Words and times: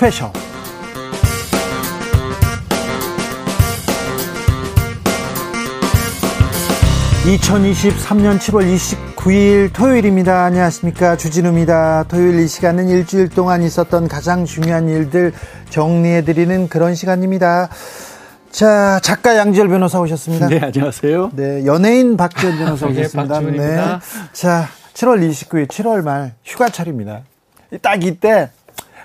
스페셜. 0.00 0.32
2023년 7.26 8.38
7월 8.38 8.64
29일 9.14 9.74
토요일입니다. 9.74 10.44
안녕하십니까. 10.44 11.18
주진우입니다. 11.18 12.04
토요일 12.08 12.40
이 12.40 12.48
시간은 12.48 12.88
일주일 12.88 13.28
동안 13.28 13.62
있었던 13.62 14.08
가장 14.08 14.46
중요한 14.46 14.88
일들 14.88 15.34
정리해드리는 15.68 16.70
그런 16.70 16.94
시간입니다. 16.94 17.68
자, 18.50 19.00
작가 19.02 19.36
양지열 19.36 19.68
변호사 19.68 20.00
오셨습니다. 20.00 20.48
네, 20.48 20.60
안녕하세요. 20.60 21.32
네, 21.34 21.66
연예인 21.66 22.16
박지훈 22.16 22.56
변호사 22.56 22.86
네, 22.86 23.00
오셨습니다. 23.00 23.34
박지훈입니다. 23.34 23.98
네. 23.98 24.32
자, 24.32 24.66
7월 24.94 25.20
29일, 25.28 25.68
7월 25.68 26.02
말 26.02 26.32
휴가철입니다. 26.46 27.20
딱 27.82 28.02
이때 28.02 28.50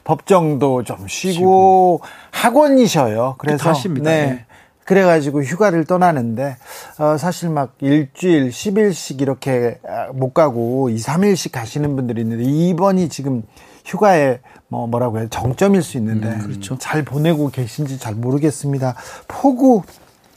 법정도 0.05 0.83
좀 0.83 1.07
쉬고, 1.09 1.99
학원이 2.31 2.87
쉬어요. 2.87 3.35
그래서 3.37 3.65
다 3.65 3.73
쉽니다. 3.73 4.09
네. 4.09 4.25
네. 4.27 4.45
그래가지고 4.85 5.41
휴가를 5.41 5.83
떠나는데 5.85 6.57
어, 6.99 7.17
사실 7.17 7.49
막 7.49 7.73
일주일, 7.81 8.49
10일씩 8.49 9.19
이렇게 9.19 9.79
아, 9.83 10.11
못 10.13 10.33
가고 10.33 10.89
2, 10.89 10.95
3일씩 10.95 11.51
가시는 11.51 11.95
분들이 11.95 12.21
있는데 12.21 12.43
이번이 12.43 13.09
지금 13.09 13.41
휴가에 13.83 14.39
뭐 14.67 14.87
뭐라고 14.87 15.17
해야 15.17 15.27
정점일 15.27 15.81
수 15.81 15.97
있는데 15.97 16.37
그렇죠. 16.37 16.77
잘 16.77 17.03
보내고 17.03 17.49
계신지 17.49 17.97
잘 17.97 18.13
모르겠습니다. 18.13 18.95
폭우, 19.27 19.81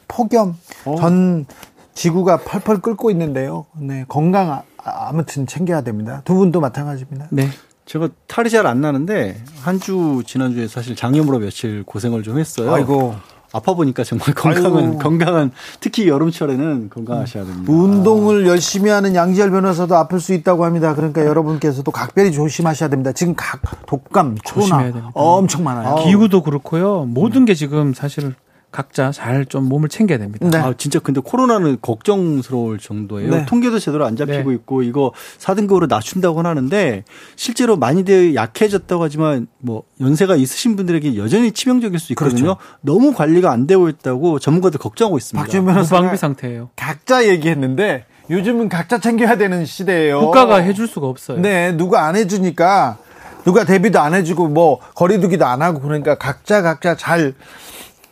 폭염, 0.09 0.57
어. 0.87 0.97
전 0.97 1.47
지구가 1.93 2.39
펄펄 2.39 2.81
끓고 2.81 3.11
있는데요. 3.11 3.67
네, 3.79 4.07
건강 4.09 4.51
아, 4.51 4.63
아무튼 5.09 5.47
챙겨야 5.47 5.83
됩니다. 5.83 6.23
두 6.25 6.35
분도 6.35 6.61
마찬가지입니다. 6.61 7.27
네. 7.31 7.49
제가 7.89 8.09
탈이 8.27 8.51
잘 8.51 8.67
안 8.67 8.81
나는데 8.81 9.43
한 9.63 9.79
주 9.81 10.23
지난주에 10.27 10.69
사실 10.69 10.95
장염으로 10.97 11.39
며칠 11.39 11.83
고생을 11.85 12.23
좀 12.23 12.39
했어요. 12.39 12.73
아이고 12.75 13.15
아파 13.53 13.73
보니까 13.73 14.05
정말 14.05 14.35
건강은 14.35 14.85
아이고. 14.85 14.99
건강한 14.99 15.53
특히 15.81 16.07
여름철에는 16.09 16.91
건강하셔야 16.91 17.45
됩니다. 17.47 17.73
운동을 17.73 18.47
열심히 18.47 18.91
하는 18.91 19.15
양지열 19.15 19.51
변호사도 19.51 19.97
아플 19.97 20.21
수 20.21 20.35
있다고 20.35 20.67
합니다. 20.67 20.95
그러니까 20.95 21.25
여러분께서도 21.25 21.91
각별히 21.91 22.31
조심하셔야 22.33 22.91
됩니다. 22.91 23.13
지금 23.13 23.35
각 23.37 23.63
독감, 23.87 24.37
조심해야 24.45 24.91
코로나. 24.93 25.11
엄청 25.15 25.65
많아요. 25.65 25.95
기후도 26.05 26.43
그렇고요. 26.43 27.05
모든 27.07 27.47
게 27.47 27.55
지금 27.55 27.95
사실 27.95 28.35
각자 28.71 29.11
잘 29.13 29.47
좀 29.47 29.65
몸을 29.65 29.89
챙겨야 29.89 30.19
됩니다. 30.19 30.47
네. 30.51 30.59
아, 30.59 30.75
진짜 30.77 30.99
근데 30.99 31.21
코로나는 31.25 31.79
걱정스러울 31.81 32.79
정도예요. 32.79 33.31
네. 33.31 33.47
통계도 33.47 33.79
제대로 33.79 34.05
안 34.05 34.15
잡히고 34.17 34.51
네. 34.51 34.57
있고 34.57 34.83
이거 34.83 35.13
4등급으로 35.39 35.89
낮춘다고 35.89 36.43
하는데 36.43 37.05
실제로 37.37 37.77
많이들 37.77 38.35
약해졌다고 38.35 39.03
하지만 39.03 39.47
뭐 39.59 39.85
연세가 40.01 40.37
있으신 40.37 40.77
분들에게 40.77 41.17
여전히 41.17 41.53
치명적일 41.53 41.99
수 41.99 42.13
있거든요. 42.13 42.57
그렇죠. 42.57 42.59
너무 42.83 43.15
관리가 43.15 43.51
안 43.51 43.67
되고 43.67 43.89
있다고 43.89 44.39
전문가들 44.39 44.79
걱정하고 44.79 45.17
있습니다. 45.17 45.43
박지원 45.43 45.67
변호사가 45.67 46.03
무방비 46.03 46.19
상태예요. 46.19 46.71
각자 46.77 47.27
얘기했는데 47.27 48.05
요즘은 48.29 48.69
각자 48.69 48.99
챙겨야 48.99 49.39
되는 49.39 49.65
시대예요. 49.65 50.21
국가가 50.21 50.57
해줄 50.57 50.87
수가 50.87 51.07
없어요. 51.07 51.39
네, 51.41 51.73
누가 51.73 52.07
안 52.07 52.17
해주니까 52.17 52.99
누가 53.45 53.65
대비도 53.65 53.99
안 53.99 54.13
해주고 54.13 54.49
뭐 54.49 54.81
거리두기도 54.95 55.47
안 55.47 55.63
하고 55.63 55.81
그러니까 55.81 56.17
각자 56.17 56.61
각자 56.61 56.95
잘 56.97 57.33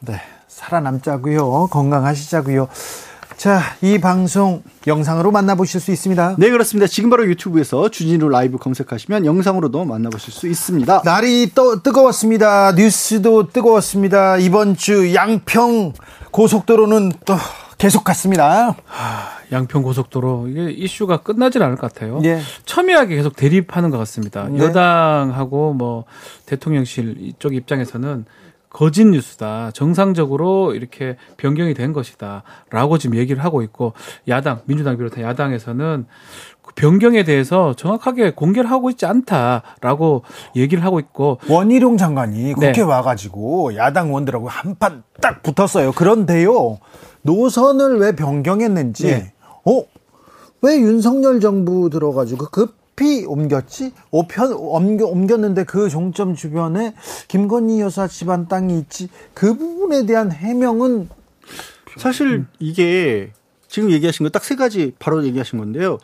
네, 0.00 0.20
살아남자고요. 0.56 1.68
건강하시자고요. 1.70 2.68
자, 3.36 3.60
이 3.82 3.98
방송 3.98 4.62
영상으로 4.86 5.30
만나보실 5.30 5.80
수 5.80 5.92
있습니다. 5.92 6.36
네, 6.38 6.48
그렇습니다. 6.48 6.86
지금 6.86 7.10
바로 7.10 7.26
유튜브에서 7.26 7.90
주진우 7.90 8.30
라이브 8.30 8.56
검색하시면 8.56 9.26
영상으로도 9.26 9.84
만나보실 9.84 10.32
수 10.32 10.48
있습니다. 10.48 11.02
날이 11.04 11.50
또 11.54 11.82
뜨거웠습니다. 11.82 12.72
뉴스도 12.72 13.48
뜨거웠습니다. 13.48 14.38
이번 14.38 14.74
주 14.74 15.14
양평 15.14 15.92
고속도로는 16.30 17.12
또 17.26 17.36
계속 17.76 18.04
갔습니다. 18.04 18.74
양평 19.52 19.82
고속도로 19.82 20.48
이게 20.48 20.70
이슈가 20.70 21.18
끝나질 21.18 21.62
않을 21.62 21.76
것 21.76 21.92
같아요. 21.92 22.20
예. 22.24 22.40
첨예하게 22.64 23.16
계속 23.16 23.36
대립하는 23.36 23.90
것 23.90 23.98
같습니다. 23.98 24.48
네. 24.48 24.58
여당하고 24.60 25.74
뭐 25.74 26.04
대통령실 26.46 27.16
이쪽 27.20 27.54
입장에서는 27.54 28.24
거짓 28.76 29.06
뉴스다. 29.06 29.70
정상적으로 29.72 30.74
이렇게 30.74 31.16
변경이 31.38 31.72
된 31.72 31.94
것이다. 31.94 32.42
라고 32.68 32.98
지금 32.98 33.16
얘기를 33.16 33.42
하고 33.42 33.62
있고 33.62 33.94
야당, 34.28 34.60
민주당 34.66 34.98
비롯한 34.98 35.24
야당에서는 35.24 36.04
그 36.60 36.74
변경에 36.74 37.24
대해서 37.24 37.72
정확하게 37.72 38.32
공개를 38.32 38.70
하고 38.70 38.90
있지 38.90 39.06
않다라고 39.06 40.24
얘기를 40.56 40.84
하고 40.84 41.00
있고 41.00 41.38
원희룡 41.48 41.96
장관이 41.96 42.52
국회 42.52 42.72
네. 42.72 42.82
와가지고 42.82 43.76
야당 43.76 44.08
의원들하고 44.08 44.46
한판 44.46 45.04
딱 45.22 45.42
붙었어요. 45.42 45.92
그런데요, 45.92 46.78
노선을 47.22 47.96
왜 47.98 48.14
변경했는지, 48.14 49.06
네. 49.06 49.32
어? 49.64 49.84
왜 50.60 50.78
윤석열 50.78 51.40
정부 51.40 51.88
들어가지고 51.88 52.48
급히 52.96 53.24
옮겼지? 53.26 53.92
오편, 54.10 54.52
옮겨, 54.54 55.06
옮겼는데 55.06 55.64
그 55.64 55.88
종점 55.90 56.34
주변에 56.34 56.94
김건희 57.28 57.80
여사 57.80 58.08
집안 58.08 58.48
땅이 58.48 58.78
있지? 58.80 59.08
그 59.34 59.54
부분에 59.56 60.06
대한 60.06 60.32
해명은 60.32 61.08
사실 61.98 62.46
이게 62.58 63.32
지금 63.68 63.90
얘기하신 63.92 64.24
거 64.24 64.30
딱 64.30 64.42
세 64.42 64.56
가지 64.56 64.94
바로 64.98 65.24
얘기하신 65.24 65.58
건데요. 65.58 65.98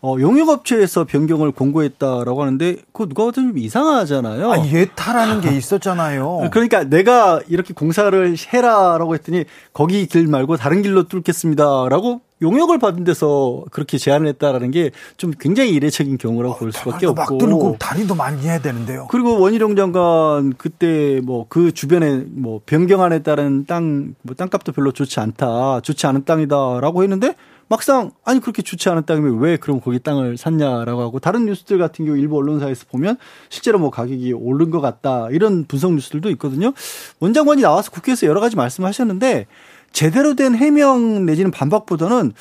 어, 0.00 0.14
용역업체에서 0.20 1.04
변경을 1.04 1.50
공고했다라고 1.50 2.40
하는데 2.42 2.76
그거 2.92 3.06
누가 3.06 3.24
봐도 3.24 3.32
좀 3.32 3.58
이상하잖아요. 3.58 4.52
아, 4.52 4.64
예타라는 4.64 5.40
게 5.40 5.56
있었잖아요. 5.56 6.50
그러니까 6.52 6.84
내가 6.84 7.40
이렇게 7.48 7.74
공사를 7.74 8.36
해라라고 8.52 9.14
했더니 9.14 9.44
거기 9.72 10.06
길 10.06 10.28
말고 10.28 10.56
다른 10.56 10.82
길로 10.82 11.08
뚫겠습니다라고 11.08 12.20
용역을 12.40 12.78
받은 12.78 13.02
데서 13.02 13.64
그렇게 13.72 13.98
제안을 13.98 14.28
했다라는 14.28 14.70
게 14.70 14.90
좀 15.16 15.32
굉장히 15.40 15.72
이례적인 15.72 16.18
경우라고 16.18 16.54
볼 16.58 16.70
수밖에 16.70 17.06
막 17.06 17.18
없고 17.32 17.38
뚫고 17.38 17.76
다리도 17.80 18.14
많이 18.14 18.40
해야 18.42 18.60
되는데요. 18.60 19.08
그리고 19.10 19.40
원희룡 19.40 19.74
장관 19.74 20.52
그때 20.56 21.20
뭐 21.24 21.46
그 21.48 21.72
주변에 21.72 22.22
뭐 22.28 22.60
변경안에 22.66 23.24
따른 23.24 23.66
땅 23.66 24.14
뭐 24.22 24.36
땅값도 24.36 24.70
별로 24.70 24.92
좋지 24.92 25.18
않다 25.18 25.80
좋지 25.80 26.06
않은 26.06 26.24
땅이다라고 26.24 27.02
했는데 27.02 27.34
막상 27.68 28.10
아니 28.24 28.40
그렇게 28.40 28.62
좋지 28.62 28.88
않은 28.88 29.04
땅이면 29.04 29.38
왜 29.38 29.56
그럼 29.56 29.80
거기 29.80 29.98
땅을 29.98 30.36
샀냐라고 30.36 31.02
하고 31.02 31.18
다른 31.18 31.44
뉴스들 31.46 31.78
같은 31.78 32.04
경우 32.06 32.18
일부 32.18 32.36
언론사에서 32.38 32.86
보면 32.90 33.18
실제로 33.50 33.78
뭐 33.78 33.90
가격이 33.90 34.32
오른 34.32 34.70
것 34.70 34.80
같다 34.80 35.28
이런 35.30 35.64
분석 35.66 35.92
뉴스들도 35.92 36.30
있거든요 36.30 36.72
원장관이 37.20 37.62
나와서 37.62 37.90
국회에서 37.90 38.26
여러 38.26 38.40
가지 38.40 38.56
말씀하셨는데 38.56 39.46
제대로 39.92 40.34
된 40.34 40.54
해명 40.54 41.26
내지는 41.26 41.50
반박보다는 41.50 42.32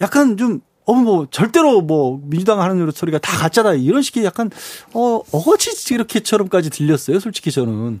약간 0.00 0.36
좀 0.36 0.60
어, 0.86 0.92
뭐, 0.92 1.26
절대로 1.30 1.80
뭐, 1.80 2.20
민주당 2.24 2.60
하는 2.60 2.90
소리가 2.90 3.16
다 3.18 3.38
가짜다. 3.38 3.72
이런 3.72 4.02
식의 4.02 4.22
약간, 4.22 4.50
어, 4.92 5.22
어거지 5.32 5.94
이렇게처럼까지 5.94 6.68
들렸어요. 6.68 7.20
솔직히 7.20 7.50
저는. 7.50 8.00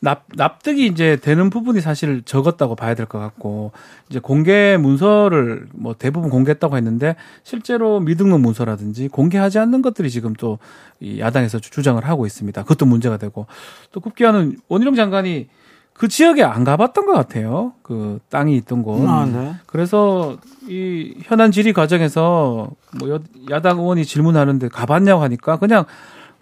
납, 0.00 0.24
납득이 0.34 0.86
이제 0.86 1.16
되는 1.20 1.50
부분이 1.50 1.80
사실 1.80 2.22
적었다고 2.24 2.76
봐야 2.76 2.94
될 2.94 3.06
것 3.06 3.18
같고 3.18 3.72
이제 4.08 4.18
공개 4.18 4.76
문서를 4.76 5.66
뭐 5.72 5.94
대부분 5.98 6.30
공개했다고 6.30 6.76
했는데 6.76 7.16
실제로 7.42 8.00
미등록 8.00 8.40
문서라든지 8.40 9.08
공개하지 9.08 9.58
않는 9.58 9.82
것들이 9.82 10.10
지금 10.10 10.34
또 10.34 10.58
이 10.98 11.20
야당에서 11.20 11.58
주- 11.58 11.70
주장을 11.70 12.02
하고 12.08 12.24
있습니다. 12.24 12.62
그것도 12.62 12.86
문제가 12.86 13.18
되고 13.18 13.46
또 13.92 14.00
급기야는 14.00 14.56
원희룡 14.68 14.94
장관이 14.94 15.46
그 15.92 16.08
지역에 16.08 16.42
안 16.42 16.64
가봤던 16.64 17.04
것 17.04 17.12
같아요. 17.12 17.74
그 17.82 18.18
땅이 18.30 18.56
있던 18.56 18.82
곳. 18.82 19.06
아, 19.06 19.26
네. 19.26 19.54
그래서 19.66 20.38
이 20.68 21.14
현안 21.22 21.52
질의 21.52 21.74
과정에서 21.74 22.70
뭐 22.98 23.10
여- 23.10 23.20
야당 23.50 23.78
의원이 23.78 24.06
질문하는데 24.06 24.68
가봤냐고 24.68 25.22
하니까 25.22 25.58
그냥 25.58 25.84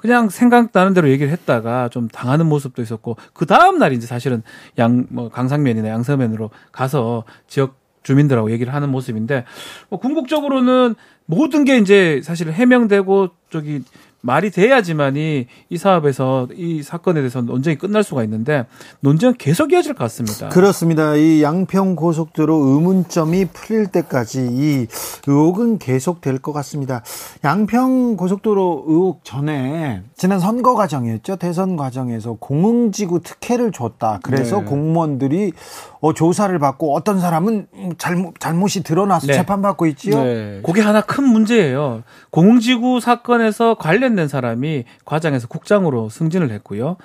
그냥 0.05 0.29
생각나는 0.29 0.93
대로 0.93 1.09
얘기를 1.09 1.33
했다가 1.33 1.89
좀 1.89 2.09
당하는 2.09 2.45
모습도 2.45 2.83
있었고 2.83 3.17
그 3.33 3.47
다음 3.47 3.79
날 3.79 3.95
이제 3.95 4.07
사실은 4.07 4.43
양 4.77 5.07
뭐 5.09 5.31
강상면이나 5.31 5.89
양서면으로 5.89 6.51
가서 6.73 7.25
지역 7.47 7.77
주민들하고 8.03 8.51
얘기를 8.51 8.75
하는 8.75 8.91
모습인데 8.91 9.47
뭐 9.89 9.99
궁극적으로는 9.99 10.95
모든 11.25 11.65
게 11.65 11.79
이제 11.79 12.21
사실 12.23 12.53
해명되고 12.53 13.31
저기 13.49 13.83
말이 14.25 14.51
돼야지만이 14.51 15.47
이 15.69 15.77
사업에서 15.77 16.49
이 16.57 16.83
사건에 16.83 17.21
대해서 17.21 17.43
논쟁이 17.43 17.77
끝날 17.77 18.03
수가 18.03 18.25
있는데 18.25 18.65
논쟁은 19.01 19.35
계속 19.37 19.71
이어질 19.73 19.93
것 19.93 20.05
같습니다. 20.05 20.49
그렇습니다. 20.49 21.15
이 21.15 21.43
양평 21.43 21.95
고속도로 21.95 22.55
의문점이 22.57 23.45
풀릴 23.53 23.89
때까지 23.89 24.49
이 24.51 24.87
의혹은 25.27 25.79
계속 25.79 26.21
될 26.23 26.39
것 26.39 26.53
같습니다. 26.53 27.03
양평 27.45 28.17
고속도로 28.17 28.85
의혹 28.87 29.25
전에 29.25 30.03
지난 30.17 30.41
선거 30.41 30.75
과정이었죠. 30.75 31.37
대선 31.37 31.77
과정에서 31.77 32.35
공흥지구 32.41 33.21
특혜를 33.21 33.73
줬다. 33.73 34.21
그래서 34.23 34.61
네. 34.61 34.65
공무원들이 34.65 35.53
어, 36.01 36.13
조사를 36.13 36.59
받고 36.59 36.95
어떤 36.95 37.21
사람은 37.21 37.67
잘못 37.99 38.35
잘못이 38.41 38.83
드러나서 38.83 39.27
네. 39.27 39.35
재판받고 39.35 39.87
있지요. 39.87 40.23
네. 40.23 40.61
그게 40.65 40.81
하나 40.81 41.01
큰 41.03 41.25
문제예요. 41.25 42.03
공지구 42.31 43.01
사건에서 43.01 43.75
관련 43.75 44.14
된 44.17 44.29
사람이 44.29 44.85
과장에서 45.05 45.49
국장으로 45.49 46.09
승진을 46.09 46.51
했고요. 46.51 46.97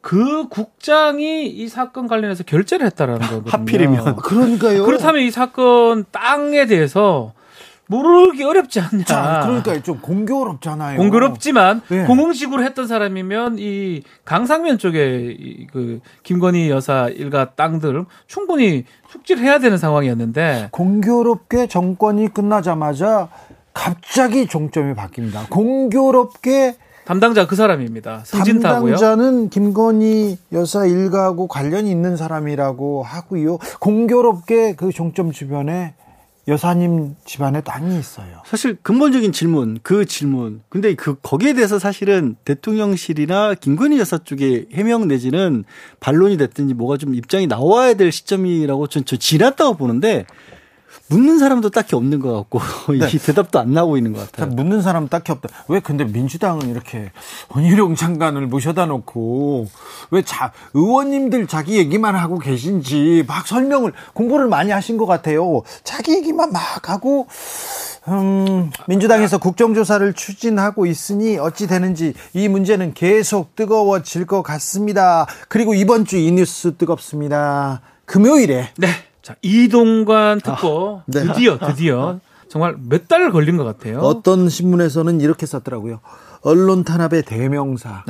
그 0.00 0.48
국장이 0.48 1.46
이 1.46 1.68
사건 1.68 2.06
관련해서 2.06 2.44
결재를 2.44 2.86
했다라는 2.86 3.20
거거든요. 3.20 3.50
하필이면. 3.50 4.16
그러니까요. 4.16 4.84
그렇다면 4.84 5.22
이 5.22 5.30
사건 5.30 6.04
땅에 6.12 6.66
대해서 6.66 7.32
모르기 7.88 8.42
어렵지 8.42 8.80
않냐. 8.80 9.04
자, 9.04 9.42
그러니까 9.44 9.82
좀 9.82 10.00
공교롭잖아요. 10.00 10.98
공교롭지만 10.98 11.82
네. 11.88 12.04
공공식으로 12.04 12.64
했던 12.64 12.86
사람이면 12.86 13.56
이 13.58 14.02
강상면 14.24 14.78
쪽에 14.78 15.36
이그 15.38 16.00
김건희 16.24 16.68
여사 16.70 17.08
일가 17.08 17.50
땅들 17.50 18.04
충분히 18.26 18.84
숙지를 19.08 19.42
해야 19.44 19.58
되는 19.60 19.78
상황이었는데 19.78 20.68
공교롭게 20.72 21.68
정권이 21.68 22.34
끝나자마자 22.34 23.28
갑자기 23.76 24.46
종점이 24.46 24.94
바뀝니다. 24.94 25.50
공교롭게 25.50 26.76
담당자 27.04 27.46
그 27.46 27.54
사람입니다. 27.54 28.22
승진타고요. 28.24 28.96
담당자는 28.96 29.50
김건희 29.50 30.38
여사 30.52 30.86
일가하고 30.86 31.46
관련이 31.46 31.88
있는 31.90 32.16
사람이라고 32.16 33.04
하고요. 33.04 33.58
공교롭게 33.78 34.74
그 34.74 34.90
종점 34.90 35.30
주변에 35.30 35.94
여사님 36.48 37.16
집안에 37.24 37.60
땅이 37.60 37.98
있어요. 37.98 38.42
사실 38.46 38.76
근본적인 38.82 39.32
질문, 39.32 39.78
그 39.82 40.06
질문. 40.06 40.62
근데 40.68 40.94
그 40.94 41.16
거기에 41.20 41.52
대해서 41.52 41.78
사실은 41.78 42.36
대통령실이나 42.44 43.54
김건희 43.54 43.98
여사 43.98 44.18
쪽에 44.18 44.66
해명 44.72 45.06
내지는 45.06 45.64
반론이 46.00 46.38
됐든지 46.38 46.74
뭐가 46.74 46.96
좀 46.96 47.14
입장이 47.14 47.46
나와야 47.46 47.94
될 47.94 48.10
시점이라고 48.10 48.86
전, 48.86 49.04
저 49.04 49.16
지났다고 49.16 49.74
보는데 49.76 50.24
묻는 51.08 51.38
사람도 51.38 51.70
딱히 51.70 51.94
없는 51.94 52.18
것 52.18 52.32
같고 52.34 52.60
네. 52.98 53.08
이 53.14 53.18
대답도 53.18 53.60
안 53.60 53.72
나오고 53.72 53.96
있는 53.96 54.12
것 54.12 54.30
같아요. 54.30 54.52
묻는 54.52 54.82
사람 54.82 55.08
딱히 55.08 55.30
없다. 55.32 55.48
왜 55.68 55.78
근데 55.80 56.04
민주당은 56.04 56.68
이렇게 56.68 57.12
원희룡 57.54 57.94
장관을 57.94 58.46
모셔다 58.48 58.86
놓고 58.86 59.68
왜 60.10 60.22
자, 60.22 60.52
의원님들 60.74 61.46
자기 61.46 61.78
얘기만 61.78 62.16
하고 62.16 62.38
계신지 62.38 63.24
막 63.28 63.46
설명을 63.46 63.92
공부를 64.14 64.48
많이 64.48 64.72
하신 64.72 64.96
것 64.96 65.06
같아요. 65.06 65.62
자기 65.84 66.12
얘기만 66.14 66.52
막 66.52 66.88
하고 66.90 67.28
음, 68.08 68.70
민주당에서 68.86 69.38
국정조사를 69.38 70.12
추진하고 70.12 70.86
있으니 70.86 71.38
어찌 71.38 71.66
되는지 71.66 72.14
이 72.34 72.48
문제는 72.48 72.94
계속 72.94 73.54
뜨거워질 73.56 74.26
것 74.26 74.42
같습니다. 74.42 75.26
그리고 75.48 75.72
이번 75.74 76.04
주 76.04 76.16
이 76.16 76.32
뉴스 76.32 76.76
뜨겁습니다. 76.76 77.82
금요일에 78.06 78.70
네. 78.78 78.88
자, 79.26 79.34
이동관 79.42 80.40
특보 80.40 81.02
네. 81.10 81.24
드디어 81.24 81.58
드디어 81.58 82.20
정말 82.48 82.76
몇 82.88 83.08
달 83.08 83.32
걸린 83.32 83.56
것 83.56 83.64
같아요. 83.64 83.98
어떤 83.98 84.48
신문에서는 84.48 85.20
이렇게 85.20 85.46
썼더라고요. 85.46 85.98
언론 86.42 86.84
탄압의 86.84 87.24
대명사 87.24 88.04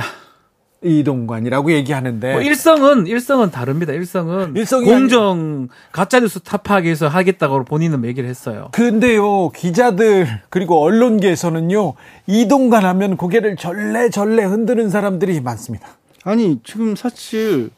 이동관이라고 0.84 1.72
얘기하는데 1.72 2.32
뭐 2.34 2.42
일성은 2.42 3.06
일성은 3.06 3.50
다릅니다. 3.50 3.94
일성은 3.94 4.56
일성이 4.56 4.84
공정 4.84 5.68
가짜 5.90 6.20
뉴스 6.20 6.38
타파하기 6.40 6.84
위해서 6.84 7.08
하겠다고 7.08 7.64
본인은 7.64 8.04
얘기를 8.04 8.28
했어요. 8.28 8.68
근데요 8.72 9.48
기자들 9.56 10.42
그리고 10.50 10.82
언론계에서는요 10.82 11.94
이동관 12.26 12.84
하면 12.84 13.16
고개를 13.16 13.56
절레절레 13.56 14.44
흔드는 14.44 14.90
사람들이 14.90 15.40
많습니다. 15.40 15.88
아니 16.24 16.60
지금 16.62 16.94
사실 16.94 17.70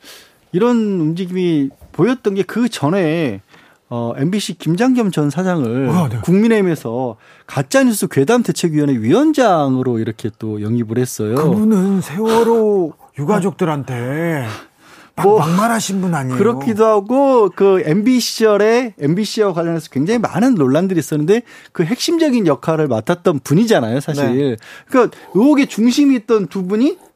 이런 0.51 0.77
움직임이 0.77 1.71
보였던 1.99 2.37
게 2.37 2.45
그 2.47 2.69
전에 2.69 3.43
어, 3.91 4.13
MBC 4.17 4.59
김장겸 4.59 5.11
전 5.11 5.31
사장을 5.31 5.89
아, 5.91 6.09
네. 6.09 6.19
국민의힘에서 6.23 7.17
가짜뉴스 7.47 8.07
괴담 8.07 8.43
대책위원회 8.43 8.95
위원장으로 9.01 9.99
이렇게 9.99 10.31
또 10.39 10.63
영입을 10.63 10.99
했어요. 10.99 11.35
그분은 11.35 12.01
세월호 12.01 12.93
유가족들한테 13.19 14.47
막 15.17 15.23
뭐, 15.27 15.39
막말하신 15.39 16.01
분 16.01 16.15
아니에요? 16.15 16.39
그렇기도 16.39 16.87
하고 16.87 17.51
그 17.55 17.83
MB 17.85 18.21
시절에 18.21 18.95
MBC와 19.01 19.53
관련해서 19.53 19.89
굉장히 19.91 20.21
많은 20.21 20.55
논란들이 20.55 21.01
있었는데 21.01 21.43
그 21.73 21.83
핵심적인 21.83 22.47
역할을 22.47 22.87
맡았던 22.87 23.41
분이잖아요, 23.41 24.01
사실. 24.01 24.51
네. 24.51 24.57
그러니까 24.87 25.17
의혹의 25.35 25.67
중심이 25.67 26.15
있던 26.17 26.47
두 26.47 26.67
분이 26.67 26.99
딱 26.99 27.08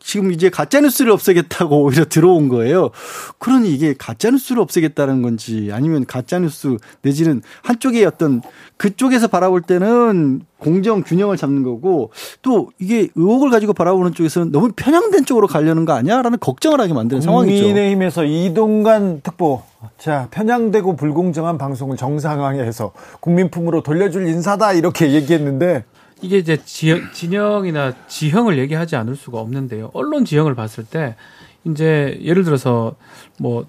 지금 0.00 0.32
이제 0.32 0.48
가짜 0.48 0.80
뉴스를 0.80 1.12
없애겠다고 1.12 1.84
오히려 1.84 2.04
들어온 2.06 2.48
거예요. 2.48 2.90
그러니 3.38 3.72
이게 3.72 3.94
가짜 3.96 4.30
뉴스를 4.30 4.60
없애겠다는 4.62 5.22
건지 5.22 5.70
아니면 5.72 6.06
가짜 6.06 6.38
뉴스 6.38 6.76
내지는 7.02 7.42
한쪽의 7.62 8.04
어떤 8.06 8.42
그쪽에서 8.76 9.28
바라볼 9.28 9.60
때는 9.62 10.40
공정 10.58 11.02
균형을 11.02 11.36
잡는 11.36 11.62
거고 11.62 12.10
또 12.42 12.70
이게 12.78 13.08
의혹을 13.14 13.50
가지고 13.50 13.72
바라보는 13.72 14.14
쪽에서는 14.14 14.52
너무 14.52 14.72
편향된 14.74 15.26
쪽으로 15.26 15.46
가려는 15.46 15.84
거 15.84 15.92
아니야라는 15.92 16.38
걱정을 16.38 16.80
하게 16.80 16.92
만드는 16.92 17.20
상황이죠. 17.22 17.62
국민의힘에서 17.62 18.24
이동관 18.24 19.20
특보 19.22 19.62
자 19.98 20.28
편향되고 20.30 20.96
불공정한 20.96 21.58
방송을 21.58 21.96
정상화해서 21.96 22.92
국민품으로 23.20 23.82
돌려줄 23.82 24.26
인사다 24.28 24.72
이렇게 24.72 25.12
얘기했는데 25.12 25.84
이게 26.22 26.38
이제 26.38 26.56
지형, 26.64 27.12
진영이나 27.12 28.06
지형을 28.06 28.58
얘기하지 28.58 28.96
않을 28.96 29.16
수가 29.16 29.38
없는데요. 29.38 29.90
언론 29.94 30.24
지형을 30.24 30.54
봤을 30.54 30.84
때 30.84 31.16
이제 31.64 32.18
예를 32.22 32.44
들어서 32.44 32.94
뭐 33.38 33.66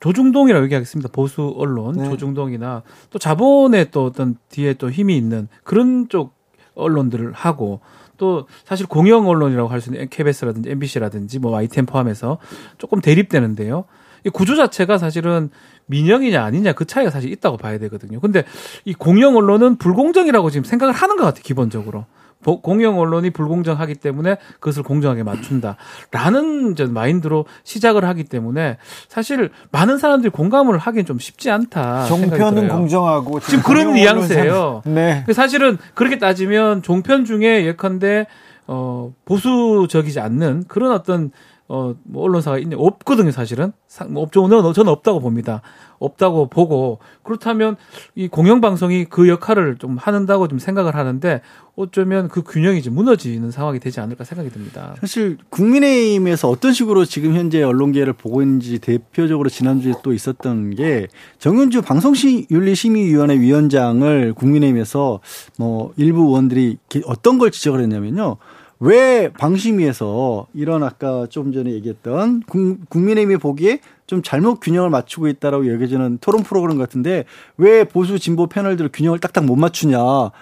조중동이라고 0.00 0.64
얘기하겠습니다. 0.64 1.10
보수 1.12 1.54
언론 1.56 1.94
네. 1.96 2.04
조중동이나 2.04 2.82
또 3.10 3.18
자본의 3.18 3.90
또 3.92 4.04
어떤 4.06 4.36
뒤에 4.48 4.74
또 4.74 4.90
힘이 4.90 5.16
있는 5.16 5.48
그런 5.62 6.08
쪽 6.08 6.34
언론들을 6.74 7.32
하고 7.32 7.80
또 8.16 8.46
사실 8.64 8.86
공영 8.86 9.28
언론이라고 9.28 9.68
할 9.68 9.80
수 9.80 9.90
있는 9.90 10.08
KBS라든지 10.08 10.70
MBC라든지 10.70 11.38
뭐 11.38 11.52
YTN 11.52 11.86
포함해서 11.86 12.38
조금 12.78 13.00
대립되는데요. 13.00 13.84
이 14.24 14.30
구조 14.30 14.54
자체가 14.56 14.98
사실은 14.98 15.50
민영이냐 15.86 16.42
아니냐 16.44 16.72
그 16.74 16.84
차이가 16.84 17.10
사실 17.10 17.30
있다고 17.32 17.56
봐야 17.56 17.78
되거든요. 17.78 18.20
근데 18.20 18.44
이 18.84 18.94
공영 18.94 19.36
언론은 19.36 19.76
불공정이라고 19.76 20.50
지금 20.50 20.64
생각을 20.64 20.94
하는 20.94 21.16
것 21.16 21.24
같아요, 21.24 21.42
기본적으로. 21.42 22.06
보- 22.44 22.60
공영 22.60 22.98
언론이 22.98 23.30
불공정하기 23.30 23.94
때문에 23.96 24.36
그것을 24.58 24.82
공정하게 24.82 25.22
맞춘다라는 25.22 26.74
저 26.76 26.86
마인드로 26.88 27.46
시작을 27.62 28.04
하기 28.04 28.24
때문에 28.24 28.78
사실 29.08 29.50
많은 29.70 29.98
사람들이 29.98 30.30
공감을 30.30 30.76
하기는 30.78 31.04
좀 31.06 31.18
쉽지 31.20 31.50
않다. 31.50 32.06
종편은. 32.06 32.66
공정하고 32.68 33.38
지금 33.40 33.62
그런 33.62 33.92
뉘앙스예요. 33.92 34.82
네. 34.86 35.24
사실은 35.32 35.78
그렇게 35.94 36.18
따지면 36.18 36.82
종편 36.82 37.24
중에 37.24 37.64
예컨대 37.64 38.26
어 38.66 39.12
보수적이지 39.24 40.18
않는 40.20 40.64
그런 40.68 40.92
어떤 40.92 41.30
어 41.74 41.94
뭐 42.04 42.24
언론사가 42.24 42.58
있는 42.58 42.76
없거든요 42.78 43.30
사실은. 43.30 43.72
사- 43.86 44.04
뭐 44.04 44.22
없죠. 44.22 44.46
저는 44.74 44.90
없다고 44.92 45.20
봅니다. 45.20 45.62
없다고 45.98 46.48
보고. 46.48 46.98
그렇다면 47.22 47.76
이 48.14 48.28
공영방송이 48.28 49.06
그 49.06 49.28
역할을 49.28 49.76
좀 49.78 49.96
하는다고 49.96 50.48
좀 50.48 50.58
생각을 50.58 50.94
하는데 50.94 51.40
어쩌면 51.76 52.28
그 52.28 52.42
균형이 52.42 52.78
이제 52.78 52.90
무너지는 52.90 53.50
상황이 53.50 53.78
되지 53.80 54.00
않을까 54.00 54.24
생각이 54.24 54.50
듭니다. 54.50 54.94
사실 55.00 55.38
국민의힘에서 55.48 56.50
어떤 56.50 56.72
식으로 56.74 57.04
지금 57.06 57.34
현재 57.34 57.62
언론계를 57.62 58.12
보고 58.12 58.42
있는지 58.42 58.78
대표적으로 58.78 59.48
지난주에 59.48 59.94
또 60.02 60.12
있었던 60.12 60.74
게 60.74 61.06
정윤주 61.38 61.82
방송윤리심의위원회 61.82 63.38
위원장을 63.40 64.34
국민의힘에서 64.34 65.20
뭐 65.58 65.92
일부 65.96 66.22
의원들이 66.26 66.76
기- 66.90 67.02
어떤 67.06 67.38
걸 67.38 67.50
지적을 67.50 67.80
했냐면요. 67.80 68.36
왜 68.84 69.28
방심위에서 69.38 70.48
이런 70.54 70.82
아까 70.82 71.26
좀 71.30 71.52
전에 71.52 71.70
얘기했던 71.70 72.42
국- 72.48 72.78
국민의힘이 72.90 73.36
보기에 73.38 73.78
좀 74.08 74.22
잘못 74.24 74.58
균형을 74.58 74.90
맞추고 74.90 75.28
있다라고 75.28 75.72
여겨지는 75.72 76.18
토론 76.20 76.42
프로그램 76.42 76.78
같은데 76.78 77.24
왜 77.56 77.84
보수 77.84 78.18
진보 78.18 78.48
패널들 78.48 78.88
균형을 78.92 79.20
딱딱 79.20 79.44
못 79.44 79.54
맞추냐? 79.54 79.98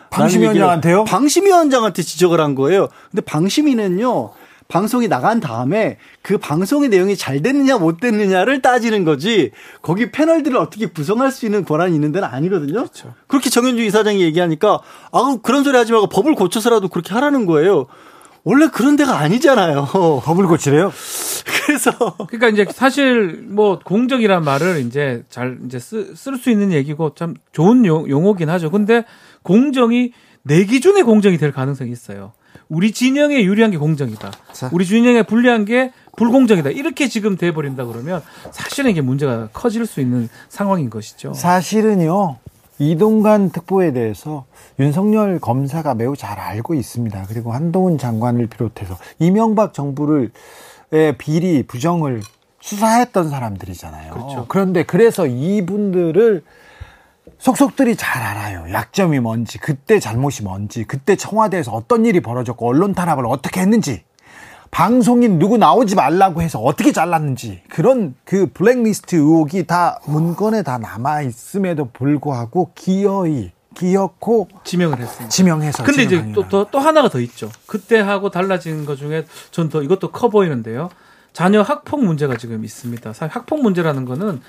방심위원장한테요? 0.08 1.04
방심위원장한테 1.04 2.00
지적을 2.02 2.40
한 2.40 2.54
거예요. 2.54 2.88
근데 3.10 3.20
방심위는요. 3.20 4.30
방송이 4.68 5.08
나간 5.08 5.40
다음에 5.40 5.98
그 6.22 6.38
방송의 6.38 6.88
내용이 6.88 7.16
잘 7.16 7.42
됐느냐 7.42 7.76
못 7.76 8.00
됐느냐를 8.00 8.62
따지는 8.62 9.04
거지 9.04 9.50
거기 9.82 10.10
패널들을 10.12 10.56
어떻게 10.56 10.86
구성할 10.86 11.30
수 11.30 11.44
있는 11.44 11.64
권한이 11.66 11.94
있는 11.94 12.10
데는 12.12 12.26
아니거든요. 12.26 12.86
그렇게 13.26 13.50
정현주 13.50 13.82
이사장이 13.82 14.22
얘기하니까 14.22 14.78
아 15.12 15.36
그런 15.42 15.62
소리 15.62 15.76
하지 15.76 15.92
말고 15.92 16.06
법을 16.06 16.36
고쳐서라도 16.36 16.88
그렇게 16.88 17.12
하라는 17.12 17.44
거예요. 17.44 17.86
원래 18.44 18.68
그런 18.68 18.96
데가 18.96 19.18
아니잖아요. 19.18 19.86
법을 20.24 20.46
고치래요? 20.46 20.92
그래서 21.66 21.90
그러니까 22.28 22.48
이제 22.48 22.66
사실 22.72 23.42
뭐 23.48 23.78
공정이란 23.78 24.44
말을 24.44 24.80
이제 24.86 25.22
잘 25.28 25.58
이제 25.66 25.78
쓸 25.78 26.14
수 26.14 26.50
있는 26.50 26.72
얘기고 26.72 27.14
참 27.14 27.34
좋은 27.52 27.84
용, 27.86 28.08
용어긴 28.08 28.48
하죠. 28.50 28.70
근데 28.70 29.04
공정이 29.42 30.12
내 30.42 30.64
기준의 30.64 31.02
공정이 31.04 31.38
될 31.38 31.52
가능성이 31.52 31.92
있어요. 31.92 32.32
우리 32.68 32.92
진영에 32.92 33.42
유리한 33.42 33.70
게 33.70 33.78
공정이다. 33.78 34.30
자. 34.52 34.70
우리 34.72 34.86
진영에 34.86 35.24
불리한 35.24 35.64
게 35.64 35.92
불공정이다. 36.16 36.70
이렇게 36.70 37.08
지금 37.08 37.36
돼 37.36 37.52
버린다 37.52 37.84
그러면 37.84 38.22
사실은 38.52 38.90
이게 38.90 39.00
문제가 39.00 39.48
커질 39.52 39.86
수 39.86 40.00
있는 40.00 40.28
상황인 40.48 40.88
것이죠. 40.88 41.32
사실은요. 41.34 42.38
이동관 42.80 43.50
특보에 43.50 43.92
대해서 43.92 44.46
윤석열 44.78 45.38
검사가 45.38 45.94
매우 45.94 46.16
잘 46.16 46.40
알고 46.40 46.74
있습니다. 46.74 47.26
그리고 47.28 47.52
한동훈 47.52 47.98
장관을 47.98 48.46
비롯해서 48.46 48.96
이명박 49.18 49.74
정부를 49.74 50.32
비리 51.18 51.62
부정을 51.62 52.22
수사했던 52.60 53.28
사람들이잖아요. 53.28 54.12
그렇죠. 54.12 54.46
그런데 54.48 54.82
그래서 54.82 55.26
이분들을 55.26 56.42
속속들이 57.38 57.96
잘 57.96 58.22
알아요. 58.22 58.72
약점이 58.72 59.20
뭔지, 59.20 59.58
그때 59.58 59.98
잘못이 59.98 60.42
뭔지, 60.42 60.84
그때 60.84 61.16
청와대에서 61.16 61.72
어떤 61.72 62.04
일이 62.04 62.20
벌어졌고 62.20 62.66
언론 62.66 62.92
탄압을 62.94 63.24
어떻게 63.26 63.60
했는지, 63.60 64.02
방송인 64.70 65.38
누구 65.38 65.58
나오지 65.58 65.94
말라고 65.96 66.42
해서 66.42 66.60
어떻게 66.60 66.92
잘랐는지 66.92 67.62
그런 67.68 68.14
그 68.24 68.46
블랙리스트 68.52 69.16
의혹이 69.16 69.66
다 69.66 69.98
문건에 70.06 70.62
다 70.62 70.78
남아 70.78 71.22
있음에도 71.22 71.90
불구하고 71.92 72.70
기어이 72.74 73.50
기어코 73.74 74.48
지명을 74.64 74.98
했습니다. 74.98 75.28
지명해서 75.28 75.84
근데 75.84 76.02
이제 76.02 76.10
지명하는 76.16 76.32
또, 76.34 76.48
또, 76.48 76.66
또 76.70 76.78
하나가 76.78 77.08
더 77.08 77.20
있죠. 77.20 77.50
그때하고 77.66 78.30
달라진 78.30 78.84
것 78.84 78.96
중에 78.96 79.24
전 79.50 79.68
더 79.70 79.82
이것도 79.82 80.10
커 80.12 80.28
보이는데요. 80.28 80.90
자녀 81.32 81.62
학폭 81.62 82.04
문제가 82.04 82.36
지금 82.36 82.64
있습니다. 82.64 83.12
사실 83.12 83.34
학폭 83.34 83.62
문제라는 83.62 84.04
거는 84.04 84.40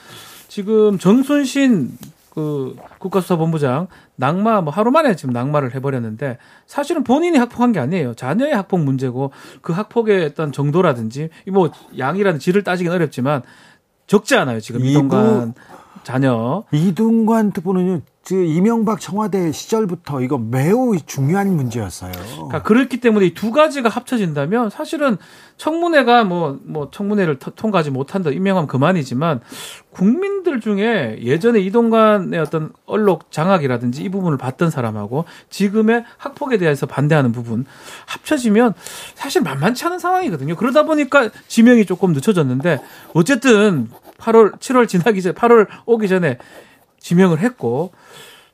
지금 0.47 0.97
정순신 0.97 1.97
그 2.31 2.77
국가수사본부장 2.99 3.87
낙마 4.15 4.61
뭐 4.61 4.73
하루 4.73 4.89
만에 4.89 5.15
지금 5.15 5.33
낙마를 5.33 5.75
해버렸는데 5.75 6.37
사실은 6.65 7.03
본인이 7.03 7.37
학폭한 7.37 7.73
게 7.73 7.79
아니에요. 7.79 8.13
자녀의 8.13 8.53
학폭 8.55 8.79
문제고 8.79 9.31
그 9.61 9.73
학폭의 9.73 10.25
어떤 10.25 10.51
정도라든지 10.51 11.29
뭐 11.51 11.71
양이라는 11.97 12.39
질을 12.39 12.63
따지긴 12.63 12.91
어렵지만 12.91 13.43
적지 14.07 14.35
않아요. 14.35 14.59
지금 14.61 14.83
이동관 14.83 15.53
자녀. 16.03 16.63
이동관 16.71 17.51
특보는요, 17.51 18.01
그 18.27 18.35
이명박 18.35 18.99
청와대 19.01 19.51
시절부터 19.51 20.21
이거 20.21 20.37
매우 20.37 20.95
중요한 21.05 21.55
문제였어요. 21.55 22.11
그러니까 22.35 22.61
그렇기 22.61 22.99
때문에 23.01 23.25
이 23.25 23.33
두 23.33 23.49
가지가 23.51 23.89
합쳐진다면 23.89 24.69
사실은 24.69 25.17
청문회가 25.57 26.23
뭐, 26.23 26.59
뭐 26.63 26.89
청문회를 26.91 27.39
터- 27.39 27.51
통과하지 27.55 27.89
못한다 27.89 28.29
임명하면 28.29 28.67
그만이지만 28.67 29.41
국민들 29.89 30.61
중에 30.61 31.17
예전에 31.23 31.59
이동관의 31.61 32.39
어떤 32.39 32.71
언록 32.85 33.31
장악이라든지 33.31 34.03
이 34.03 34.09
부분을 34.09 34.37
봤던 34.37 34.69
사람하고 34.69 35.25
지금의 35.49 36.05
학폭에 36.17 36.57
대해서 36.59 36.85
반대하는 36.85 37.31
부분 37.31 37.65
합쳐지면 38.05 38.75
사실 39.15 39.41
만만치 39.41 39.83
않은 39.85 39.97
상황이거든요. 39.97 40.55
그러다 40.55 40.83
보니까 40.83 41.29
지명이 41.47 41.85
조금 41.85 42.13
늦춰졌는데 42.13 42.81
어쨌든 43.13 43.89
8월, 44.19 44.59
7월 44.59 44.87
지나기 44.87 45.23
전, 45.23 45.33
8월 45.33 45.67
오기 45.87 46.07
전에 46.07 46.37
지명을 46.99 47.39
했고 47.39 47.91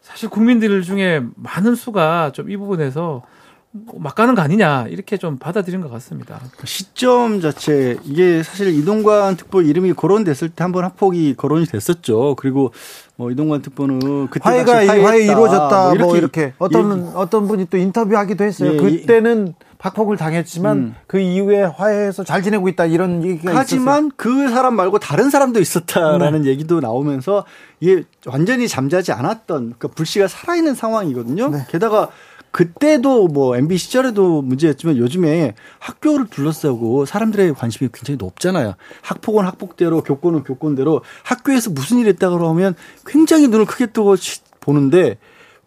사실 0.07 0.29
국민들 0.29 0.81
중에 0.81 1.21
많은 1.35 1.75
수가 1.75 2.31
좀 2.33 2.47
이 2.49 2.55
부분에서 2.57 3.23
뭐막 3.71 4.15
가는 4.15 4.33
거 4.33 4.41
아니냐 4.41 4.87
이렇게 4.89 5.17
좀 5.17 5.37
받아들인 5.37 5.81
것 5.81 5.91
같습니다. 5.91 6.39
시점 6.63 7.41
자체 7.41 7.97
이게 8.05 8.41
사실 8.41 8.69
이동관 8.69 9.35
특보 9.35 9.61
이름이 9.61 9.93
거론됐을 9.93 10.49
때 10.49 10.63
한번 10.63 10.85
학폭이 10.85 11.35
거론이 11.35 11.65
됐었죠. 11.65 12.35
그리고 12.39 12.71
뭐 13.17 13.29
이동관 13.29 13.61
특보는 13.61 14.27
그때 14.29 14.41
화해가 14.49 14.77
화해. 15.03 15.25
이루어졌다 15.25 15.93
뭐 15.95 16.15
이렇게, 16.17 16.41
얘기- 16.41 16.53
어떤 16.57 17.11
어떤 17.15 17.47
분이 17.47 17.67
또 17.69 17.77
인터뷰하기도 17.77 18.43
했어요. 18.45 18.73
예, 18.73 18.77
그때는 18.77 19.53
박폭을 19.79 20.17
당했지만 20.17 20.77
음. 20.77 20.95
그 21.05 21.19
이후에 21.19 21.63
화해해서 21.63 22.23
잘 22.23 22.41
지내고 22.41 22.67
있다 22.69 22.85
이런 22.85 23.23
얘기가 23.23 23.51
있었어요. 23.51 23.57
하지만 23.57 24.11
그 24.15 24.49
사람 24.49 24.75
말고 24.75 24.99
다른 24.99 25.29
사람도 25.29 25.59
있었다라는 25.59 26.41
네. 26.43 26.49
얘기도 26.49 26.79
나오면서 26.79 27.45
이게 27.79 28.03
완전히 28.25 28.67
잠자지 28.67 29.11
않았던 29.11 29.75
그러니까 29.77 29.87
불씨가 29.89 30.27
살아있는 30.27 30.73
상황이거든요. 30.75 31.49
네. 31.49 31.65
게다가 31.69 32.09
그때도 32.51 33.27
뭐 33.27 33.55
MB 33.55 33.77
시절에도 33.77 34.41
문제였지만 34.41 34.97
요즘에 34.97 35.53
학교를 35.77 36.25
둘러싸고 36.27 37.05
사람들의 37.05 37.53
관심이 37.53 37.89
굉장히 37.93 38.17
높잖아요. 38.17 38.73
학폭은 39.01 39.45
학폭대로, 39.45 40.01
교권은 40.01 40.43
교권대로 40.43 41.01
학교에서 41.23 41.69
무슨 41.69 41.99
일이 41.99 42.09
있다 42.11 42.29
그러면 42.31 42.73
굉장히 43.05 43.47
눈을 43.47 43.65
크게 43.65 43.87
뜨고 43.87 44.15
치- 44.15 44.41
보는데 44.59 45.17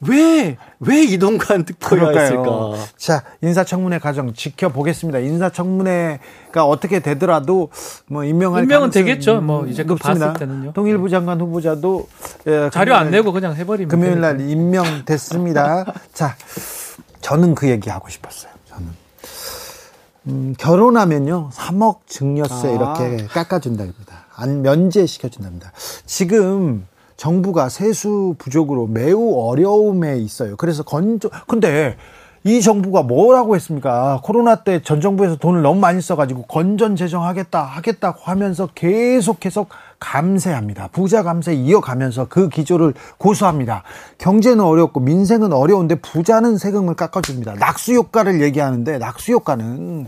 왜, 0.09 0.57
왜 0.79 1.03
이동관 1.03 1.65
특보가 1.67 1.91
그럴까요? 1.97 2.25
있을까? 2.25 2.93
자, 2.97 3.23
인사청문회 3.43 3.99
과정 3.99 4.33
지켜보겠습니다. 4.33 5.19
인사청문회가 5.19 6.65
어떻게 6.65 7.01
되더라도 7.01 7.69
뭐 8.07 8.25
임명할 8.25 8.63
임명은 8.63 8.91
되겠죠. 8.91 9.41
뭐 9.43 9.67
이제 9.67 9.85
그. 9.85 9.97
봤을 9.97 10.33
때는요. 10.33 10.73
통일부 10.73 11.11
장관 11.11 11.41
후보자도 11.41 12.09
예, 12.47 12.71
자료 12.73 12.95
안 12.95 13.11
내고 13.11 13.33
그냥 13.33 13.55
해버리면 13.55 13.89
금요일 13.89 14.21
날. 14.21 14.41
임명됐습니다. 14.41 15.93
자, 16.15 16.35
저는 17.21 17.55
그 17.55 17.69
얘기 17.69 17.91
하고 17.91 18.09
싶었어요. 18.09 18.51
저는 18.69 18.89
음, 20.29 20.55
결혼하면요 20.59 21.51
3억 21.53 21.99
증여세 22.07 22.69
아. 22.69 22.71
이렇게 22.71 23.27
깎아준답니다. 23.27 24.27
안 24.35 24.63
면제시켜준답니다. 24.63 25.73
지금 26.07 26.87
정부가 27.21 27.69
세수 27.69 28.35
부족으로 28.39 28.87
매우 28.87 29.35
어려움에 29.35 30.17
있어요. 30.17 30.57
그래서 30.57 30.83
건조 30.83 31.29
근데 31.47 31.97
이 32.45 32.63
정부가 32.63 33.03
뭐라고 33.03 33.55
했습니까? 33.57 34.23
코로나 34.25 34.65
때 34.65 34.81
전 34.83 35.03
정부에서 35.03 35.37
돈을 35.37 35.61
너무 35.61 35.81
많이 35.81 36.01
써가지고 36.01 36.45
건전 36.45 36.97
재정하겠다 36.97 37.63
하겠다고 37.63 38.21
하면서 38.25 38.71
계속 38.75 39.39
계속 39.39 39.69
감세합니다. 39.99 40.89
부자 40.93 41.23
감세 41.23 41.53
이어가면서 41.53 42.29
그 42.31 42.49
기조를 42.49 42.95
고수합니다. 43.19 43.83
경제는 44.17 44.65
어렵고 44.65 45.01
민생은 45.01 45.53
어려운데 45.53 45.97
부자는 45.97 46.57
세금을 46.57 46.95
깎아줍니다. 46.95 47.57
낙수 47.57 47.93
효과를 47.93 48.41
얘기하는데 48.41 48.97
낙수 48.97 49.33
효과는 49.33 50.07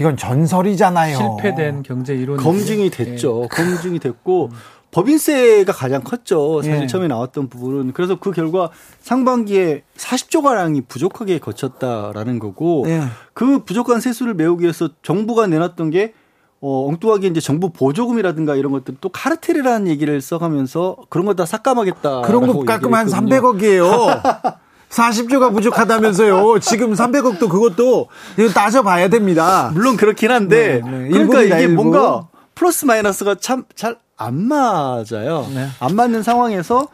이건 0.00 0.16
전설이잖아요. 0.16 1.16
실패된 1.16 1.82
경제 1.82 2.14
이론 2.14 2.36
검증이 2.36 2.90
됐죠. 2.90 3.48
검증이 3.50 3.98
됐고 3.98 4.50
법인세가 4.90 5.72
가장 5.72 6.02
컸죠. 6.02 6.62
사실 6.62 6.82
예. 6.82 6.86
처음에 6.86 7.08
나왔던 7.08 7.48
부분은 7.48 7.92
그래서 7.94 8.18
그 8.20 8.30
결과 8.30 8.70
상반기에 9.00 9.82
40조 9.96 10.42
가량이 10.44 10.82
부족하게 10.82 11.38
거쳤다라는 11.38 12.38
거고 12.38 12.84
예. 12.86 13.02
그 13.32 13.64
부족한 13.64 14.00
세수를 14.00 14.34
메우기 14.34 14.62
위해서 14.62 14.88
정부가 15.02 15.48
내놨던 15.48 15.90
게 15.90 16.14
어, 16.60 16.86
엉뚱하게 16.88 17.26
이제 17.26 17.40
정부 17.40 17.70
보조금이라든가 17.70 18.54
이런 18.54 18.72
것들 18.72 18.96
또 19.00 19.08
카르텔이라는 19.10 19.88
얘기를 19.88 20.20
써가면서 20.20 20.96
그런 21.10 21.26
거 21.26 21.34
다 21.34 21.44
삭감하겠다. 21.44 22.22
그런 22.22 22.46
거 22.46 22.64
깎으면 22.64 22.94
한 23.00 23.06
300억이에요. 23.08 24.56
40조가 24.94 25.52
부족하다면서요. 25.54 26.58
지금 26.60 26.92
300억도 26.92 27.48
그것도 27.48 28.08
이거 28.38 28.48
따져봐야 28.50 29.08
됩니다. 29.08 29.70
물론 29.74 29.96
그렇긴 29.96 30.30
한데 30.30 30.80
네, 30.84 30.90
네. 30.90 31.08
그러니까 31.08 31.42
이게 31.42 31.58
일본. 31.60 31.74
뭔가 31.90 32.28
플러스 32.54 32.84
마이너스가 32.84 33.36
참 33.40 33.64
잘 33.74 33.96
안 34.16 34.46
맞아요. 34.46 35.44
네. 35.52 35.66
안 35.80 35.96
맞는 35.96 36.22
상황에서 36.22 36.86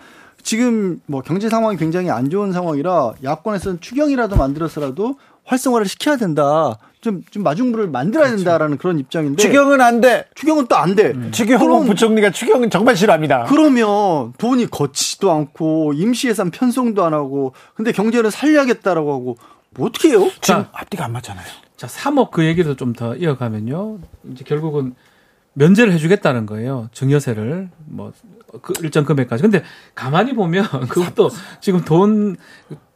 지금 0.43 1.03
뭐 1.05 1.21
경제 1.21 1.51
상황이 1.51 1.77
굉장히 1.77 2.09
안 2.09 2.31
좋은 2.31 2.51
상황이라 2.51 3.13
야권에서는 3.23 3.83
추경이라도 3.83 4.37
만들어서라도 4.37 5.17
활성화를 5.45 5.87
시켜야 5.87 6.17
된다. 6.17 6.79
좀, 7.01 7.23
좀 7.31 7.43
마중물을 7.43 7.89
만들어야 7.89 8.31
된다라는 8.37 8.77
그런 8.79 8.99
입장인데. 8.99 9.41
추경은 9.43 9.81
안 9.81 10.01
돼. 10.01 10.27
추경은 10.35 10.67
또 10.67 10.77
안 10.77 10.95
돼. 10.95 11.15
추경호 11.31 11.65
그럼- 11.67 11.87
부총리가 11.87 12.31
추경은 12.31 12.69
정말 12.71 12.97
싫어합니다. 12.97 13.45
그러면 13.49 14.33
돈이 14.39 14.67
거치지도 14.67 15.31
않고 15.31 15.95
임시 15.95 16.29
예산 16.29 16.51
편성도 16.51 17.05
안 17.05 17.15
하고 17.15 17.55
근데 17.75 17.93
경제를 17.93 18.31
살려야겠다라고 18.31 19.13
하고 19.13 19.39
뭐 19.71 19.87
어떻게 19.89 20.09
해요? 20.11 20.29
지금 20.41 20.63
자, 20.65 20.69
앞뒤가 20.73 21.05
안 21.07 21.13
맞잖아요. 21.13 21.47
자, 21.77 21.87
3억 21.87 22.31
그 22.31 22.45
얘기를 22.45 22.77
좀더 22.77 23.17
이어가면요. 23.17 23.99
이제 24.33 24.45
결국은 24.45 24.95
면제를 25.55 25.93
해주겠다는 25.95 26.47
거예요. 26.47 26.89
증여세를 26.93 27.71
뭐 27.87 28.13
그 28.63 28.73
일정 28.83 29.05
금액까지. 29.05 29.43
근데 29.43 29.63
가만히 29.95 30.35
보면 30.35 30.65
그것도 30.91 31.31
지금 31.61 31.83
돈 31.85 32.35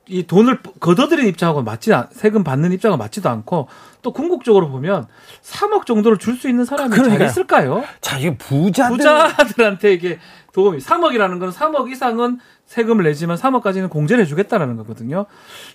이 0.07 0.27
돈을 0.27 0.59
걷어들인 0.81 1.27
입장하고 1.29 1.63
맞지 1.63 1.93
않, 1.95 2.09
세금 2.13 2.45
받는 2.45 2.73
입장하고 2.73 3.03
맞지도 3.03 3.29
않고 3.31 3.69
또 4.03 4.13
궁극적으로 4.13 4.69
보면 4.71 5.07
3억 5.43 5.87
정도를 5.87 6.19
줄 6.19 6.35
수 6.37 6.49
있는 6.49 6.65
사람이 6.65 6.91
잘 6.91 7.05
그러니까요. 7.05 7.29
있을까요? 7.29 7.85
자, 8.01 8.19
이게 8.19 8.37
부자들. 8.37 8.97
부자들한테 8.99 9.93
이게 9.95 10.19
도움이 10.53 10.79
3억이라는 10.79 11.39
건 11.41 11.51
3억 11.51 11.91
이상은 11.91 12.39
세금을 12.67 13.05
내지만 13.05 13.37
3억까지는 13.37 13.91
공제를 13.91 14.25
해주겠다라는 14.25 14.77
거거든요. 14.79 15.27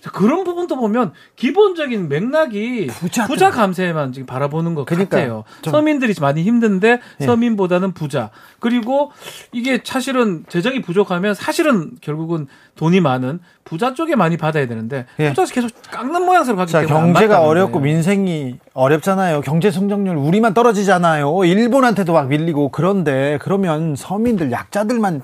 자, 0.02 0.10
그런 0.10 0.44
부분도 0.44 0.76
보면 0.76 1.12
기본적인 1.36 2.08
맥락이 2.08 2.88
부자들. 2.88 3.28
부자 3.32 3.50
감세만 3.50 4.12
지금 4.12 4.26
바라보는 4.26 4.74
것 4.74 4.84
그러니까요. 4.86 5.20
같아요. 5.22 5.44
좀- 5.62 5.70
서민들이 5.70 6.14
많이 6.20 6.42
힘든데 6.42 7.00
예. 7.20 7.24
서민보다는 7.24 7.92
부자. 7.92 8.30
그리고 8.58 9.12
이게 9.52 9.80
사실은 9.82 10.44
재정이 10.48 10.82
부족하면 10.82 11.34
사실은 11.34 11.92
결국은 12.00 12.48
돈이 12.74 13.00
많은 13.00 13.38
부자 13.64 13.94
쪽에 13.94 14.16
많이 14.16 14.36
받아야 14.36 14.66
되는데 14.66 15.06
예. 15.20 15.28
부자에서 15.28 15.54
계속 15.54 15.70
깎는 15.90 16.26
모양새로 16.26 16.56
가기 16.56 16.72
자, 16.72 16.80
때문에 16.80 16.98
안 16.98 17.12
경제가 17.12 17.40
어렵고. 17.42 17.78
민생이 17.80 18.58
어렵잖아요. 18.74 19.42
경제 19.42 19.70
성장률 19.70 20.16
우리만 20.16 20.54
떨어지잖아요. 20.54 21.44
일본한테도 21.44 22.12
막 22.12 22.26
밀리고 22.28 22.70
그런데 22.70 23.38
그러면 23.40 23.94
서민들 23.96 24.50
약자들만 24.50 25.22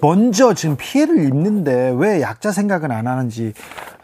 먼저 0.00 0.54
지금 0.54 0.76
피 0.78 0.93
해를 0.94 1.24
입는데 1.24 1.94
왜 1.96 2.20
약자 2.20 2.52
생각은 2.52 2.90
안 2.90 3.06
하는지 3.06 3.52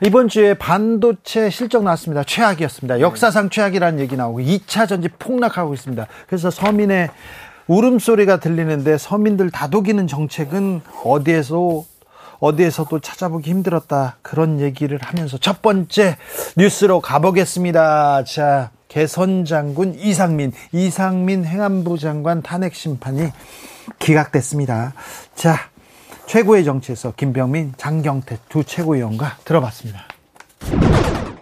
이번 0.04 0.28
주에 0.28 0.54
반도체 0.54 1.50
실적 1.50 1.84
나왔습니다. 1.84 2.24
최악이었습니다. 2.24 3.00
역사상 3.00 3.50
최악이라는 3.50 4.00
얘기 4.00 4.16
나오고 4.16 4.40
2차 4.40 4.88
전지 4.88 5.08
폭락하고 5.08 5.74
있습니다. 5.74 6.06
그래서 6.26 6.50
서민의 6.50 7.10
울음소리가 7.66 8.40
들리는데 8.40 8.98
서민들 8.98 9.50
다독이는 9.50 10.06
정책은 10.08 10.80
어디에서 11.04 11.84
어디에서도 12.40 12.98
찾아보기 13.00 13.50
힘들었다. 13.50 14.16
그런 14.22 14.60
얘기를 14.60 14.98
하면서 15.00 15.38
첫 15.38 15.62
번째 15.62 16.16
뉴스로 16.56 17.00
가보겠습니다. 17.00 18.24
자, 18.24 18.70
개선 18.88 19.44
장군 19.44 19.94
이상민, 19.94 20.52
이상민 20.72 21.44
행안부 21.44 21.98
장관 21.98 22.42
탄핵 22.42 22.74
심판이 22.74 23.30
기각됐습니다. 23.98 24.94
자, 25.34 25.69
최고의 26.30 26.64
정치에서 26.64 27.12
김병민, 27.16 27.72
장경태 27.76 28.38
두 28.48 28.62
최고위원과 28.62 29.38
들어봤습니다. 29.44 30.06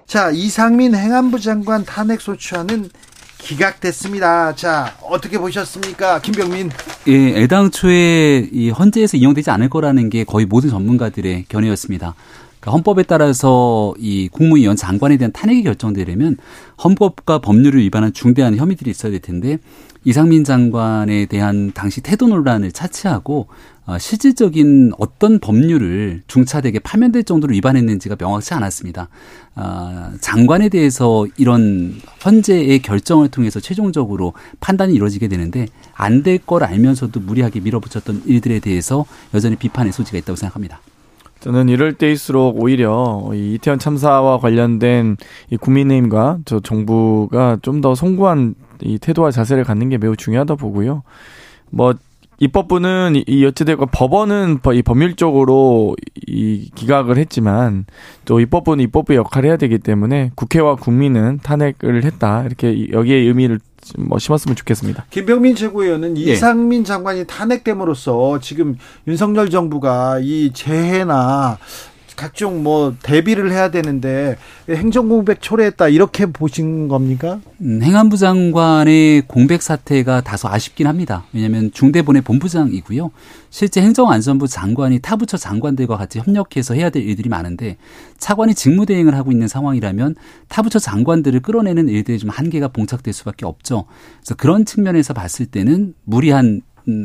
자, 0.06 0.30
이상민 0.30 0.94
행안부 0.94 1.40
장관 1.40 1.84
탄핵 1.84 2.22
소추안은 2.22 2.88
기각됐습니다. 3.36 4.54
자, 4.54 4.96
어떻게 5.02 5.36
보셨습니까? 5.36 6.22
김병민. 6.22 6.70
예, 7.06 7.42
애당초에 7.42 8.48
이 8.50 8.70
헌재에서 8.70 9.18
이용되지 9.18 9.50
않을 9.50 9.68
거라는 9.68 10.08
게 10.08 10.24
거의 10.24 10.46
모든 10.46 10.70
전문가들의 10.70 11.44
견해였습니다. 11.50 12.14
그러니까 12.60 12.72
헌법에 12.72 13.02
따라서 13.04 13.94
이 13.98 14.28
국무위원 14.30 14.76
장관에 14.76 15.16
대한 15.16 15.32
탄핵이 15.32 15.62
결정되려면 15.62 16.36
헌법과 16.82 17.40
법률을 17.40 17.80
위반한 17.80 18.12
중대한 18.12 18.56
혐의들이 18.56 18.90
있어야 18.90 19.10
될 19.12 19.20
텐데 19.20 19.58
이상민 20.04 20.44
장관에 20.44 21.26
대한 21.26 21.72
당시 21.72 22.00
태도 22.00 22.28
논란을 22.28 22.72
차치하고 22.72 23.48
어, 23.86 23.98
실질적인 23.98 24.92
어떤 24.98 25.38
법률을 25.38 26.22
중차대게 26.26 26.80
파면될 26.80 27.24
정도로 27.24 27.54
위반했는지가 27.54 28.16
명확치 28.16 28.52
않았습니다. 28.54 29.08
어, 29.56 30.12
장관에 30.20 30.68
대해서 30.68 31.26
이런 31.36 31.98
헌재의 32.24 32.80
결정을 32.82 33.28
통해서 33.28 33.60
최종적으로 33.60 34.34
판단이 34.60 34.92
이루어지게 34.94 35.28
되는데 35.28 35.66
안 35.94 36.22
될 36.22 36.38
걸 36.44 36.64
알면서도 36.64 37.20
무리하게 37.20 37.60
밀어붙였던 37.60 38.22
일들에 38.26 38.60
대해서 38.60 39.04
여전히 39.34 39.56
비판의 39.56 39.92
소지가 39.92 40.18
있다고 40.18 40.36
생각합니다. 40.36 40.80
저는 41.40 41.68
이럴 41.68 41.94
때일수록 41.94 42.60
오히려 42.62 43.30
이 43.32 43.54
이태원 43.54 43.78
참사와 43.78 44.38
관련된 44.38 45.16
이 45.50 45.56
국민의힘과 45.56 46.38
저 46.44 46.60
정부가 46.60 47.58
좀 47.62 47.80
더 47.80 47.94
송구한 47.94 48.54
이 48.82 48.98
태도와 48.98 49.30
자세를 49.30 49.64
갖는 49.64 49.88
게 49.88 49.98
매우 49.98 50.16
중요하다 50.16 50.56
보고요. 50.56 51.02
뭐 51.70 51.94
입법부는 52.40 53.22
이 53.26 53.44
어찌되건 53.44 53.88
법원은 53.92 54.58
이 54.74 54.82
법률적으로 54.82 55.96
이 56.26 56.70
기각을 56.74 57.18
했지만 57.18 57.86
또 58.24 58.38
입법부는 58.40 58.82
입법부의 58.84 59.16
역할을 59.18 59.48
해야 59.48 59.56
되기 59.56 59.78
때문에 59.78 60.30
국회와 60.36 60.76
국민은 60.76 61.38
탄핵을 61.42 62.04
했다 62.04 62.44
이렇게 62.44 62.90
여기에 62.92 63.16
의미를 63.16 63.58
뭐 63.96 64.18
심었으면 64.18 64.56
좋겠습니다. 64.56 65.06
김병민 65.10 65.54
최고위원은 65.54 66.18
예. 66.18 66.32
이상민 66.32 66.84
장관이 66.84 67.26
탄핵됨으로써 67.26 68.38
지금 68.40 68.76
윤석열 69.06 69.50
정부가 69.50 70.18
이 70.20 70.50
재해나 70.52 71.58
각종 72.18 72.64
뭐 72.64 72.96
대비를 73.00 73.52
해야 73.52 73.70
되는데 73.70 74.36
행정 74.68 75.08
공백 75.08 75.40
초래했다 75.40 75.86
이렇게 75.86 76.26
보신 76.26 76.88
겁니까? 76.88 77.40
음, 77.60 77.80
행안부 77.80 78.16
장관의 78.16 79.22
공백 79.28 79.62
사태가 79.62 80.22
다소 80.22 80.48
아쉽긴 80.48 80.88
합니다. 80.88 81.24
왜냐하면 81.32 81.70
중대본의 81.72 82.22
본부장이고요. 82.22 83.12
실제 83.50 83.80
행정안전부 83.80 84.48
장관이 84.48 84.98
타 84.98 85.14
부처 85.14 85.36
장관들과 85.36 85.96
같이 85.96 86.18
협력해서 86.18 86.74
해야 86.74 86.90
될 86.90 87.04
일들이 87.04 87.28
많은데 87.28 87.76
차관이 88.18 88.52
직무대행을 88.54 89.14
하고 89.14 89.30
있는 89.30 89.46
상황이라면 89.46 90.16
타 90.48 90.62
부처 90.62 90.80
장관들을 90.80 91.40
끌어내는 91.40 91.88
일들이 91.88 92.18
좀 92.18 92.30
한계가 92.30 92.68
봉착될 92.68 93.14
수밖에 93.14 93.46
없죠. 93.46 93.84
그래서 94.18 94.34
그런 94.34 94.64
측면에서 94.64 95.14
봤을 95.14 95.46
때는 95.46 95.94
무리한 96.04 96.46
음, 96.46 96.60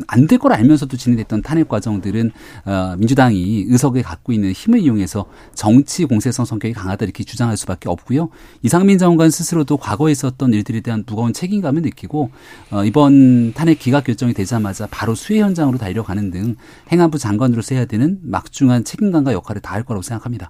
안 0.07 0.27
될 0.27 0.37
걸 0.39 0.53
알면서도 0.53 0.97
진행됐던 0.97 1.41
탄핵 1.41 1.67
과정들은 1.67 2.31
어, 2.65 2.95
민주당이 2.97 3.65
의석에 3.67 4.01
갖고 4.01 4.31
있는 4.31 4.51
힘을 4.51 4.79
이용해서 4.79 5.25
정치 5.53 6.05
공세성 6.05 6.45
성격이 6.45 6.73
강하다 6.73 7.05
이렇게 7.05 7.23
주장할 7.23 7.57
수밖에 7.57 7.89
없고요. 7.89 8.29
이상민 8.61 8.97
장관 8.97 9.29
스스로도 9.29 9.77
과거에 9.77 10.11
있었던 10.11 10.53
일들에 10.53 10.79
대한 10.81 11.03
무거운 11.05 11.33
책임감을 11.33 11.81
느끼고 11.81 12.31
어, 12.71 12.83
이번 12.85 13.53
탄핵 13.53 13.79
기각 13.79 14.05
결정이 14.05 14.33
되자마자 14.33 14.87
바로 14.89 15.15
수해 15.15 15.41
현장으로 15.41 15.77
달려가는 15.77 16.31
등 16.31 16.55
행안부 16.91 17.17
장관으로서 17.17 17.75
해야 17.75 17.85
되는 17.85 18.19
막중한 18.23 18.83
책임감과 18.85 19.33
역할을 19.33 19.61
다할 19.61 19.83
거라고 19.83 20.01
생각합니다. 20.01 20.49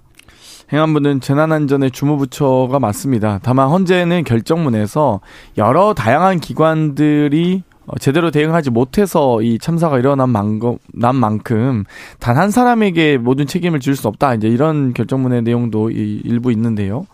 행안부는 0.72 1.20
재난안전의 1.20 1.90
주무부처가 1.90 2.78
맞습니다. 2.78 3.38
다만 3.42 3.68
헌재는 3.68 4.24
결정문에서 4.24 5.20
여러 5.58 5.92
다양한 5.92 6.40
기관들이 6.40 7.62
어, 7.72 7.73
제대로 8.00 8.30
대응하지 8.30 8.70
못해서 8.70 9.42
이 9.42 9.58
참사가 9.58 9.98
일어난 9.98 10.30
만큼, 10.30 10.78
난 10.94 11.16
만큼 11.16 11.84
단 12.18 12.36
한 12.36 12.50
사람에게 12.50 13.18
모든 13.18 13.46
책임을 13.46 13.80
질 13.80 13.94
수 13.96 14.08
없다. 14.08 14.34
이제 14.34 14.48
이런 14.48 14.92
결정문의 14.94 15.42
내용도 15.42 15.90
이 15.90 16.20
일부 16.24 16.50
있는데요. 16.52 17.06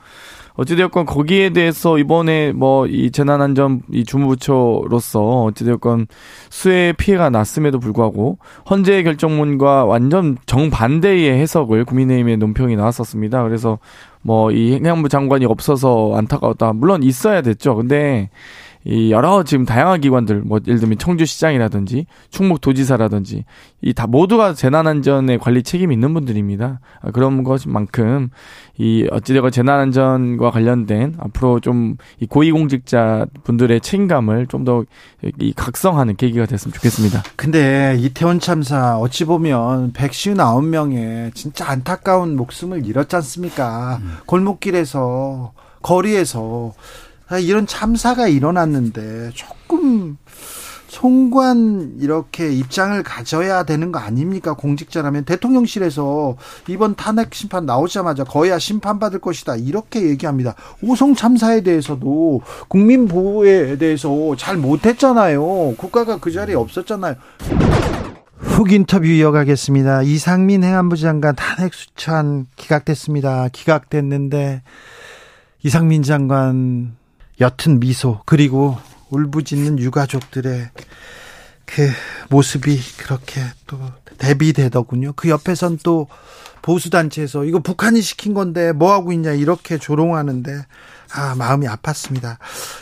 어찌되었건 0.54 1.06
거기에 1.06 1.50
대해서 1.50 1.98
이번에 1.98 2.52
뭐 2.52 2.86
이 2.86 3.10
재난안전 3.10 3.82
이 3.92 4.04
주무부처로서 4.04 5.44
어찌되었건 5.44 6.06
수해 6.50 6.92
피해가 6.92 7.30
났음에도 7.30 7.78
불구하고 7.78 8.38
헌재 8.68 9.02
결정문과 9.04 9.84
완전 9.84 10.36
정반대의 10.46 11.32
해석을 11.40 11.84
국민의힘의 11.84 12.36
논평이 12.38 12.76
나왔었습니다. 12.76 13.42
그래서 13.44 13.78
뭐 14.22 14.50
이 14.52 14.74
행안부 14.74 15.08
장관이 15.08 15.46
없어서 15.46 16.12
안타까웠다. 16.16 16.72
물론 16.74 17.02
있어야 17.02 17.40
됐죠. 17.42 17.76
근데 17.76 18.28
이 18.84 19.10
여러 19.12 19.42
지금 19.44 19.66
다양한 19.66 20.00
기관들 20.00 20.40
뭐 20.42 20.58
예를 20.66 20.80
들면 20.80 20.96
청주시장이라든지 20.98 22.06
충북도지사라든지 22.30 23.44
이 23.82 23.92
다 23.92 24.06
모두가 24.06 24.54
재난안전에 24.54 25.36
관리 25.38 25.62
책임이 25.62 25.94
있는 25.94 26.14
분들입니다. 26.14 26.80
아, 27.02 27.10
그런 27.10 27.44
것만큼 27.44 28.30
이 28.78 29.06
어찌되건 29.10 29.50
재난안전과 29.50 30.50
관련된 30.50 31.16
앞으로 31.18 31.60
좀 31.60 31.96
이 32.20 32.26
고위공직자 32.26 33.26
분들의 33.44 33.80
책임감을 33.80 34.46
좀 34.46 34.64
더 34.64 34.84
이 35.40 35.52
각성하는 35.54 36.16
계기가 36.16 36.46
됐으면 36.46 36.72
좋겠습니다. 36.74 37.22
근데 37.36 37.96
이태원 37.98 38.40
참사 38.40 38.96
어찌 38.98 39.24
보면 39.26 39.92
159명의 39.92 41.34
진짜 41.34 41.68
안타까운 41.70 42.36
목숨을 42.36 42.86
잃었지 42.86 43.16
않습니까? 43.16 43.98
음. 44.02 44.16
골목길에서 44.26 45.52
거리에서 45.82 46.72
아, 46.76 47.09
이런 47.38 47.66
참사가 47.66 48.26
일어났는데 48.26 49.30
조금 49.34 50.16
송관 50.88 51.98
이렇게 52.00 52.52
입장을 52.52 53.00
가져야 53.04 53.62
되는 53.62 53.92
거 53.92 54.00
아닙니까? 54.00 54.54
공직자라면 54.54 55.24
대통령실에서 55.24 56.36
이번 56.66 56.96
탄핵 56.96 57.32
심판 57.32 57.64
나오자마자 57.64 58.24
거야 58.24 58.58
심판받을 58.58 59.20
것이다. 59.20 59.54
이렇게 59.54 60.02
얘기합니다. 60.02 60.56
오송 60.82 61.14
참사에 61.14 61.60
대해서도 61.60 62.42
국민 62.66 63.06
보호에 63.06 63.78
대해서 63.78 64.34
잘 64.36 64.56
못했잖아요. 64.56 65.76
국가가 65.76 66.18
그 66.18 66.32
자리에 66.32 66.56
없었잖아요. 66.56 67.14
훅 68.38 68.72
인터뷰 68.72 69.06
이어가겠습니다. 69.06 70.02
이상민 70.02 70.64
행안부 70.64 70.96
장관 70.96 71.36
탄핵 71.36 71.72
수찬 71.72 72.46
기각됐습니다. 72.56 73.46
기각됐는데 73.52 74.62
이상민 75.62 76.02
장관 76.02 76.96
옅은 77.40 77.80
미소 77.80 78.20
그리고 78.26 78.76
울부짖는 79.10 79.78
유가족들의 79.78 80.70
그 81.64 81.88
모습이 82.28 82.78
그렇게 82.98 83.40
또 83.66 83.78
대비되더군요. 84.18 85.12
그 85.16 85.30
옆에선 85.30 85.78
또 85.82 86.08
보수단체에서 86.62 87.44
이거 87.44 87.60
북한이 87.60 88.02
시킨 88.02 88.34
건데 88.34 88.72
뭐 88.72 88.92
하고 88.92 89.12
있냐 89.12 89.32
이렇게 89.32 89.78
조롱하는데 89.78 90.66
아 91.14 91.34
마음이 91.34 91.66
아팠습니다. 91.66 92.36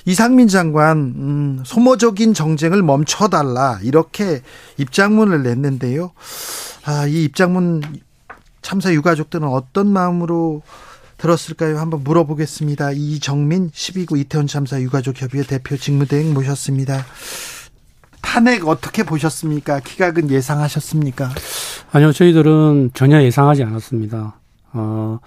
이상민 0.05 0.49
장관 0.49 0.99
음, 0.99 1.63
소모적인 1.65 2.35
정쟁을 2.35 2.83
멈춰달라 2.83 3.79
이렇게 3.83 4.43
입장문을 4.79 5.43
냈는데요. 5.43 6.11
아이 6.85 7.25
입장문 7.25 7.83
참사 8.63 8.93
유가족들은 8.93 9.47
어떤 9.47 9.87
마음으로 9.87 10.63
들었을까요? 11.19 11.79
한번 11.79 12.03
물어보겠습니다. 12.05 12.93
이정민 12.93 13.71
12구 13.71 14.19
이태원 14.19 14.47
참사 14.47 14.81
유가족 14.81 15.21
협의회 15.21 15.45
대표 15.45 15.77
직무대행 15.77 16.33
모셨습니다. 16.33 17.05
탄핵 18.23 18.67
어떻게 18.67 19.03
보셨습니까? 19.03 19.81
기각은 19.81 20.31
예상하셨습니까? 20.31 21.31
아니요, 21.91 22.13
저희들은 22.13 22.93
전혀 22.95 23.23
예상하지 23.23 23.65
않았습니다. 23.65 24.39
어, 24.73 25.19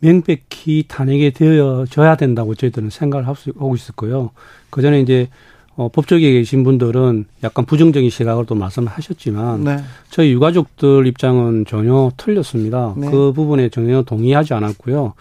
명백히 0.00 0.84
탄핵이 0.88 1.32
되어져야 1.32 2.16
된다고 2.16 2.54
저희들은 2.54 2.90
생각을 2.90 3.26
하고 3.28 3.74
있었고요. 3.74 4.30
그 4.70 4.82
전에 4.82 5.00
이제 5.00 5.28
어, 5.76 5.88
법조계에 5.88 6.32
계신 6.32 6.62
분들은 6.62 7.26
약간 7.42 7.64
부정적인 7.64 8.08
시각을 8.10 8.46
또 8.46 8.54
말씀하셨지만 8.54 9.64
네. 9.64 9.76
저희 10.08 10.32
유가족들 10.32 11.06
입장은 11.06 11.64
전혀 11.66 12.10
틀렸습니다. 12.16 12.94
네. 12.96 13.10
그 13.10 13.32
부분에 13.32 13.68
전혀 13.70 14.02
동의하지 14.02 14.54
않았고요. 14.54 15.14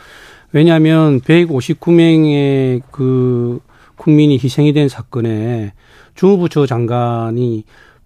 왜냐하면 0.52 1.20
159명의 1.22 2.82
그 2.92 3.60
국민이 3.96 4.36
희생이 4.36 4.74
된 4.74 4.90
사건에 4.90 5.74
주무부처 6.14 6.68
장관이 6.68 7.64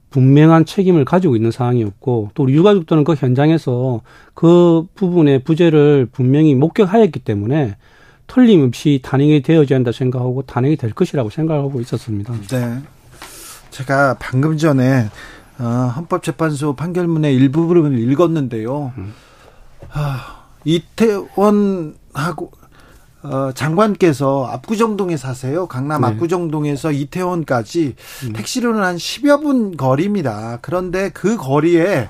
분명한 0.10 0.66
책임을 0.66 1.04
가지고 1.04 1.36
있는 1.36 1.52
상황이었고 1.52 2.32
또 2.34 2.44
우리 2.44 2.54
유가족들은 2.54 3.04
그 3.04 3.14
현장에서 3.16 4.02
그 4.34 4.86
부분의 4.96 5.44
부재를 5.44 6.08
분명히 6.12 6.56
목격하였기 6.56 7.20
때문에 7.20 7.76
틀림없이 8.28 9.00
탄핵이 9.04 9.42
되어져야 9.42 9.78
한다 9.78 9.92
생각하고 9.92 10.44
탄핵이 10.44 10.76
될 10.76 10.94
것이라고 10.94 11.30
생각하고 11.30 11.82
있었습니다. 11.82 12.34
네. 12.50 12.82
제가 13.72 14.18
방금 14.20 14.58
전에 14.58 15.10
어, 15.60 15.64
헌법재판소 15.96 16.76
판결문의 16.76 17.34
일부분을 17.36 17.98
읽었는데요. 18.00 18.94
아, 19.92 20.44
이태원하고 20.66 22.52
어, 23.24 23.52
장관께서 23.54 24.46
압구정동에 24.46 25.18
사세요. 25.18 25.68
강남 25.68 26.02
네. 26.02 26.08
압구정동에서 26.08 26.92
이태원까지 26.92 27.96
택시로는 28.34 28.84
한 28.84 28.96
10여 28.98 29.42
분 29.42 29.76
거리입니다. 29.76 30.60
그런데 30.62 31.10
그 31.10 31.36
거리에 31.36 32.10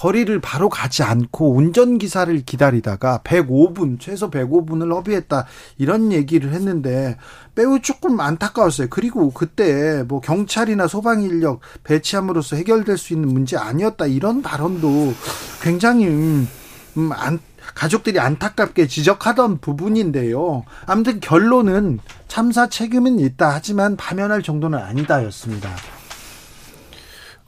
거리를 0.00 0.40
바로 0.40 0.70
가지 0.70 1.02
않고 1.02 1.54
운전기사를 1.56 2.44
기다리다가 2.46 3.20
105분, 3.22 4.00
최소 4.00 4.30
105분을 4.30 4.94
허비했다. 4.94 5.44
이런 5.76 6.10
얘기를 6.10 6.54
했는데 6.54 7.18
매우 7.54 7.80
조금 7.80 8.18
안타까웠어요. 8.18 8.88
그리고 8.88 9.30
그때 9.30 10.02
뭐 10.08 10.22
경찰이나 10.22 10.86
소방 10.86 11.22
인력 11.22 11.60
배치함으로써 11.84 12.56
해결될 12.56 12.96
수 12.96 13.12
있는 13.12 13.28
문제 13.28 13.58
아니었다. 13.58 14.06
이런 14.06 14.40
발언도 14.40 15.12
굉장히 15.60 16.06
음, 16.06 16.48
음, 16.96 17.12
안, 17.12 17.38
가족들이 17.74 18.18
안타깝게 18.18 18.86
지적하던 18.86 19.58
부분인데요. 19.58 20.64
아무튼 20.86 21.20
결론은 21.20 21.98
참사 22.26 22.70
책임은 22.70 23.18
있다. 23.18 23.50
하지만 23.50 23.96
파면할 23.96 24.40
정도는 24.42 24.78
아니다였습니다. 24.78 25.68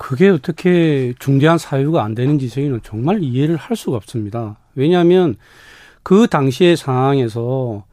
그게 0.02 0.30
어떻게 0.30 1.14
중대한 1.20 1.58
사유가 1.58 2.02
안 2.02 2.16
되는지 2.16 2.48
저희는 2.48 2.80
정말 2.82 3.22
이해를 3.22 3.54
할 3.54 3.76
수가 3.76 3.96
없습니다. 3.98 4.58
왜냐하면 4.74 5.36
그 6.02 6.26
당시의 6.26 6.76
상황에서 6.76 7.84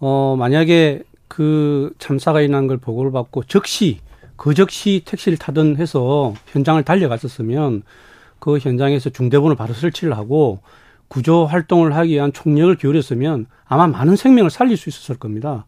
어 0.00 0.34
만약에 0.36 1.04
그 1.28 1.94
참사가 2.00 2.40
일어난 2.40 2.66
걸 2.66 2.78
보고를 2.78 3.12
받고 3.12 3.44
즉시 3.44 4.00
그 4.34 4.52
즉시 4.52 5.02
택시를 5.04 5.38
타든 5.38 5.76
해서 5.76 6.34
현장을 6.48 6.82
달려갔었으면 6.82 7.84
그 8.40 8.58
현장에서 8.58 9.10
중대본을 9.10 9.54
바로 9.54 9.74
설치를 9.74 10.16
하고 10.16 10.58
구조 11.06 11.46
활동을 11.46 11.94
하기 11.94 12.14
위한 12.14 12.32
총력을 12.32 12.74
기울였으면 12.78 13.46
아마 13.64 13.86
많은 13.86 14.16
생명을 14.16 14.50
살릴 14.50 14.76
수 14.76 14.88
있었을 14.88 15.18
겁니다. 15.18 15.66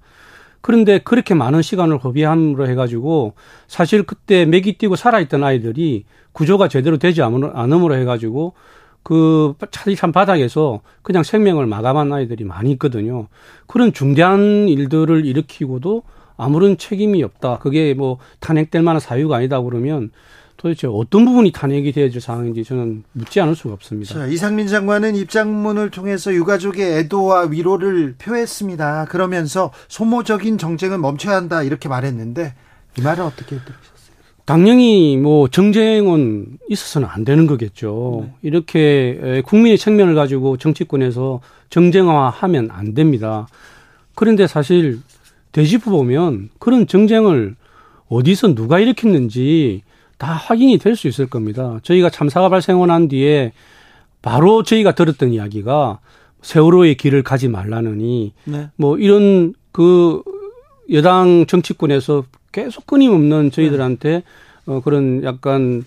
그런데 0.66 0.98
그렇게 0.98 1.33
많은 1.33 1.62
시간을 1.62 1.98
허비함으로 1.98 2.66
해가지고 2.66 3.35
사실 3.68 4.02
그때 4.02 4.44
맥이 4.46 4.79
뛰고 4.79 4.96
살아있던 4.96 5.44
아이들이 5.44 6.07
구조가 6.33 6.66
제대로 6.66 6.96
되지 6.98 7.22
않음으로 7.22 7.94
해가지고 7.94 8.55
그 9.05 9.55
차디찬 9.70 10.11
바닥에서 10.11 10.81
그냥 11.02 11.22
생명을 11.22 11.66
마감한 11.66 12.12
아이들이 12.12 12.42
많이 12.42 12.72
있거든요. 12.72 13.29
그런 13.68 13.92
중대한 13.92 14.68
일들을 14.68 15.24
일으키고도 15.24 16.02
아무런 16.37 16.76
책임이 16.76 17.22
없다. 17.22 17.59
그게 17.59 17.94
뭐 17.94 18.18
탄핵될 18.40 18.83
만한 18.83 18.98
사유가 18.98 19.37
아니다 19.37 19.62
그러면 19.62 20.11
도대체 20.66 20.88
어떤 20.90 21.24
부분이 21.24 21.52
탄핵이 21.52 21.92
되어질 21.92 22.20
상황인지 22.20 22.64
저는 22.64 23.05
묻지 23.12 23.40
않을 23.40 23.55
수가 23.55 23.74
없습니다. 23.74 24.14
자, 24.14 24.26
이상민 24.26 24.66
장관은 24.66 25.14
입장문을 25.14 25.90
통해서 25.90 26.35
유가족의 26.35 26.98
애도와 26.98 27.42
위로를 27.42 28.16
표했습니다. 28.18 29.05
그러면서 29.05 29.72
소모적인 29.87 30.59
정쟁은 30.59 31.00
멈춰야 31.00 31.37
한다 31.37 31.62
이렇게 31.62 31.88
말했는데 31.88 32.55
이 32.98 33.00
말은 33.00 33.24
어떻게 33.24 33.50
들으셨어요? 33.50 34.16
당연히 34.44 35.16
뭐 35.16 35.46
정쟁은 35.46 36.59
있어서는 36.68 37.07
안 37.09 37.24
되는 37.24 37.46
거겠죠. 37.46 38.29
이렇게 38.42 39.42
국민의 39.46 39.79
책면을 39.79 40.16
가지고 40.16 40.57
정치권에서 40.57 41.40
정쟁화하면 41.70 42.70
안 42.72 42.94
됩니다. 42.94 43.46
그런데 44.16 44.48
사실 44.48 44.98
되짚어 45.52 45.92
보면 45.92 46.48
그런 46.59 46.88
정쟁을 46.88 47.55
어디서 48.09 48.57
누가 48.57 48.81
일으켰는지 48.81 49.83
다 50.18 50.33
확인이 50.33 50.79
될 50.79 50.96
수 50.96 51.09
있을 51.09 51.26
겁니다. 51.26 51.79
저희가 51.83 52.11
참사가 52.11 52.48
발생하고 52.48 52.87
난 52.87 53.09
뒤에 53.09 53.52
바로 54.22 54.62
저희가 54.62 54.94
들었던 54.94 55.33
이야기가 55.33 56.00
세월호의 56.42 56.96
길을 56.96 57.22
가지 57.22 57.48
말라느니 57.48 58.33
네. 58.44 58.68
뭐 58.76 58.96
이런 58.98 59.55
그 59.72 60.22
여당 60.92 61.46
정치권에서 61.46 62.24
계속 62.52 62.87
끊임없는 62.87 63.50
저희들한테 63.50 64.22
어 64.66 64.81
그런 64.83 65.22
약간 65.24 65.85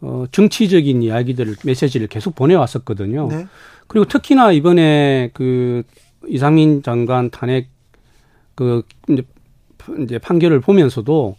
어 0.00 0.24
정치적인 0.32 1.02
이야기들을 1.02 1.56
메시지를 1.64 2.06
계속 2.08 2.34
보내왔었거든요. 2.34 3.28
네. 3.28 3.46
그리고 3.86 4.06
특히나 4.06 4.52
이번에 4.52 5.30
그 5.34 5.82
이상민 6.26 6.82
장관 6.82 7.30
탄핵 7.30 7.68
그 8.54 8.82
이제 9.08 9.22
이제 10.02 10.18
판결을 10.18 10.60
보면서도 10.60 11.36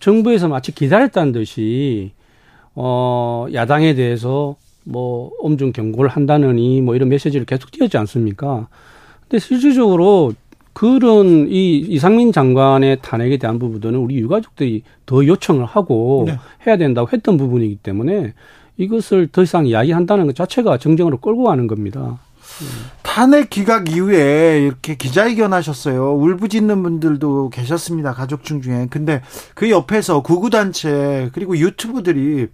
정부에서 0.00 0.48
마치 0.48 0.74
기다렸다는 0.74 1.32
듯이 1.32 2.12
어 2.74 3.46
야당에 3.52 3.94
대해서 3.94 4.56
뭐 4.84 5.30
엄중 5.40 5.72
경고를 5.72 6.10
한다느니 6.10 6.80
뭐 6.80 6.94
이런 6.94 7.08
메시지를 7.08 7.46
계속 7.46 7.70
띄었지 7.70 7.96
않습니까? 7.98 8.68
근데 9.22 9.38
실질적으로 9.38 10.32
그런 10.72 11.48
이 11.48 11.78
이상민 11.78 12.32
장관의 12.32 12.98
탄핵에 13.02 13.36
대한 13.36 13.58
부분들은 13.58 13.96
우리 13.96 14.16
유가족들이 14.16 14.82
더 15.04 15.26
요청을 15.26 15.64
하고 15.64 16.24
네. 16.26 16.38
해야 16.66 16.76
된다고 16.76 17.08
했던 17.12 17.36
부분이기 17.36 17.76
때문에 17.76 18.32
이것을 18.76 19.28
더 19.28 19.42
이상 19.42 19.66
이야기한다는 19.66 20.26
것 20.26 20.34
자체가 20.34 20.78
정쟁으로 20.78 21.18
끌고 21.18 21.44
가는 21.44 21.66
겁니다. 21.66 22.18
탄핵 23.02 23.50
기각 23.50 23.90
이후에 23.90 24.60
이렇게 24.62 24.94
기자회견 24.94 25.52
하셨어요. 25.52 26.14
울부짖는 26.14 26.82
분들도 26.82 27.50
계셨습니다. 27.50 28.12
가족중 28.14 28.62
중에. 28.62 28.86
근데 28.90 29.22
그 29.54 29.70
옆에서 29.70 30.22
구구단체 30.22 31.30
그리고 31.32 31.56
유튜브들이 31.56 32.48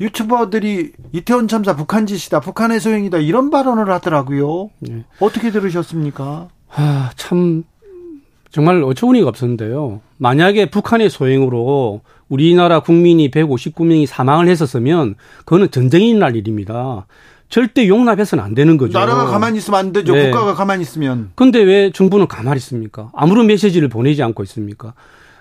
유튜버들이 0.00 0.92
이태원 1.12 1.48
참사 1.48 1.76
북한 1.76 2.06
짓이다, 2.06 2.40
북한의 2.40 2.80
소행이다 2.80 3.18
이런 3.18 3.50
발언을 3.50 3.90
하더라고요. 3.90 4.70
네. 4.80 5.04
어떻게 5.20 5.50
들으셨습니까? 5.50 6.48
아, 6.74 7.10
참 7.16 7.64
정말 8.50 8.82
어처구니가 8.82 9.28
없었는데요. 9.28 10.00
만약에 10.16 10.70
북한의 10.70 11.10
소행으로 11.10 12.00
우리나라 12.28 12.80
국민이 12.80 13.30
159명이 13.30 14.06
사망을 14.06 14.48
했었으면 14.48 15.14
그거는 15.38 15.70
전쟁이 15.70 16.10
일어날 16.10 16.36
일입니다. 16.36 17.06
절대 17.54 17.86
용납해서는 17.86 18.42
안 18.42 18.52
되는 18.52 18.76
거죠. 18.76 18.98
나라가 18.98 19.26
가만히 19.26 19.58
있으면 19.58 19.78
안 19.78 19.92
되죠. 19.92 20.12
네. 20.12 20.24
국가가 20.24 20.54
가만히 20.54 20.82
있으면. 20.82 21.30
근데 21.36 21.62
왜 21.62 21.92
정부는 21.92 22.26
가만히 22.26 22.56
있습니까? 22.56 23.12
아무런 23.14 23.46
메시지를 23.46 23.88
보내지 23.88 24.24
않고 24.24 24.42
있습니까? 24.42 24.94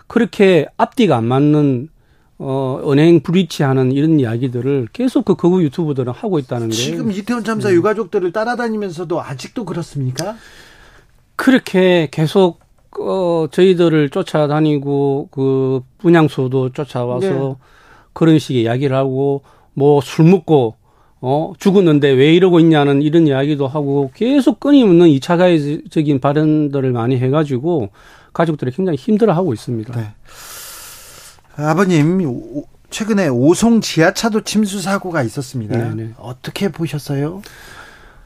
그렇게 0.06 0.68
앞뒤가 0.78 1.18
안 1.18 1.26
맞는 1.26 1.90
어, 2.38 2.80
은행 2.86 3.22
브리치하는 3.22 3.94
이런 3.94 4.20
이야기들을 4.20 4.90
계속 4.94 5.26
그 5.26 5.34
거구 5.34 5.64
유튜브들은 5.64 6.14
하고 6.14 6.38
있다는 6.38 6.70
게 6.70 6.76
지금 6.76 7.12
이태원 7.12 7.44
참사 7.44 7.74
유가족들을 7.74 8.32
따라다니면서도 8.32 9.20
아직도 9.20 9.66
그렇습니까? 9.66 10.36
그렇게 11.36 12.10
계속 12.12 12.60
어 13.00 13.48
저희들을 13.50 14.12
쫓아다니고 14.12 15.30
그 15.32 15.82
분향소도 15.98 16.74
쫓아와서 16.74 17.28
네. 17.28 17.56
그런 18.14 18.38
식의 18.38 18.62
이야기를 18.62 18.96
하고 18.96 19.42
뭐 19.74 20.00
술 20.02 20.26
먹고 20.26 20.76
어 21.26 21.54
죽었는데 21.58 22.10
왜 22.10 22.34
이러고 22.34 22.60
있냐는 22.60 23.02
이런 23.02 23.28
이야기도 23.28 23.66
하고 23.66 24.12
계속 24.14 24.60
끊임없는 24.60 25.08
이차 25.08 25.38
가해적인 25.38 26.20
발언들을 26.20 26.92
많이 26.92 27.18
해가지고 27.18 27.92
가족들이 28.34 28.72
굉장히 28.72 28.98
힘들어하고 28.98 29.54
있습니다. 29.54 29.94
네. 29.98 30.08
아버님 31.56 32.26
오- 32.26 32.66
최근에 32.90 33.30
오송 33.30 33.80
지하차도 33.80 34.42
침수 34.42 34.82
사고가 34.82 35.24
있었습니다. 35.24 35.78
네, 35.78 36.04
네. 36.04 36.10
어떻게 36.18 36.68
보셨어요? 36.70 37.42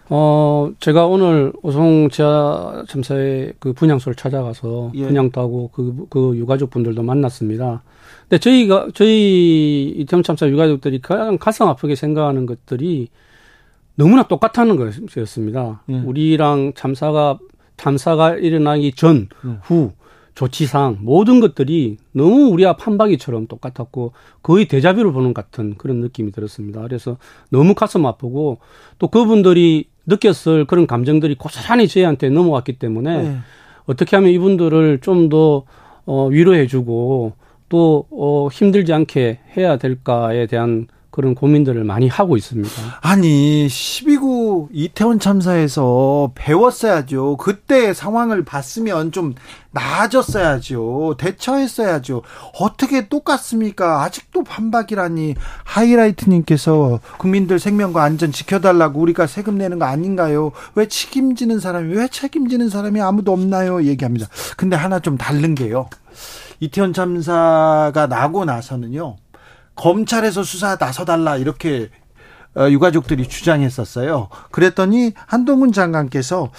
어, 0.09 0.71
제가 0.79 1.05
오늘 1.05 1.53
오송 1.61 2.09
지하 2.09 2.83
참사의 2.89 3.53
그 3.59 3.73
분향소를 3.73 4.15
찾아가서 4.15 4.91
예. 4.95 5.05
분향도 5.05 5.39
하고 5.39 5.69
그, 5.71 6.07
그 6.09 6.35
유가족 6.35 6.71
분들도 6.71 7.03
만났습니다. 7.03 7.83
근데 8.29 8.39
저희가, 8.39 8.89
저희 8.93 9.93
이태원 9.97 10.23
참사 10.23 10.47
유가족들이 10.47 11.01
가장 11.01 11.37
가슴 11.37 11.67
아프게 11.67 11.95
생각하는 11.95 12.45
것들이 12.45 13.07
너무나 13.95 14.23
똑같다는 14.23 14.75
것이었습니다. 14.75 15.83
예. 15.89 15.99
우리랑 15.99 16.73
참사가, 16.75 17.39
참사가 17.77 18.35
일어나기 18.35 18.91
전, 18.91 19.29
음. 19.45 19.59
후, 19.63 19.93
조치상 20.37 20.99
모든 21.01 21.39
것들이 21.39 21.97
너무 22.11 22.49
우리와 22.49 22.75
판박이처럼 22.75 23.47
똑같았고 23.47 24.13
거의 24.43 24.67
대자뷰를 24.67 25.11
보는 25.11 25.33
같은 25.33 25.73
그런 25.79 25.97
느낌이 25.97 26.31
들었습니다. 26.31 26.81
그래서 26.81 27.17
너무 27.49 27.73
가슴 27.73 28.05
아프고 28.05 28.59
또 28.99 29.07
그분들이 29.07 29.89
느꼈을 30.05 30.65
그런 30.65 30.85
감정들이 30.85 31.33
고스란히 31.33 31.87
저희한테 31.87 32.29
넘어왔기 32.29 32.73
때문에 32.73 33.23
네. 33.23 33.37
어떻게 33.87 34.15
하면 34.15 34.29
이분들을 34.29 34.99
좀더 35.01 35.63
어, 36.05 36.27
위로해주고 36.27 37.33
또 37.69 38.05
어, 38.11 38.47
힘들지 38.51 38.93
않게 38.93 39.39
해야 39.57 39.77
될까에 39.77 40.47
대한 40.47 40.87
그런 41.17 41.33
고민들을 41.33 41.83
많이 41.83 42.07
하고 42.07 42.37
있습니다. 42.37 42.69
아니 43.01 43.65
12구 43.65 44.67
이태원 44.71 45.19
참사에서 45.19 46.31
배웠어야죠. 46.35 47.37
그때 47.37 47.91
상황을 47.91 48.45
봤으면 48.45 49.11
좀 49.11 49.33
나아졌어야죠. 49.71 51.15
대처했어야죠. 51.17 52.21
어떻게 52.59 53.09
똑같습니까? 53.09 54.03
아직도 54.03 54.43
반박이라니 54.43 55.33
하이라이트님께서 55.63 56.99
국민들 57.17 57.57
생명과 57.57 58.03
안전 58.03 58.31
지켜달라고 58.31 58.99
우리가 59.01 59.25
세금 59.25 59.57
내는 59.57 59.79
거 59.79 59.85
아닌가요? 59.85 60.51
왜 60.75 60.87
책임지는 60.87 61.59
사람이 61.59 61.95
왜 61.95 62.07
책임지는 62.09 62.69
사람이 62.69 63.01
아무도 63.01 63.33
없나요? 63.33 63.83
얘기합니다. 63.83 64.27
근데 64.55 64.75
하나 64.75 64.99
좀 64.99 65.17
다른 65.17 65.55
게요. 65.55 65.89
이태원 66.59 66.93
참사가 66.93 68.07
나고 68.07 68.45
나서는요. 68.45 69.15
검찰에서 69.75 70.43
수사 70.43 70.75
나서달라 70.75 71.37
이렇게 71.37 71.89
어, 72.55 72.69
유가족들이 72.69 73.27
주장했었어요. 73.27 74.29
그랬더니 74.51 75.11
한동훈 75.27 75.71
장관께서 75.71 76.51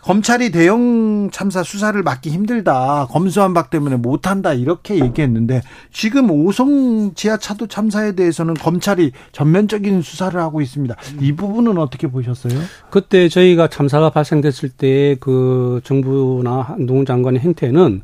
검찰이 0.00 0.52
대형 0.52 1.28
참사 1.32 1.62
수사를 1.62 2.00
맡기 2.02 2.30
힘들다. 2.30 3.08
검수한박 3.10 3.68
때문에 3.70 3.96
못한다. 3.96 4.52
이렇게 4.52 5.00
얘기했는데 5.00 5.60
지금 5.92 6.30
오송 6.30 7.14
지하차도 7.14 7.66
참사에 7.66 8.12
대해서는 8.12 8.54
검찰이 8.54 9.12
전면적인 9.32 10.02
수사를 10.02 10.40
하고 10.40 10.60
있습니다. 10.60 10.94
이 11.20 11.32
부분은 11.32 11.78
어떻게 11.78 12.06
보셨어요? 12.06 12.58
그때 12.90 13.28
저희가 13.28 13.68
참사가 13.68 14.10
발생됐을 14.10 14.68
때 14.70 15.16
그 15.20 15.80
정부나 15.84 16.60
한동훈 16.60 17.04
장관의 17.04 17.40
행태는 17.40 18.02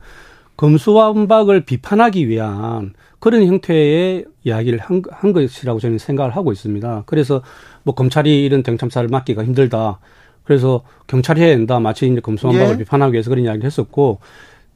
검수완박을 0.57 1.65
비판하기 1.65 2.29
위한 2.29 2.95
그런 3.19 3.45
형태의 3.47 4.27
이야기를 4.45 4.79
한, 4.79 5.03
한 5.11 5.33
것이라고 5.33 5.81
저는 5.81 5.99
생각을 5.99 6.37
하고 6.37 6.53
있습니다. 6.53 7.05
그래서 7.07 7.43
뭐 7.83 7.95
검찰이 7.95 8.45
이런 8.45 8.63
대참사를 8.63 9.09
막기가 9.09 9.45
힘들다. 9.45 9.99
그래서 10.45 10.83
경찰이 11.07 11.41
해야 11.41 11.51
된다. 11.51 11.81
마치 11.81 12.07
이제 12.07 12.21
검수완박을 12.21 12.75
예. 12.75 12.79
비판하기 12.79 13.13
위해서 13.15 13.31
그런 13.31 13.45
이야기를 13.45 13.65
했었고 13.67 14.19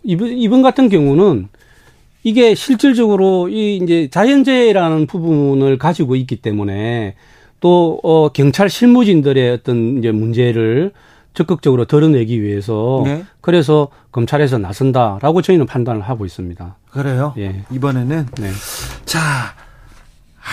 이번 0.03 0.29
이번 0.29 0.63
같은 0.63 0.89
경우는 0.89 1.49
이게 2.25 2.55
실질적으로 2.55 3.49
이 3.49 3.77
이제 3.77 4.09
자연재해라는 4.11 5.07
부분을 5.07 5.79
가지고 5.79 6.17
있기 6.17 6.37
때문에 6.37 7.15
또 7.61 8.01
어, 8.03 8.31
경찰 8.31 8.69
실무진들의 8.71 9.51
어떤 9.51 9.99
이제 9.99 10.11
문제를 10.11 10.93
적극적으로 11.39 11.85
드러내기 11.85 12.43
위해서 12.43 13.03
네. 13.05 13.25
그래서 13.41 13.91
검찰에서 14.11 14.59
나선다라고 14.59 15.41
저희는 15.41 15.67
판단을 15.67 16.03
하고 16.03 16.27
있습니다. 16.27 16.77
그래요? 16.91 17.33
예. 17.39 17.63
이번에는 17.71 18.27
네. 18.41 18.51
자 19.05 19.21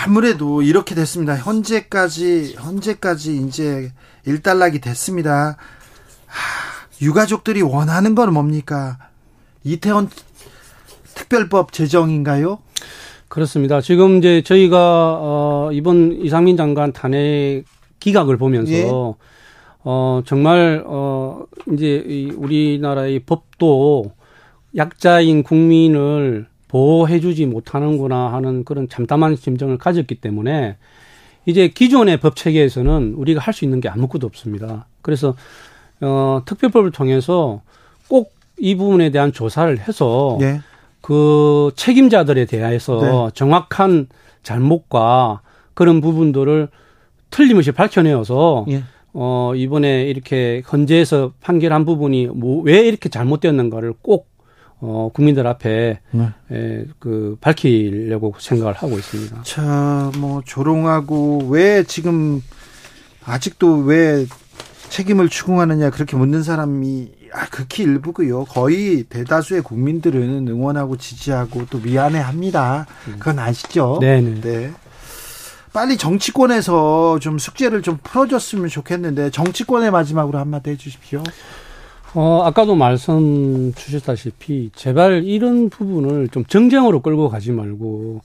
아무래도 0.04 0.62
이렇게 0.62 0.94
됐습니다. 0.94 1.34
현재까지 1.36 2.54
현재까지 2.56 3.36
이제 3.38 3.90
일단락이 4.26 4.80
됐습니다. 4.80 5.56
하, 6.26 7.04
유가족들이 7.04 7.62
원하는 7.62 8.14
건 8.14 8.32
뭡니까? 8.32 8.96
이태원 9.64 10.08
특별법 11.16 11.72
제정인가요? 11.72 12.60
그렇습니다. 13.26 13.80
지금 13.80 14.18
이제 14.18 14.40
저희가 14.42 15.18
어 15.20 15.70
이번 15.72 16.12
이상민 16.22 16.56
장관 16.56 16.92
탄핵 16.92 17.64
기각을 17.98 18.36
보면서 18.36 18.70
예. 18.72 19.35
어, 19.88 20.20
정말, 20.26 20.82
어, 20.84 21.44
이제 21.72 22.04
이 22.06 22.32
우리나라의 22.36 23.20
법도 23.20 24.10
약자인 24.76 25.44
국민을 25.44 26.46
보호해주지 26.66 27.46
못하는구나 27.46 28.32
하는 28.32 28.64
그런 28.64 28.88
참담한 28.88 29.36
심정을 29.36 29.78
가졌기 29.78 30.16
때문에 30.16 30.76
이제 31.46 31.68
기존의 31.68 32.18
법 32.18 32.34
체계에서는 32.34 33.14
우리가 33.16 33.40
할 33.40 33.54
수 33.54 33.64
있는 33.64 33.80
게 33.80 33.88
아무것도 33.88 34.26
없습니다. 34.26 34.86
그래서, 35.02 35.36
어, 36.00 36.42
특별법을 36.44 36.90
통해서 36.90 37.62
꼭 38.08 38.36
이 38.58 38.74
부분에 38.74 39.10
대한 39.10 39.32
조사를 39.32 39.78
해서 39.86 40.38
네. 40.40 40.60
그 41.02 41.70
책임자들에 41.76 42.46
대해서 42.46 43.00
네. 43.00 43.30
정확한 43.34 44.08
잘못과 44.42 45.42
그런 45.74 46.00
부분들을 46.00 46.68
틀림없이 47.30 47.72
밝혀내어서 47.72 48.64
예. 48.70 48.82
어, 49.18 49.52
이번에 49.56 50.04
이렇게 50.04 50.62
헌재에서 50.70 51.32
판결한 51.40 51.84
부분이 51.86 52.26
뭐 52.26 52.62
왜 52.64 52.80
이렇게 52.86 53.08
잘못되었는가를 53.08 53.94
꼭 54.02 54.28
어, 54.80 55.10
국민들 55.14 55.46
앞에 55.46 56.00
네. 56.10 56.28
에, 56.52 56.84
그 56.98 57.38
밝히려고 57.40 58.34
생각을 58.38 58.74
하고 58.74 58.98
있습니다. 58.98 59.42
자, 59.42 60.12
뭐 60.18 60.42
조롱하고 60.44 61.46
왜 61.48 61.82
지금 61.84 62.42
아직도 63.24 63.78
왜 63.78 64.26
책임을 64.90 65.28
추궁하느냐 65.30 65.88
그렇게 65.90 66.16
묻는 66.16 66.42
사람이 66.42 67.08
아, 67.32 67.46
극히 67.50 67.82
일부고요. 67.84 68.44
거의 68.44 69.04
대다수의 69.04 69.62
국민들은 69.62 70.46
응원하고 70.48 70.96
지지하고 70.96 71.66
또 71.70 71.78
미안해합니다. 71.78 72.86
그건 73.18 73.38
아시죠? 73.38 73.98
네 74.00 74.20
네. 74.20 74.70
네. 75.76 75.80
빨리 75.80 75.98
정치권에서 75.98 77.18
좀 77.18 77.38
숙제를 77.38 77.82
좀 77.82 77.98
풀어줬으면 78.02 78.68
좋겠는데 78.68 79.30
정치권의 79.30 79.90
마지막으로 79.90 80.38
한마디 80.38 80.70
해주십시오. 80.70 81.22
어, 82.14 82.42
아까도 82.46 82.74
말씀 82.74 83.74
주셨다시피 83.74 84.70
제발 84.74 85.24
이런 85.24 85.68
부분을 85.68 86.28
좀 86.28 86.46
정쟁으로 86.46 87.00
끌고 87.02 87.28
가지 87.28 87.52
말고 87.52 88.22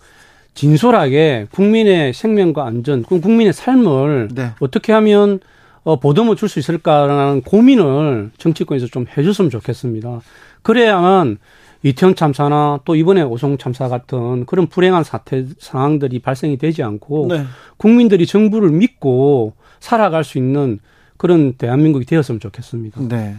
진솔하게 0.53 1.47
국민의 1.51 2.13
생명과 2.13 2.65
안전, 2.65 3.03
국민의 3.03 3.51
삶을 3.51 4.29
네. 4.33 4.51
어떻게 4.61 4.93
하면 4.93 5.41
어, 5.83 5.99
보듬어 5.99 6.35
줄 6.35 6.47
수 6.47 6.59
있을까라는 6.59 7.41
고민을 7.41 8.31
정치권에서 8.37 8.87
좀 8.87 9.05
해줬으면 9.17 9.51
좋겠습니다. 9.51 10.21
그래야만 10.61 11.37
이태원 11.83 12.15
참사나 12.15 12.81
또 12.85 12.95
이번에 12.95 13.23
오송 13.23 13.57
참사 13.57 13.87
같은 13.87 14.45
그런 14.45 14.67
불행한 14.67 15.03
사태 15.03 15.45
상황들이 15.59 16.19
발생이 16.19 16.57
되지 16.57 16.83
않고 16.83 17.27
네. 17.29 17.45
국민들이 17.77 18.27
정부를 18.27 18.69
믿고 18.69 19.53
살아갈 19.79 20.23
수 20.23 20.37
있는 20.37 20.79
그런 21.17 21.53
대한민국이 21.53 22.05
되었으면 22.05 22.39
좋겠습니다. 22.39 23.01
네. 23.07 23.35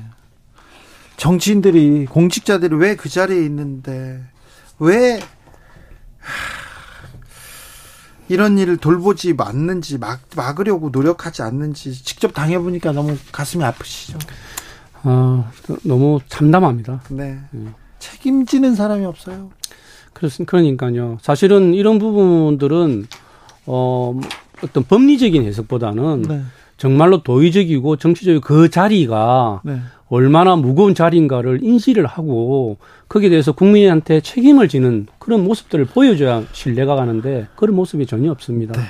정치인들이 1.17 2.07
공직자들이 2.07 2.75
왜 2.75 2.97
그 2.97 3.09
자리에 3.09 3.45
있는데 3.45 4.21
왜 4.81 5.21
이런 8.29 8.59
일을 8.59 8.77
돌보지 8.79 9.35
않는지 9.39 9.99
막, 9.99 10.21
막으려고 10.35 10.89
노력하지 10.91 11.43
않는지 11.43 11.93
직접 11.93 12.33
당해보니까 12.33 12.93
너무 12.93 13.17
가슴이 13.31 13.63
아프시죠? 13.63 14.19
아, 15.03 15.51
너무 15.85 16.19
참담합니다. 16.29 17.03
네. 17.11 17.39
네. 17.51 17.69
책임지는 18.03 18.75
사람이 18.75 19.07
없어요. 19.07 19.51
그렇습니다. 20.13 20.51
그러니까요. 20.51 21.19
사실은 21.23 21.73
이런 21.73 21.99
부분들은 22.01 23.07
어 23.67 24.21
어떤 24.63 24.85
법리적인 24.85 25.45
해석보다는 25.45 26.23
네. 26.23 26.43
정말로 26.77 27.23
도의적이고 27.23 27.97
정치적이고 27.97 28.43
그 28.43 28.71
자리가 28.71 29.63
네. 29.65 29.79
얼마나 30.09 30.57
무거운 30.57 30.95
자리인가를 30.95 31.63
인지를 31.63 32.07
하고 32.07 32.77
거기에 33.09 33.31
대해서 33.31 33.53
국민한테 33.53 34.21
책임을 34.21 34.69
지는 34.69 35.07
그런 35.19 35.45
모습들을 35.45 35.85
보여줘야 35.87 36.43
신뢰가 36.53 36.97
가는데 36.97 37.47
그런 37.55 37.77
모습이 37.77 38.07
전혀 38.07 38.33
없습니다. 38.33 38.75
네. 38.79 38.83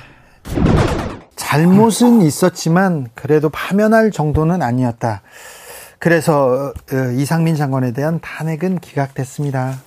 잘못은 1.35 2.23
있었지만 2.23 3.07
그래도 3.13 3.49
파면할 3.49 4.09
정도는 4.11 4.63
아니었다. 4.63 5.21
그래서 6.03 6.73
어, 6.91 7.11
이상민 7.15 7.55
장관에 7.55 7.93
대한 7.93 8.19
탄핵은 8.19 8.79
기각됐습니다. 8.79 9.79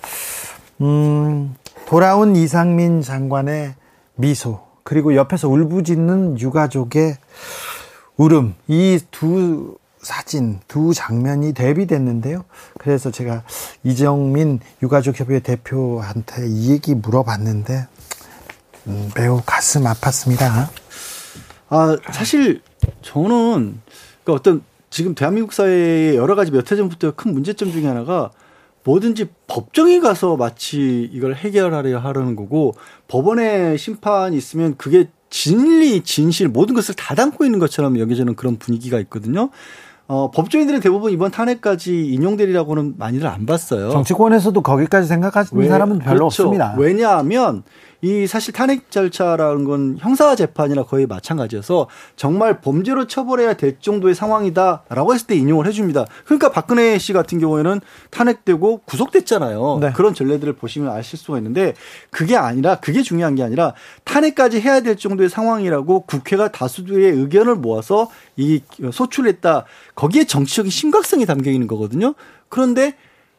음, 0.81 1.55
돌아온 1.85 2.35
이상민 2.35 3.03
장관의 3.03 3.75
미소 4.15 4.61
그리고 4.83 5.15
옆에서 5.15 5.47
울부짖는 5.47 6.39
유가족의 6.39 7.17
울음 8.17 8.55
이 8.67 8.97
두 9.11 9.77
사진 10.01 10.59
두 10.67 10.91
장면이 10.91 11.53
대비됐는데요. 11.53 12.45
그래서 12.79 13.11
제가 13.11 13.43
이정민 13.83 14.59
유가족협의회 14.81 15.41
대표한테 15.41 16.47
이 16.47 16.71
얘기 16.71 16.95
물어봤는데 16.95 17.85
음, 18.87 19.11
매우 19.15 19.39
가슴 19.45 19.83
아팠습니다. 19.83 20.67
아 21.69 21.95
사실 22.11 22.63
저는 23.03 23.79
그 24.23 24.33
어떤 24.33 24.63
지금 24.97 25.13
대한민국 25.13 25.53
사회의 25.53 26.15
여러 26.15 26.33
가지 26.33 26.49
몇 26.49 26.71
해 26.71 26.75
전부터 26.75 27.11
큰 27.11 27.31
문제점 27.31 27.71
중에 27.71 27.85
하나가 27.85 28.31
뭐든지 28.83 29.27
법정에 29.45 29.99
가서 29.99 30.37
마치 30.37 31.07
이걸 31.13 31.35
해결하려 31.35 31.99
하려는 31.99 32.35
거고 32.35 32.73
법원에 33.07 33.77
심판이 33.77 34.35
있으면 34.35 34.75
그게 34.75 35.07
진리, 35.29 36.01
진실 36.01 36.47
모든 36.47 36.73
것을 36.73 36.95
다 36.95 37.13
담고 37.13 37.45
있는 37.45 37.59
것처럼 37.59 37.99
여겨지는 37.99 38.33
그런 38.33 38.57
분위기가 38.57 38.99
있거든요. 39.01 39.51
어, 40.09 40.31
법조인들은 40.31 40.79
대부분 40.79 41.11
이번 41.11 41.31
탄핵까지 41.31 42.07
인용되리라고는 42.13 42.93
많이들 42.97 43.27
안 43.27 43.45
봤어요. 43.45 43.91
정치권에서도 43.91 44.61
거기까지 44.61 45.05
생각하시는 45.07 45.61
왜- 45.61 45.67
사람은 45.67 45.99
별로 45.99 46.19
그렇죠. 46.19 46.43
없습니다. 46.43 46.75
왜냐하면 46.77 47.63
이 48.01 48.27
사실 48.27 48.53
탄핵 48.53 48.91
절차라는 48.91 49.63
건 49.65 49.97
형사 49.99 50.35
재판이나 50.35 50.83
거의 50.83 51.07
마찬가지여서 51.07 51.87
정말 52.15 52.61
범죄로 52.61 53.07
처벌해야 53.07 53.53
될 53.55 53.79
정도의 53.79 54.13
상황이다라고 54.13 55.13
했을 55.15 55.25
때 55.27 55.35
인용을 55.35 55.65
해줍니다. 55.65 56.05
그러니까 56.25 56.51
박근혜 56.51 56.99
씨 56.99 57.11
같은 57.11 57.39
경우에는 57.39 57.81
탄핵되고 58.11 58.81
구속됐잖아요. 58.85 59.79
네. 59.81 59.91
그런 59.93 60.13
전례들을 60.13 60.53
보시면 60.53 60.91
아실 60.91 61.17
수가 61.17 61.39
있는데 61.39 61.73
그게 62.11 62.37
아니라 62.37 62.75
그게 62.75 63.01
중요한 63.01 63.33
게 63.33 63.41
아니라 63.41 63.73
탄핵까지 64.03 64.61
해야 64.61 64.81
될 64.81 64.95
정도의 64.95 65.27
상황이라고 65.29 66.01
국회가 66.01 66.49
다수의 66.51 67.11
의견을 67.13 67.55
모아서 67.55 68.09
이 68.37 68.61
소출했다. 68.91 69.65
거기에 69.95 70.25
정치적인 70.25 70.71
심각성이 70.71 71.25
담겨 71.25 71.51
있는 71.51 71.67
거거든요. 71.67 72.13
그런데 72.49 72.95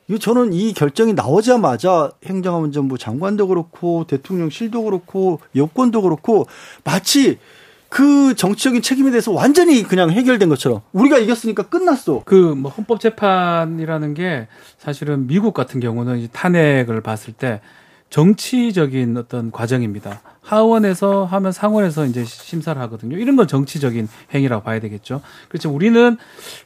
이 0.09 0.19
저는 0.19 0.53
이 0.53 0.73
결정이 0.73 1.13
나오자마자 1.15 2.11
행정안전부 2.25 2.99
장관도 2.99 3.49
그렇고 3.49 4.05
대통령실도 4.09 4.83
그렇고 4.85 5.41
여권도 5.55 6.03
그렇고 6.03 6.47
마치 6.85 7.39
그 7.91 8.35
정치적인 8.35 8.83
책임에 8.83 9.11
대해서 9.11 9.33
완전히 9.33 9.83
그냥 9.83 10.11
해결된 10.11 10.49
것처럼 10.49 10.83
우리가 10.93 11.19
이겼으니까 11.19 11.65
끝났어. 11.65 12.23
그 12.25 12.55
뭐 12.55 12.71
헌법 12.71 13.01
재판이라는 13.01 14.15
게 14.15 14.49
사실은 14.79 15.27
미국 15.27 15.55
같은 15.55 15.81
경우는 15.81 16.19
이제 16.19 16.29
탄핵을 16.33 17.01
봤을 17.03 17.33
때 17.33 17.61
정치적인 18.11 19.17
어떤 19.17 19.51
과정입니다. 19.51 20.21
하원에서 20.41 21.27
하면 21.27 21.53
상원에서 21.53 22.07
이제 22.07 22.25
심사를 22.25 22.81
하거든요. 22.83 23.19
이런 23.19 23.37
건 23.37 23.47
정치적인 23.47 24.09
행위라고 24.33 24.63
봐야 24.63 24.81
되겠죠. 24.81 25.21
그렇죠. 25.49 25.71
우리는 25.71 26.17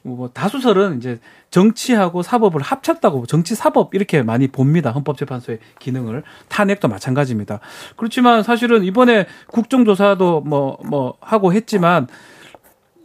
뭐 0.02 0.30
다수설은 0.32 0.98
이제 0.98 1.18
정치하고 1.50 2.22
사법을 2.22 2.62
합쳤다고 2.62 3.26
정치 3.26 3.56
사법 3.56 3.94
이렇게 3.94 4.22
많이 4.22 4.46
봅니다. 4.46 4.92
헌법재판소의 4.92 5.58
기능을 5.80 6.22
탄핵도 6.48 6.86
마찬가지입니다. 6.86 7.58
그렇지만 7.96 8.44
사실은 8.44 8.84
이번에 8.84 9.26
국정조사도 9.48 10.42
뭐뭐 10.42 11.14
하고 11.20 11.52
했지만 11.52 12.06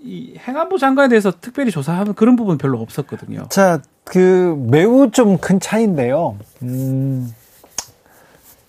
이 0.04 0.36
행안부 0.38 0.78
장관에 0.78 1.10
대해서 1.10 1.32
특별히 1.42 1.72
조사하는 1.72 2.14
그런 2.14 2.36
부분 2.36 2.60
별로 2.60 2.80
없었거든요. 2.80 3.48
자, 3.50 3.82
그 4.04 4.56
매우 4.70 5.10
좀 5.12 5.40
큰 5.40 5.60
차이인데요. 5.60 6.38
음, 6.62 7.34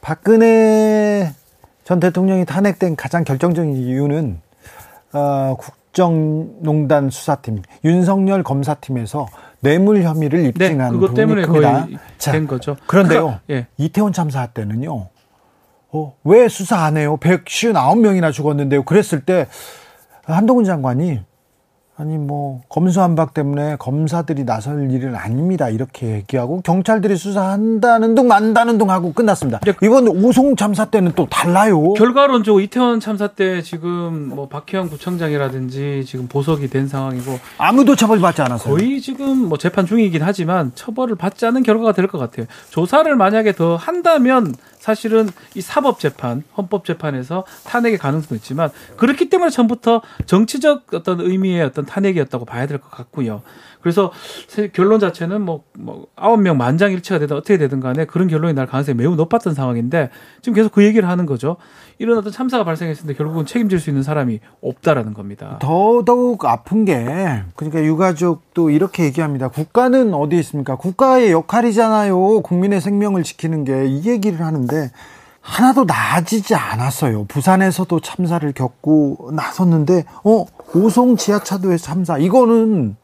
박근혜 0.00 1.32
전 1.84 2.00
대통령이 2.00 2.44
탄핵된 2.44 2.96
가장 2.96 3.24
결정적인 3.24 3.76
이유는 3.76 4.40
어, 5.12 5.56
국정농단 5.58 7.10
수사팀 7.10 7.62
윤석열 7.84 8.42
검사팀에서 8.42 9.26
뇌물 9.60 10.02
혐의를 10.02 10.42
네, 10.42 10.48
입증한 10.48 10.92
그것 10.92 11.08
부분이 11.08 11.16
때문에 11.16 11.42
큽니다. 11.42 11.86
거의 11.86 11.98
자, 12.18 12.32
된 12.32 12.46
거죠. 12.46 12.76
그런데요. 12.86 13.20
그러니까, 13.20 13.42
예. 13.50 13.66
이태원 13.76 14.12
참사 14.12 14.46
때는요. 14.46 15.08
어, 15.90 16.14
왜 16.24 16.48
수사 16.48 16.78
안 16.84 16.96
해요? 16.96 17.16
159명이나 17.20 18.32
죽었는데요. 18.32 18.84
그랬을 18.84 19.20
때 19.24 19.46
한동훈 20.24 20.64
장관이 20.64 21.20
아니 22.00 22.16
뭐 22.16 22.60
검수한박 22.68 23.34
때문에 23.34 23.74
검사들이 23.80 24.44
나설 24.44 24.88
일은 24.92 25.16
아닙니다. 25.16 25.68
이렇게 25.68 26.06
얘기하고 26.12 26.60
경찰들이 26.60 27.16
수사한다는 27.16 28.14
둥 28.14 28.28
만다는 28.28 28.78
둥 28.78 28.90
하고 28.90 29.12
끝났습니다. 29.12 29.58
예. 29.66 29.74
이번 29.82 30.06
오송 30.06 30.54
참사 30.54 30.84
때는 30.84 31.10
또 31.16 31.26
달라요. 31.26 31.94
결과론적으로 31.94 32.60
이태원 32.62 33.00
참사 33.00 33.26
때 33.26 33.62
지금 33.62 34.28
뭐 34.28 34.46
박혜영 34.48 34.90
구청장이라든지 34.90 36.04
지금 36.06 36.28
보석이 36.28 36.68
된 36.68 36.86
상황이고 36.86 37.36
아무도 37.58 37.96
처벌받지 37.96 38.42
않았어요. 38.42 38.76
거의 38.76 39.00
지금 39.00 39.48
뭐 39.48 39.58
재판 39.58 39.84
중이긴 39.84 40.22
하지만 40.22 40.70
처벌을 40.76 41.16
받지 41.16 41.46
않은 41.46 41.64
결과가 41.64 41.92
될 41.92 42.08
것 42.08 42.16
같아요. 42.18 42.46
조사를 42.70 43.14
만약에 43.16 43.52
더 43.52 43.74
한다면 43.76 44.54
사실은 44.78 45.28
이 45.54 45.60
사법 45.60 46.00
재판, 46.00 46.42
헌법 46.56 46.84
재판에서 46.84 47.44
탄핵의 47.64 47.98
가능성도 47.98 48.34
있지만 48.36 48.70
그렇기 48.96 49.28
때문에 49.28 49.50
처음부터 49.50 50.02
정치적 50.26 50.94
어떤 50.94 51.20
의미의 51.20 51.62
어떤 51.62 51.84
탄핵이었다고 51.86 52.44
봐야 52.44 52.66
될 52.66 52.78
것 52.78 52.90
같고요. 52.90 53.42
그래서 53.82 54.12
세- 54.48 54.68
결론 54.68 54.98
자체는 55.00 55.40
뭐, 55.42 55.64
뭐, 55.74 56.06
아홉 56.16 56.40
명 56.40 56.56
만장일치가 56.58 57.18
되든 57.20 57.36
어떻게 57.36 57.58
되든 57.58 57.80
간에 57.80 58.04
그런 58.06 58.28
결론이 58.28 58.54
날 58.54 58.66
가능성이 58.66 58.96
매우 58.96 59.14
높았던 59.14 59.54
상황인데 59.54 60.10
지금 60.42 60.54
계속 60.54 60.72
그 60.72 60.84
얘기를 60.84 61.08
하는 61.08 61.26
거죠. 61.26 61.56
이런 62.00 62.16
어떤 62.18 62.32
참사가 62.32 62.62
발생했을 62.64 63.06
때 63.08 63.14
결국은 63.14 63.44
책임질 63.44 63.80
수 63.80 63.90
있는 63.90 64.02
사람이 64.04 64.38
없다라는 64.62 65.14
겁니다. 65.14 65.58
더더욱 65.60 66.44
아픈 66.44 66.84
게 66.84 67.42
그러니까 67.56 67.82
유가족도 67.82 68.70
이렇게 68.70 69.04
얘기합니다. 69.04 69.48
국가는 69.48 70.14
어디 70.14 70.38
있습니까? 70.38 70.76
국가의 70.76 71.32
역할이잖아요. 71.32 72.42
국민의 72.42 72.80
생명을 72.80 73.22
지키는 73.24 73.64
게 73.64 73.86
이 73.88 74.08
얘기를 74.08 74.44
하는데 74.44 74.90
하나도 75.40 75.84
나아지지 75.84 76.54
않았어요. 76.54 77.24
부산에서도 77.24 78.00
참사를 78.00 78.50
겪고 78.52 79.30
나섰는데 79.32 80.04
어 80.24 80.44
오송 80.74 81.16
지하차도의 81.16 81.78
참사 81.78 82.18
이거는 82.18 82.96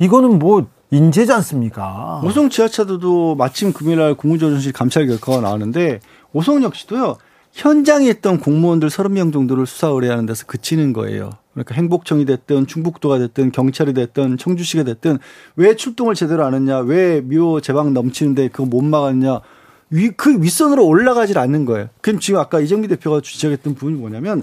이거는 0.00 0.38
뭐 0.38 0.66
인재지 0.90 1.32
않습니까? 1.32 2.20
오송 2.24 2.50
지하차도도 2.50 3.36
마침 3.36 3.72
금요일 3.72 3.98
날 3.98 4.14
국무조정실 4.14 4.72
감찰 4.72 5.06
결과가 5.06 5.40
나왔는데 5.40 6.00
오송 6.32 6.62
역시도요 6.64 7.16
현장에 7.56 8.10
있던 8.10 8.38
공무원들 8.38 8.90
30명 8.90 9.32
정도를 9.32 9.64
수사 9.64 9.88
의뢰하는 9.88 10.26
데서 10.26 10.44
그치는 10.44 10.92
거예요. 10.92 11.30
그러니까 11.54 11.74
행복청이 11.74 12.26
됐든 12.26 12.66
충북도가 12.66 13.18
됐든 13.18 13.50
경찰이 13.50 13.94
됐든 13.94 14.36
청주시가 14.36 14.82
됐든 14.84 15.18
왜 15.56 15.74
출동을 15.74 16.14
제대로 16.14 16.44
안 16.44 16.52
했냐 16.52 16.80
왜 16.80 17.22
미호 17.22 17.62
제방 17.62 17.94
넘치는데 17.94 18.48
그거 18.48 18.66
못 18.66 18.82
막았냐 18.82 19.40
위, 19.88 20.10
그 20.10 20.42
윗선으로 20.42 20.86
올라가질 20.86 21.38
않는 21.38 21.64
거예요. 21.64 21.88
그럼 22.02 22.20
지금 22.20 22.40
아까 22.40 22.60
이정미 22.60 22.88
대표가 22.88 23.22
지적했던 23.22 23.74
부분이 23.74 23.96
뭐냐면 23.96 24.42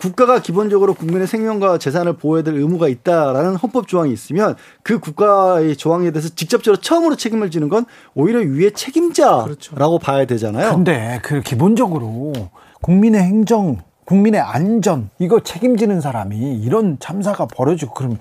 국가가 0.00 0.40
기본적으로 0.40 0.94
국민의 0.94 1.26
생명과 1.26 1.78
재산을 1.78 2.14
보호해야 2.14 2.42
될 2.42 2.54
의무가 2.54 2.88
있다라는 2.88 3.56
헌법 3.56 3.86
조항이 3.86 4.12
있으면 4.12 4.56
그 4.82 4.98
국가의 4.98 5.76
조항에 5.76 6.10
대해서 6.10 6.30
직접적으로 6.34 6.80
처음으로 6.80 7.16
책임을 7.16 7.50
지는 7.50 7.68
건 7.68 7.84
오히려 8.14 8.40
위의 8.40 8.72
책임자라고 8.72 9.44
그렇죠. 9.44 9.98
봐야 9.98 10.24
되잖아요. 10.24 10.72
근데 10.74 11.20
그 11.22 11.42
기본적으로 11.42 12.32
국민의 12.80 13.22
행정, 13.22 13.76
국민의 14.06 14.40
안전 14.40 15.10
이거 15.18 15.40
책임지는 15.40 16.00
사람이 16.00 16.36
이런 16.62 16.96
참사가 16.98 17.46
벌어지고 17.46 17.92
그러면 17.94 18.18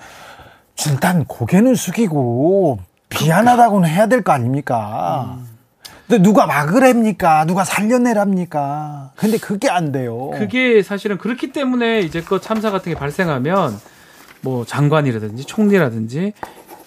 일단 0.85 1.23
고개는 1.25 1.75
숙이고 1.75 2.79
미안하다고는 3.09 3.89
해야 3.89 4.07
될 4.07 4.21
거 4.21 4.33
아닙니까? 4.33 5.39
근데 6.09 6.23
누가 6.23 6.47
막으랍니까? 6.47 7.45
누가 7.45 7.63
살려내랍니까? 7.63 9.11
근데 9.15 9.37
그게 9.37 9.69
안 9.69 9.91
돼요. 9.91 10.31
그게 10.31 10.81
사실은 10.81 11.19
그렇기 11.19 11.51
때문에 11.51 11.99
이제 11.99 12.23
그 12.23 12.41
참사 12.41 12.71
같은 12.71 12.91
게 12.91 12.97
발생하면 12.97 13.79
뭐 14.41 14.65
장관이라든지 14.65 15.45
총리라든지 15.45 16.33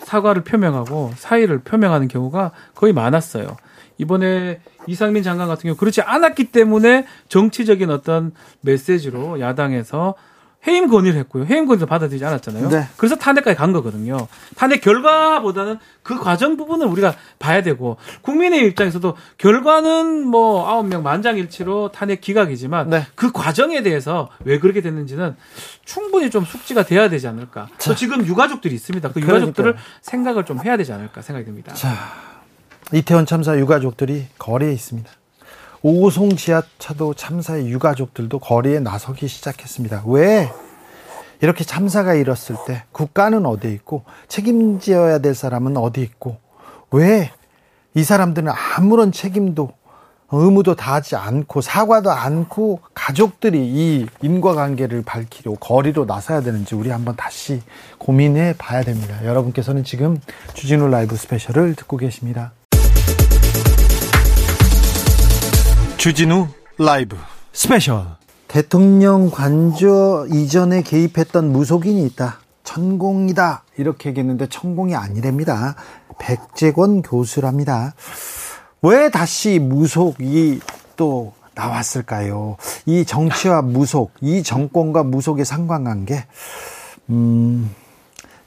사과를 0.02 0.42
표명하고 0.42 1.12
사의를 1.14 1.60
표명하는 1.60 2.08
경우가 2.08 2.50
거의 2.74 2.92
많았어요. 2.92 3.56
이번에 3.96 4.58
이상민 4.88 5.22
장관 5.22 5.46
같은 5.46 5.68
경우 5.68 5.76
그렇지 5.76 6.02
않았기 6.02 6.50
때문에 6.50 7.06
정치적인 7.28 7.90
어떤 7.90 8.32
메시지로 8.62 9.38
야당에서 9.38 10.16
해임 10.66 10.88
건의를 10.88 11.18
했고요. 11.20 11.44
해임 11.46 11.66
건의도 11.66 11.86
받아들이지 11.86 12.24
않았잖아요. 12.24 12.68
네. 12.68 12.86
그래서 12.96 13.16
탄핵까지 13.16 13.56
간 13.56 13.72
거거든요. 13.72 14.28
탄핵 14.56 14.80
결과보다는 14.80 15.78
그 16.02 16.18
과정 16.18 16.56
부분을 16.56 16.86
우리가 16.86 17.14
봐야 17.38 17.62
되고 17.62 17.96
국민의 18.22 18.66
입장에서도 18.66 19.16
결과는 19.38 20.26
뭐 20.26 20.68
아홉 20.68 20.86
명 20.86 21.02
만장일치로 21.02 21.90
탄핵 21.92 22.20
기각이지만 22.20 22.90
네. 22.90 23.06
그 23.14 23.32
과정에 23.32 23.82
대해서 23.82 24.28
왜 24.44 24.58
그렇게 24.58 24.80
됐는지는 24.80 25.34
충분히 25.84 26.30
좀 26.30 26.44
숙지가 26.44 26.84
돼야 26.84 27.08
되지 27.08 27.26
않을까. 27.26 27.68
또 27.84 27.94
지금 27.94 28.24
유가족들이 28.24 28.74
있습니다. 28.74 29.12
그 29.12 29.20
유가족들을 29.20 29.72
그러니까요. 29.72 29.84
생각을 30.02 30.44
좀 30.44 30.64
해야 30.64 30.76
되지 30.76 30.92
않을까 30.92 31.22
생각이 31.22 31.44
듭니다. 31.44 31.74
이태원 32.92 33.26
참사 33.26 33.58
유가족들이 33.58 34.26
거리에 34.38 34.72
있습니다. 34.72 35.10
오송 35.82 36.36
지하차도 36.36 37.14
참사의 37.14 37.68
유가족들도 37.68 38.38
거리에 38.38 38.80
나서기 38.80 39.28
시작했습니다. 39.28 40.04
왜? 40.06 40.50
이렇게 41.40 41.64
참사가 41.64 42.14
일었을 42.14 42.56
때 42.66 42.84
국가는 42.92 43.44
어디 43.46 43.72
있고 43.72 44.04
책임져야 44.28 45.18
될 45.18 45.34
사람은 45.34 45.76
어디 45.76 46.00
있고 46.02 46.36
왜 46.90 47.30
이 47.94 48.04
사람들은 48.04 48.50
아무런 48.76 49.12
책임도 49.12 49.70
의무도 50.34 50.76
다하지 50.76 51.14
않고 51.16 51.60
사과도 51.60 52.10
않고 52.10 52.80
가족들이 52.94 53.58
이 53.66 54.06
인과관계를 54.22 55.02
밝히려 55.02 55.52
거리로 55.52 56.06
나서야 56.06 56.40
되는지 56.40 56.74
우리 56.74 56.88
한번 56.88 57.16
다시 57.16 57.60
고민해 57.98 58.54
봐야 58.56 58.82
됩니다. 58.82 59.22
여러분께서는 59.26 59.84
지금 59.84 60.18
주진우 60.54 60.88
라이브 60.88 61.16
스페셜을 61.16 61.74
듣고 61.74 61.98
계십니다. 61.98 62.52
주진우 66.02 66.48
라이브 66.78 67.16
스페셜 67.52 68.04
대통령 68.48 69.30
관저 69.30 70.26
이전에 70.32 70.82
개입했던 70.82 71.52
무속인이 71.52 72.04
있다. 72.06 72.40
천공이다. 72.64 73.62
이렇게 73.76 74.08
얘기했는데 74.08 74.48
천공이 74.48 74.96
아니랍니다. 74.96 75.76
백재권 76.18 77.02
교수랍니다. 77.02 77.94
왜 78.82 79.10
다시 79.10 79.60
무속이 79.60 80.58
또 80.96 81.34
나왔을까요? 81.54 82.56
이 82.84 83.04
정치와 83.04 83.62
무속, 83.62 84.10
이 84.20 84.42
정권과 84.42 85.04
무속의 85.04 85.44
상관관계, 85.44 86.24
음, 87.10 87.72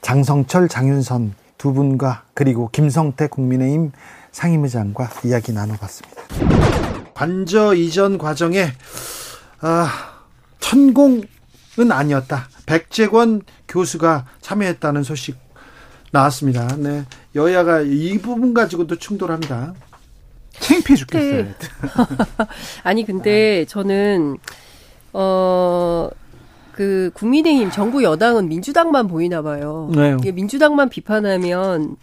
장성철, 0.02 0.68
장윤선 0.68 1.34
두 1.56 1.72
분과 1.72 2.24
그리고 2.34 2.68
김성태 2.70 3.28
국민의힘 3.28 3.92
상임의장과 4.30 5.08
이야기 5.24 5.54
나눠봤습니다. 5.54 6.95
관저 7.16 7.74
이전 7.74 8.18
과정에 8.18 8.72
아, 9.62 10.20
천공은 10.60 11.90
아니었다. 11.90 12.46
백재권 12.66 13.40
교수가 13.66 14.26
참여했다는 14.42 15.02
소식 15.02 15.38
나왔습니다. 16.12 16.76
네. 16.76 17.06
여야가 17.34 17.80
이 17.80 18.18
부분 18.18 18.52
가지고도 18.52 18.96
충돌합니다. 18.96 19.72
창피해 20.60 20.94
죽겠어요. 20.94 21.44
네. 21.44 21.54
아니 22.84 23.06
근데 23.06 23.64
저는 23.64 24.36
어. 25.14 26.10
그 26.72 27.10
국민의힘 27.14 27.70
정부 27.70 28.04
여당은 28.04 28.50
민주당만 28.50 29.08
보이나 29.08 29.40
봐요. 29.40 29.90
네. 29.94 30.14
민주당만 30.32 30.90
비판하면 30.90 31.96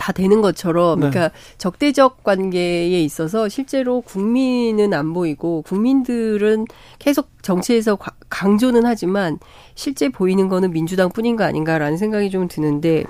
다 0.00 0.12
되는 0.12 0.40
것처럼 0.40 1.00
네. 1.00 1.10
그러니까 1.10 1.36
적대적 1.58 2.24
관계에 2.24 3.02
있어서 3.02 3.50
실제로 3.50 4.00
국민은 4.00 4.94
안 4.94 5.12
보이고 5.12 5.60
국민들은 5.62 6.64
계속 6.98 7.28
정치에서 7.42 7.98
강조는 8.30 8.86
하지만 8.86 9.38
실제 9.74 10.08
보이는 10.08 10.48
거는 10.48 10.70
민주당뿐인 10.72 11.36
거 11.36 11.44
아닌가라는 11.44 11.98
생각이 11.98 12.30
좀 12.30 12.48
드는데 12.48 13.04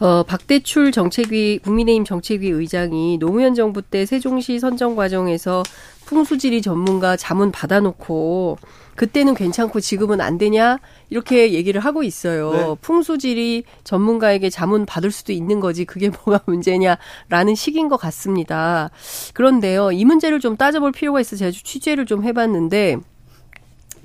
어, 0.00 0.22
박대출 0.22 0.92
정책위, 0.92 1.58
국민의힘 1.58 2.04
정책위 2.04 2.50
의장이 2.50 3.16
노무현 3.18 3.54
정부 3.54 3.80
때 3.80 4.04
세종시 4.04 4.60
선정 4.60 4.96
과정에서 4.96 5.62
풍수지리 6.04 6.60
전문가 6.60 7.16
자문 7.16 7.50
받아놓고 7.50 8.58
그때는 8.98 9.34
괜찮고 9.34 9.80
지금은 9.80 10.20
안 10.20 10.38
되냐 10.38 10.80
이렇게 11.08 11.52
얘기를 11.52 11.80
하고 11.80 12.02
있어요. 12.02 12.52
네. 12.52 12.74
풍수지리 12.80 13.62
전문가에게 13.84 14.50
자문 14.50 14.86
받을 14.86 15.12
수도 15.12 15.32
있는 15.32 15.60
거지 15.60 15.84
그게 15.84 16.10
뭐가 16.26 16.42
문제냐라는 16.46 17.54
식인 17.54 17.88
것 17.88 17.96
같습니다. 17.96 18.90
그런데요 19.34 19.92
이 19.92 20.04
문제를 20.04 20.40
좀 20.40 20.56
따져볼 20.56 20.90
필요가 20.90 21.20
있어 21.20 21.36
제가 21.36 21.52
취재를 21.52 22.06
좀 22.06 22.24
해봤는데 22.24 22.96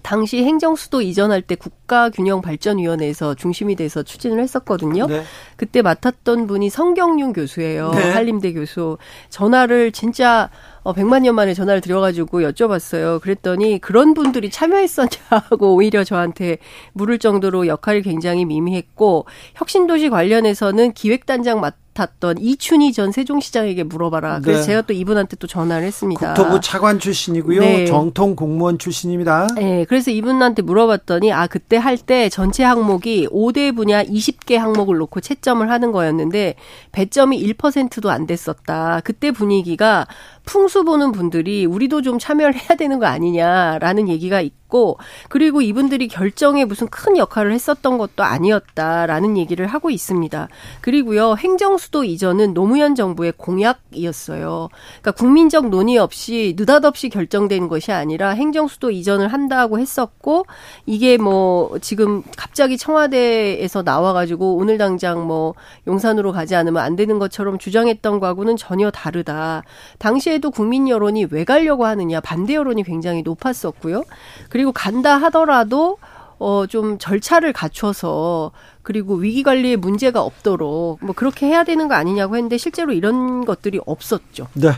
당시 0.03 0.43
행정수도 0.43 1.01
이전할 1.01 1.41
때 1.41 1.55
국가균형발전위원회에서 1.55 3.33
중심이 3.35 3.75
돼서 3.75 4.03
추진을 4.03 4.39
했었거든요. 4.41 5.07
네. 5.07 5.23
그때 5.55 5.81
맡았던 5.81 6.45
분이 6.45 6.69
성경윤 6.69 7.33
교수예요. 7.33 7.91
네. 7.91 8.11
한림대 8.11 8.53
교수. 8.53 8.97
전화를 9.29 9.93
진짜 9.93 10.49
어, 10.83 10.93
100만 10.93 11.21
년 11.21 11.35
만에 11.35 11.53
전화를 11.53 11.81
드려가지고 11.81 12.41
여쭤봤어요. 12.41 13.21
그랬더니 13.21 13.79
그런 13.79 14.13
분들이 14.13 14.49
참여했었냐고 14.49 15.75
오히려 15.75 16.03
저한테 16.03 16.57
물을 16.93 17.19
정도로 17.19 17.67
역할이 17.67 18.01
굉장히 18.01 18.45
미미했고 18.45 19.25
혁신도시 19.55 20.09
관련해서는 20.09 20.93
기획단장 20.93 21.59
맡 21.61 21.75
맡았던 21.93 22.39
이춘희 22.39 22.91
전 22.91 23.11
세종시장에게 23.11 23.83
물어봐라. 23.83 24.39
그래서 24.41 24.61
네. 24.61 24.65
제가 24.65 24.81
또 24.81 24.93
이분한테 24.93 25.37
또 25.37 25.47
전화를 25.47 25.85
했습니다. 25.85 26.33
국토부 26.33 26.59
차관 26.59 26.99
출신이고요. 26.99 27.61
네. 27.61 27.85
정통 27.85 28.35
공무원 28.35 28.77
출신입니다. 28.77 29.47
네. 29.55 29.85
그래서 29.87 30.11
이분한테 30.11 30.61
물어봤더니 30.63 31.31
아 31.31 31.47
그때 31.47 31.77
할 31.77 31.93
때 32.03 32.27
전체 32.27 32.63
항목이 32.63 33.27
5대 33.27 33.73
분야 33.75 34.03
20개 34.03 34.55
항목을 34.55 34.97
놓고 34.97 35.21
채점을 35.21 35.69
하는 35.69 35.91
거였는데 35.91 36.55
배점이 36.91 37.41
1%도 37.53 38.09
안 38.09 38.25
됐었다. 38.25 38.99
그때 39.05 39.31
분위기가 39.31 40.05
풍수 40.43 40.72
보는 40.81 41.11
분들이 41.11 41.65
우리도 41.67 42.01
좀 42.01 42.17
참여를 42.17 42.55
해야 42.55 42.75
되는 42.75 42.97
거 42.97 43.05
아니냐라는 43.05 44.09
얘기가 44.09 44.41
있고 44.73 44.97
그리고 45.29 45.61
이분들이 45.61 46.07
결정에 46.07 46.65
무슨 46.65 46.87
큰 46.87 47.15
역할을 47.15 47.53
했었던 47.53 47.97
것도 47.97 48.23
아니었다라는 48.23 49.37
얘기를 49.37 49.67
하고 49.67 49.89
있습니다. 49.89 50.49
그리고요 50.81 51.35
행정 51.37 51.77
수도 51.77 52.03
이전은 52.03 52.53
노무현 52.53 52.95
정부의 52.95 53.33
공약이었어요. 53.37 54.69
그러니까 55.01 55.11
국민적 55.11 55.69
논의 55.69 55.97
없이 55.97 56.55
느닷없이 56.57 57.09
결정된 57.09 57.69
것이 57.69 57.91
아니라 57.91 58.31
행정 58.31 58.67
수도 58.67 58.91
이전을 58.91 59.27
한다고 59.27 59.79
했었고 59.79 60.45
이게 60.85 61.17
뭐 61.17 61.77
지금 61.79 62.23
갑자기 62.35 62.77
청와대에서 62.77 63.83
나와가지고 63.83 64.57
오늘 64.57 64.77
당장 64.77 65.25
뭐 65.25 65.53
용산으로 65.87 66.31
가지 66.31 66.55
않으면 66.55 66.81
안 66.83 66.95
되는 66.95 67.19
것처럼 67.19 67.59
주장했던 67.59 68.19
거하고는 68.19 68.57
전혀 68.57 68.89
다르다. 68.89 69.63
당시에 69.99 70.33
당시에도 70.33 70.51
국민 70.51 70.89
여론이 70.89 71.27
왜 71.31 71.43
가려고 71.43 71.85
하느냐 71.85 72.19
반대 72.19 72.55
여론이 72.55 72.83
굉장히 72.83 73.21
높았었고요. 73.21 74.03
그리고 74.49 74.62
간다 74.71 75.17
하더라도 75.17 75.97
어, 76.39 76.65
좀 76.67 76.97
절차를 76.97 77.53
갖춰서 77.53 78.51
그리고 78.81 79.15
위기 79.15 79.43
관리에 79.43 79.75
문제가 79.75 80.21
없도록 80.21 80.99
뭐 81.01 81.13
그렇게 81.15 81.47
해야 81.47 81.63
되는 81.63 81.87
거 81.87 81.95
아니냐고 81.95 82.35
했는데 82.35 82.57
실제로 82.57 82.93
이런 82.93 83.45
것들이 83.45 83.79
없었죠. 83.85 84.47
네. 84.53 84.71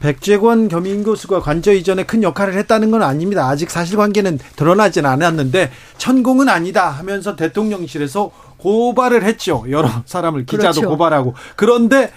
백재권 0.00 0.68
겸임 0.68 1.04
교수가 1.04 1.40
관저 1.40 1.72
이전에 1.72 2.04
큰 2.04 2.22
역할을 2.22 2.54
했다는 2.54 2.90
건 2.90 3.02
아닙니다. 3.02 3.48
아직 3.48 3.70
사실관계는 3.70 4.38
드러나진 4.56 5.06
않았는데 5.06 5.70
천공은 5.98 6.48
아니다 6.48 6.90
하면서 6.90 7.36
대통령실에서 7.36 8.30
고발을 8.58 9.24
했죠. 9.24 9.64
여러 9.70 9.88
사람을 10.04 10.46
기자도 10.46 10.80
그렇죠. 10.80 10.88
고발하고 10.88 11.34
그런데 11.56 12.12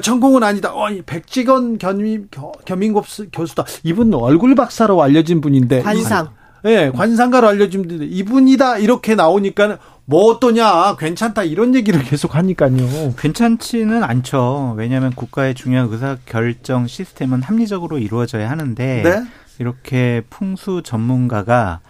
전공은 0.00 0.42
아니다. 0.42 0.72
어, 0.72 0.88
백지건 1.04 1.78
겸임, 1.78 2.28
겸임 2.64 2.94
교수다. 3.32 3.64
이분 3.82 4.14
얼굴 4.14 4.54
박사로 4.54 5.02
알려진 5.02 5.40
분인데. 5.40 5.82
관상. 5.82 6.30
예, 6.64 6.84
네, 6.84 6.90
관상가로 6.90 7.48
알려진 7.48 7.82
분인데 7.82 8.06
이분이다 8.06 8.78
이렇게 8.78 9.16
나오니까 9.16 9.78
뭐 10.04 10.30
어떠냐 10.30 10.96
괜찮다 10.96 11.42
이런 11.42 11.74
얘기를 11.74 12.00
계속 12.02 12.36
하니까요. 12.36 13.14
괜찮지는 13.18 14.04
않죠. 14.04 14.74
왜냐하면 14.76 15.12
국가의 15.12 15.54
중요한 15.54 15.88
의사 15.90 16.16
결정 16.24 16.86
시스템은 16.86 17.42
합리적으로 17.42 17.98
이루어져야 17.98 18.48
하는데 18.48 19.02
네? 19.02 19.24
이렇게 19.58 20.22
풍수 20.30 20.82
전문가가 20.84 21.80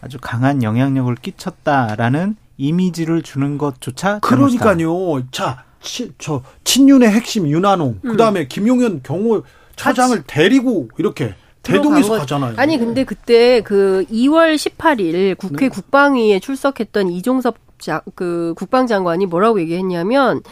아주 0.00 0.18
강한 0.20 0.62
영향력을 0.62 1.14
끼쳤다라는 1.16 2.36
이미지를 2.56 3.22
주는 3.22 3.58
것조차 3.58 4.18
그러니까요. 4.20 5.22
자 5.30 5.64
치, 5.82 6.12
저 6.18 6.42
친윤의 6.64 7.10
핵심 7.10 7.48
윤한홍, 7.48 8.00
음. 8.04 8.10
그다음에 8.10 8.46
김용현 8.46 9.02
경호 9.02 9.42
차장을 9.76 10.22
데리고 10.26 10.88
이렇게 10.98 11.34
대동에서 11.62 12.18
가잖아요. 12.18 12.54
아니 12.56 12.78
근데 12.78 13.04
그때 13.04 13.60
그 13.60 14.04
2월 14.10 14.56
18일 14.56 15.36
국회 15.38 15.66
네. 15.66 15.68
국방위에 15.68 16.40
출석했던 16.40 17.10
이종섭 17.10 17.56
자, 17.78 18.00
그 18.14 18.54
국방장관이 18.56 19.26
뭐라고 19.26 19.60
얘기했냐면 19.60 20.42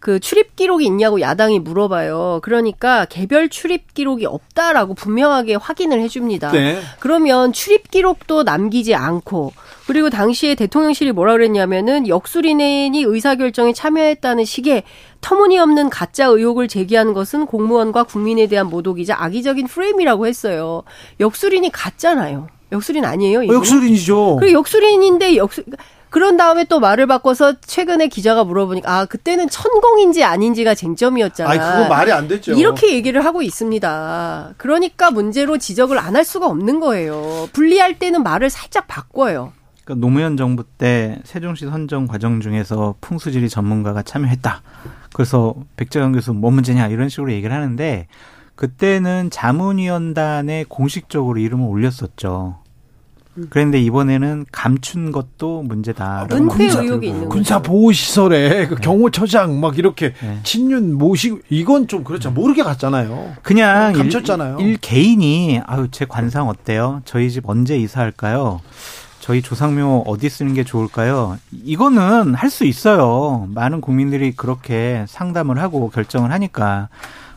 그 0.00 0.20
출입 0.20 0.56
기록이 0.56 0.84
있냐고 0.86 1.20
야당이 1.20 1.60
물어봐요. 1.60 2.40
그러니까 2.42 3.04
개별 3.06 3.48
출입 3.48 3.94
기록이 3.94 4.26
없다라고 4.26 4.94
분명하게 4.94 5.56
확인을 5.56 6.00
해줍니다. 6.02 6.52
네. 6.52 6.80
그러면 7.00 7.52
출입 7.52 7.90
기록도 7.90 8.44
남기지 8.44 8.94
않고 8.94 9.52
그리고 9.86 10.10
당시에 10.10 10.54
대통령실이 10.54 11.12
뭐라 11.12 11.32
그랬냐면은 11.32 12.08
역술인이 12.08 13.02
의사결정에 13.06 13.72
참여했다는 13.72 14.44
식의 14.44 14.82
터무니없는 15.20 15.90
가짜 15.90 16.26
의혹을 16.26 16.68
제기한 16.68 17.14
것은 17.14 17.46
공무원과 17.46 18.04
국민에 18.04 18.46
대한 18.46 18.68
모독이자 18.68 19.16
악의적인 19.18 19.66
프레임이라고 19.66 20.26
했어요. 20.26 20.82
역술인이 21.20 21.70
가짜나요. 21.72 22.48
역술인 22.70 23.04
아니에요? 23.04 23.42
이거는? 23.42 23.58
역술인이죠. 23.60 24.36
그 24.40 24.52
역술인인데 24.52 25.36
역술 25.36 25.64
그런 26.10 26.36
다음에 26.36 26.64
또 26.64 26.80
말을 26.80 27.06
바꿔서 27.06 27.54
최근에 27.60 28.08
기자가 28.08 28.44
물어보니까 28.44 28.90
아 28.92 29.04
그때는 29.06 29.48
천공인지 29.48 30.24
아닌지가 30.24 30.74
쟁점이었잖아. 30.74 31.50
아 31.50 31.76
그거 31.76 31.88
말이 31.88 32.12
안 32.12 32.28
됐죠. 32.28 32.52
이렇게 32.52 32.94
얘기를 32.94 33.24
하고 33.24 33.42
있습니다. 33.42 34.54
그러니까 34.56 35.10
문제로 35.10 35.58
지적을 35.58 35.98
안 35.98 36.16
할 36.16 36.24
수가 36.24 36.46
없는 36.46 36.80
거예요. 36.80 37.48
분리할 37.52 37.98
때는 37.98 38.22
말을 38.22 38.50
살짝 38.50 38.88
바꿔요. 38.88 39.52
그러니까 39.84 40.06
노무현 40.06 40.36
정부 40.36 40.64
때 40.64 41.20
세종시 41.24 41.66
선정 41.66 42.06
과정 42.06 42.40
중에서 42.40 42.96
풍수지리 43.00 43.48
전문가가 43.48 44.02
참여했다. 44.02 44.62
그래서 45.14 45.54
백재현 45.76 46.12
교수 46.12 46.32
뭐 46.32 46.50
문제냐 46.50 46.88
이런 46.88 47.08
식으로 47.08 47.32
얘기를 47.32 47.54
하는데 47.54 48.06
그때는 48.56 49.30
자문위원단에 49.30 50.64
공식적으로 50.68 51.38
이름을 51.38 51.66
올렸었죠. 51.68 52.58
그런데 53.50 53.80
이번에는 53.80 54.46
감춘 54.52 55.12
것도 55.12 55.62
문제다. 55.62 56.28
은폐 56.32 56.64
의혹이 56.64 57.08
있는 57.08 57.28
군사 57.28 57.60
보호 57.60 57.92
시설에 57.92 58.66
그 58.66 58.74
네. 58.76 58.80
경호처장 58.80 59.60
막 59.60 59.78
이렇게 59.78 60.12
네. 60.20 60.40
친윤 60.42 60.94
모시고 60.94 61.40
이건 61.50 61.86
좀 61.88 62.04
그렇죠. 62.04 62.30
모르게 62.30 62.62
갔잖아요. 62.62 63.34
그냥 63.42 63.92
감췄잖아요. 63.92 64.58
일, 64.60 64.66
일 64.66 64.76
개인이 64.78 65.60
아유 65.66 65.88
제 65.90 66.04
관상 66.04 66.48
어때요? 66.48 67.02
저희 67.04 67.30
집 67.30 67.48
언제 67.48 67.76
이사할까요? 67.78 68.60
저희 69.20 69.42
조상묘 69.42 70.04
어디 70.06 70.28
쓰는 70.30 70.54
게 70.54 70.64
좋을까요? 70.64 71.36
이거는 71.52 72.34
할 72.34 72.48
수 72.50 72.64
있어요. 72.64 73.46
많은 73.54 73.82
국민들이 73.82 74.32
그렇게 74.32 75.04
상담을 75.06 75.58
하고 75.60 75.90
결정을 75.90 76.32
하니까. 76.32 76.88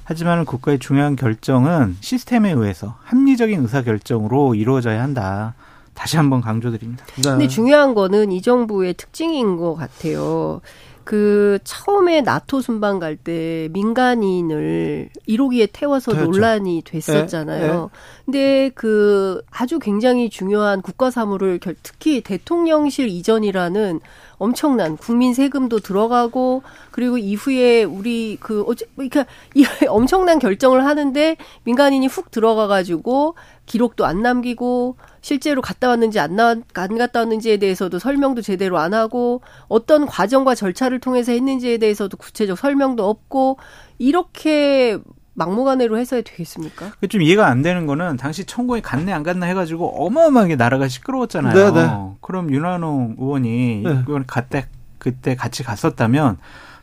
하지만 0.05 0.45
국가의 0.45 0.79
중요한 0.79 1.15
결정은 1.15 1.95
시스템에 2.01 2.51
의해서 2.51 2.95
합리적인 3.03 3.61
의사 3.61 3.81
결정으로 3.81 4.55
이루어져야 4.55 5.01
한다. 5.01 5.53
다시 5.93 6.17
한번 6.17 6.41
강조드립니다. 6.41 7.05
네. 7.17 7.21
근데 7.23 7.47
중요한 7.47 7.93
거는 7.93 8.31
이 8.31 8.41
정부의 8.41 8.93
특징인 8.95 9.57
것 9.57 9.75
같아요. 9.75 10.61
그 11.03 11.59
처음에 11.63 12.21
나토 12.21 12.61
순방 12.61 12.99
갈 12.99 13.17
때 13.17 13.69
민간인을 13.71 15.09
1호기에 15.27 15.69
태워서 15.73 16.13
태웠죠. 16.13 16.31
논란이 16.31 16.83
됐었잖아요. 16.85 17.67
네, 17.67 17.73
네. 17.73 17.87
근데 18.25 18.71
그 18.73 19.41
아주 19.51 19.79
굉장히 19.79 20.29
중요한 20.29 20.81
국가 20.81 21.11
사무를 21.11 21.59
특히 21.83 22.21
대통령실 22.21 23.09
이전이라는 23.09 23.99
엄청난 24.37 24.97
국민 24.97 25.33
세금도 25.33 25.81
들어가고 25.81 26.63
그리고 26.89 27.17
이후에 27.17 27.83
우리 27.83 28.37
그 28.39 28.63
어째 28.63 28.85
그러니까 28.95 29.25
이 29.53 29.65
엄청난 29.87 30.39
결정을 30.39 30.85
하는데 30.85 31.37
민간인이 31.63 32.07
훅 32.07 32.31
들어가 32.31 32.67
가지고 32.67 33.35
기록도 33.71 34.05
안 34.05 34.21
남기고 34.21 34.97
실제로 35.21 35.61
갔다 35.61 35.87
왔는지 35.87 36.19
안, 36.19 36.35
나, 36.35 36.57
안 36.73 36.97
갔다 36.97 37.19
왔는지에 37.19 37.55
대해서도 37.55 37.99
설명도 37.99 38.41
제대로 38.41 38.77
안 38.77 38.93
하고 38.93 39.41
어떤 39.69 40.05
과정과 40.05 40.55
절차를 40.55 40.99
통해서 40.99 41.31
했는지에 41.31 41.77
대해서도 41.77 42.17
구체적 42.17 42.57
설명도 42.57 43.09
없고 43.09 43.59
이렇게 43.97 44.99
막무가내로 45.35 45.97
해서야 45.97 46.21
되겠습니까? 46.21 46.91
좀 47.07 47.21
이해가 47.21 47.47
안 47.47 47.61
되는 47.61 47.85
거는 47.85 48.17
당시 48.17 48.43
천공이 48.43 48.81
갔네 48.81 49.13
안 49.13 49.23
갔나 49.23 49.45
해가지고 49.45 50.05
어마어마하게 50.05 50.57
나라가 50.57 50.89
시끄러웠잖아요. 50.89 51.53
네네. 51.53 51.87
네. 51.87 52.11
그럼 52.19 52.51
윤한홍 52.51 53.15
의원이 53.19 53.83
네. 53.85 53.95
그걸 54.01 54.25
갔대 54.27 54.67
그때 54.97 55.37
같이 55.37 55.63
갔었다면 55.63 56.39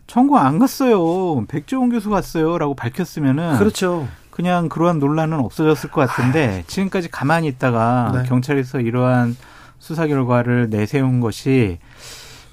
천공 0.07 0.39
안 0.39 0.59
갔어요. 0.59 1.45
백종원 1.49 1.91
교수 1.91 2.09
갔어요라고 2.09 2.75
밝혔으면은 2.75 3.59
그렇죠. 3.59 4.09
그냥 4.39 4.69
그러한 4.69 5.01
논란은 5.01 5.41
없어졌을 5.41 5.91
것 5.91 6.07
같은데 6.07 6.63
지금까지 6.69 7.11
가만히 7.11 7.49
있다가 7.49 8.13
네. 8.15 8.23
경찰에서 8.29 8.79
이러한 8.79 9.37
수사 9.81 10.07
결과를 10.07 10.71
내세운 10.71 11.19
것이 11.19 11.81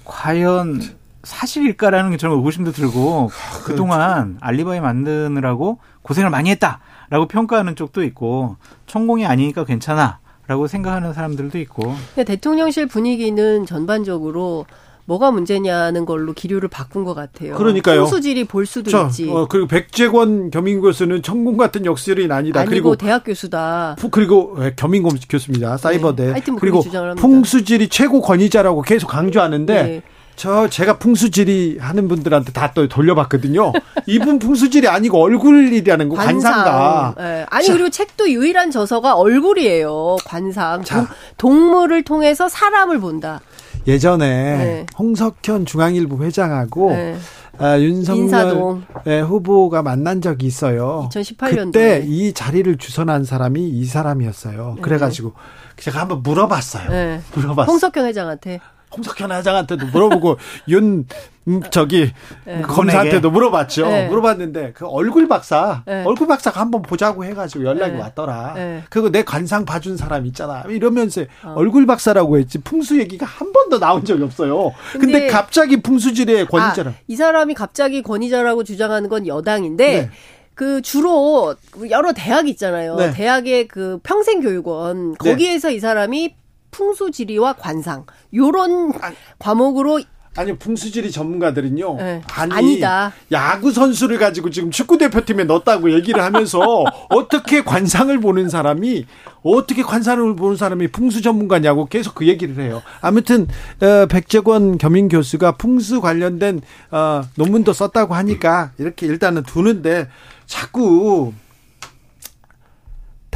과연 0.04 0.82
사실일까라는 1.22 2.10
게 2.10 2.18
저는 2.18 2.38
의구심도 2.38 2.72
들고 2.72 3.30
아, 3.32 3.64
그동안 3.66 4.40
알리바이 4.42 4.80
만드느라고 4.80 5.78
고생을 6.02 6.32
많이 6.32 6.50
했다라고 6.50 7.28
평가하는 7.28 7.76
쪽도 7.76 8.04
있고 8.06 8.58
천공이 8.88 9.28
아니니까 9.28 9.64
괜찮아 9.64 10.18
라고 10.48 10.66
생각하는 10.66 11.14
사람들도 11.14 11.60
있고. 11.60 11.94
대통령실 12.16 12.88
분위기는 12.88 13.64
전반적으로 13.68 14.66
뭐가 15.06 15.32
문제냐는 15.32 16.06
걸로 16.06 16.34
기류를 16.34 16.68
바꾼 16.68 17.04
것 17.04 17.14
같아요. 17.14 17.56
그러니까요. 17.56 18.06
수질이 18.08 18.46
볼 18.46 18.66
수도 18.66 18.90
저, 18.90 19.06
있지. 19.06 19.30
어, 19.30 19.48
그리고 19.48 19.68
백재권 19.68 20.50
겸임 20.50 20.82
교수는 20.82 21.22
천공 21.22 21.58
같은 21.58 21.86
역술인 21.86 22.32
아니다. 22.32 22.62
아니고 22.62 22.70
그리고 22.70 22.96
대학 22.96 23.24
교수다. 23.24 23.98
그리고 24.12 24.56
예, 24.62 24.74
겸임 24.76 25.04
교수입니다. 25.04 25.78
사이버대. 25.78 26.34
네. 26.34 26.42
뭐 26.50 26.60
그리고 26.60 26.84
풍수질이 27.18 27.90
최고 27.90 28.22
권위자라고 28.22 28.82
계속 28.82 29.08
강조하는데 29.08 29.84
네. 29.84 30.02
저 30.36 30.68
제가 30.68 30.98
풍수질이 30.98 31.78
하는 31.80 32.08
분들한테 32.10 32.52
다 32.52 32.72
또 32.76 32.88
돌려봤거든요. 32.90 33.72
이분 34.06 34.38
풍수질이 34.40 34.88
아니고 34.90 35.22
얼굴이라는 35.22 36.10
거 36.10 36.16
관상. 36.16 36.52
관상가. 36.52 37.16
네. 37.18 37.46
아니 37.50 37.68
자. 37.68 37.74
그리고 37.74 37.90
책도 37.90 38.30
유일한 38.32 38.70
저서가 38.72 39.16
얼굴이에요. 39.16 40.18
관상. 40.26 40.84
자. 40.84 41.08
동물을 41.38 42.04
통해서 42.04 42.50
사람을 42.50 43.00
본다. 43.00 43.40
예전에 43.88 44.58
네. 44.58 44.86
홍석현 44.98 45.66
중앙일보 45.66 46.24
회장하고 46.24 46.92
네. 46.92 47.16
아, 47.58 47.80
윤석열 47.80 48.82
네, 49.06 49.22
후보가 49.22 49.82
만난 49.82 50.22
적이 50.22 50.48
있어요. 50.48 51.10
2018년도에. 51.12 51.66
그때 51.66 52.04
이 52.06 52.34
자리를 52.34 52.78
주선한 52.78 53.24
사람이 53.24 53.70
이 53.70 53.86
사람이었어요. 53.86 54.74
네. 54.76 54.82
그래가지고 54.82 55.34
제가 55.78 56.02
한번 56.02 56.22
물어봤어요. 56.24 56.90
네. 56.90 57.22
물어봤어요. 57.34 57.72
홍석현 57.72 58.06
회장한테. 58.06 58.60
홍석현 58.96 59.32
회장한테도 59.32 59.88
물어보고 59.88 60.38
윤 60.70 61.06
음, 61.48 61.62
저기 61.70 62.12
네. 62.46 62.62
검사한테도 62.62 63.30
물어봤죠. 63.30 63.88
네. 63.88 64.08
물어봤는데 64.08 64.74
그 64.74 64.88
얼굴 64.88 65.28
박사 65.28 65.84
네. 65.86 66.04
얼굴 66.04 66.28
박사가 66.28 66.60
한번 66.60 66.82
보자고 66.82 67.24
해가지고 67.24 67.66
연락이 67.66 67.94
네. 67.94 68.00
왔더라. 68.00 68.54
네. 68.56 68.84
그리고 68.90 69.12
내 69.12 69.24
관상 69.24 69.64
봐준 69.64 69.96
사람 69.96 70.26
있잖아. 70.26 70.64
이러면서 70.68 71.22
어. 71.44 71.54
얼굴 71.56 71.86
박사라고 71.86 72.40
했지 72.40 72.58
풍수 72.60 73.00
얘기가 73.00 73.26
한 73.28 73.54
번도 73.54 73.80
나온 73.80 74.04
적이 74.06 74.24
없어요. 74.24 74.74
근데, 74.94 75.06
근데 75.06 75.28
갑자기 75.28 75.78
풍수질의 75.78 76.48
권위자라. 76.48 76.92
아, 76.92 76.94
이 77.08 77.16
사람이 77.16 77.54
갑자기 77.54 78.02
권위자라고 78.02 78.64
주장하는 78.64 79.10
건 79.10 79.28
여당인데. 79.28 80.02
네. 80.02 80.10
그 80.56 80.82
주로 80.82 81.54
여러 81.90 82.14
대학 82.14 82.48
있잖아요. 82.48 82.96
대학의 83.14 83.68
그 83.68 84.00
평생교육원 84.04 85.16
거기에서 85.16 85.70
이 85.70 85.82
사람이 85.82 86.34
풍수지리와 86.76 87.54
관상 87.54 88.06
요런 88.34 88.92
과목으로 89.40 90.02
아니 90.38 90.54
풍수지리 90.58 91.12
전문가들은요. 91.12 91.96
네. 91.96 92.22
아니, 92.34 92.54
아니 92.54 92.80
다. 92.82 93.14
야구 93.32 93.72
선수를 93.72 94.18
가지고 94.18 94.50
지금 94.50 94.70
축구 94.70 94.98
대표팀에 94.98 95.46
넣었다고 95.46 95.94
얘기를 95.94 96.22
하면서 96.22 96.60
어떻게 97.10 97.64
관상을 97.64 98.20
보는 98.20 98.50
사람이 98.50 99.06
어떻게 99.44 99.82
관상을 99.82 100.36
보는 100.36 100.58
사람이 100.58 100.90
풍수 100.90 101.22
전문가냐고 101.22 101.86
계속 101.86 102.16
그 102.16 102.28
얘기를 102.28 102.62
해요. 102.62 102.82
아무튼 103.00 103.48
어, 103.82 104.08
백재권 104.08 104.78
겸임 104.78 105.08
교수가 105.08 105.54
풍수 105.54 106.02
관련된 106.02 106.60
어, 106.92 107.22
논문도 107.36 107.72
썼다고 107.72 108.14
하니까 108.16 108.72
이렇게 108.78 109.08
일단은 109.08 109.44
두는데 109.44 110.10
자꾸 110.48 111.32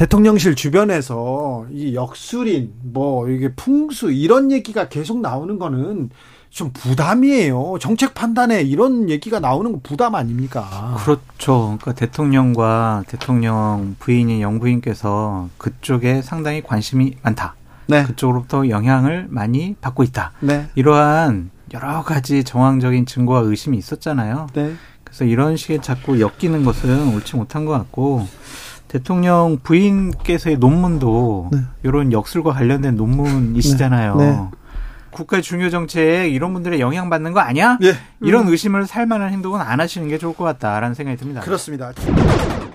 대통령실 0.00 0.54
주변에서 0.54 1.66
이 1.70 1.94
역술인 1.94 2.72
뭐 2.84 3.28
이게 3.28 3.52
풍수 3.52 4.10
이런 4.10 4.50
얘기가 4.50 4.88
계속 4.88 5.20
나오는 5.20 5.58
거는 5.58 6.08
좀 6.48 6.70
부담이에요. 6.72 7.76
정책 7.78 8.14
판단에 8.14 8.62
이런 8.62 9.10
얘기가 9.10 9.40
나오는 9.40 9.70
거 9.72 9.80
부담 9.82 10.14
아닙니까? 10.14 10.96
그렇죠. 11.04 11.76
그러니까 11.78 11.92
대통령과 11.92 13.04
대통령 13.08 13.94
부인인 13.98 14.40
영부인께서 14.40 15.50
그쪽에 15.58 16.22
상당히 16.22 16.62
관심이 16.62 17.16
많다. 17.20 17.54
네. 17.86 18.04
그쪽으로부터 18.04 18.70
영향을 18.70 19.26
많이 19.28 19.76
받고 19.82 20.02
있다. 20.02 20.32
네. 20.40 20.70
이러한 20.76 21.50
여러 21.74 22.02
가지 22.02 22.42
정황적인 22.42 23.04
증거와 23.04 23.40
의심이 23.40 23.76
있었잖아요. 23.76 24.46
네. 24.54 24.72
그래서 25.04 25.26
이런 25.26 25.58
식의 25.58 25.82
자꾸 25.82 26.20
엮이는 26.20 26.64
것은 26.64 27.14
옳지 27.14 27.36
못한 27.36 27.66
것 27.66 27.72
같고 27.72 28.26
대통령 28.90 29.60
부인께서의 29.62 30.58
논문도 30.58 31.50
네. 31.52 31.58
이런 31.84 32.10
역술과 32.10 32.52
관련된 32.52 32.96
논문이시잖아요. 32.96 34.16
네. 34.16 34.30
네. 34.32 34.40
국가의 35.12 35.44
중요 35.44 35.70
정책 35.70 36.32
이런 36.32 36.52
분들의 36.52 36.80
영향 36.80 37.08
받는 37.08 37.32
거 37.32 37.38
아니야? 37.38 37.78
네. 37.80 37.92
이런 38.20 38.48
음. 38.48 38.50
의심을 38.50 38.88
살 38.88 39.06
만한 39.06 39.30
행동은 39.30 39.60
안 39.60 39.80
하시는 39.80 40.08
게 40.08 40.18
좋을 40.18 40.34
것 40.34 40.42
같다라는 40.42 40.94
생각이 40.94 41.16
듭니다. 41.18 41.40
그렇습니다. 41.40 41.92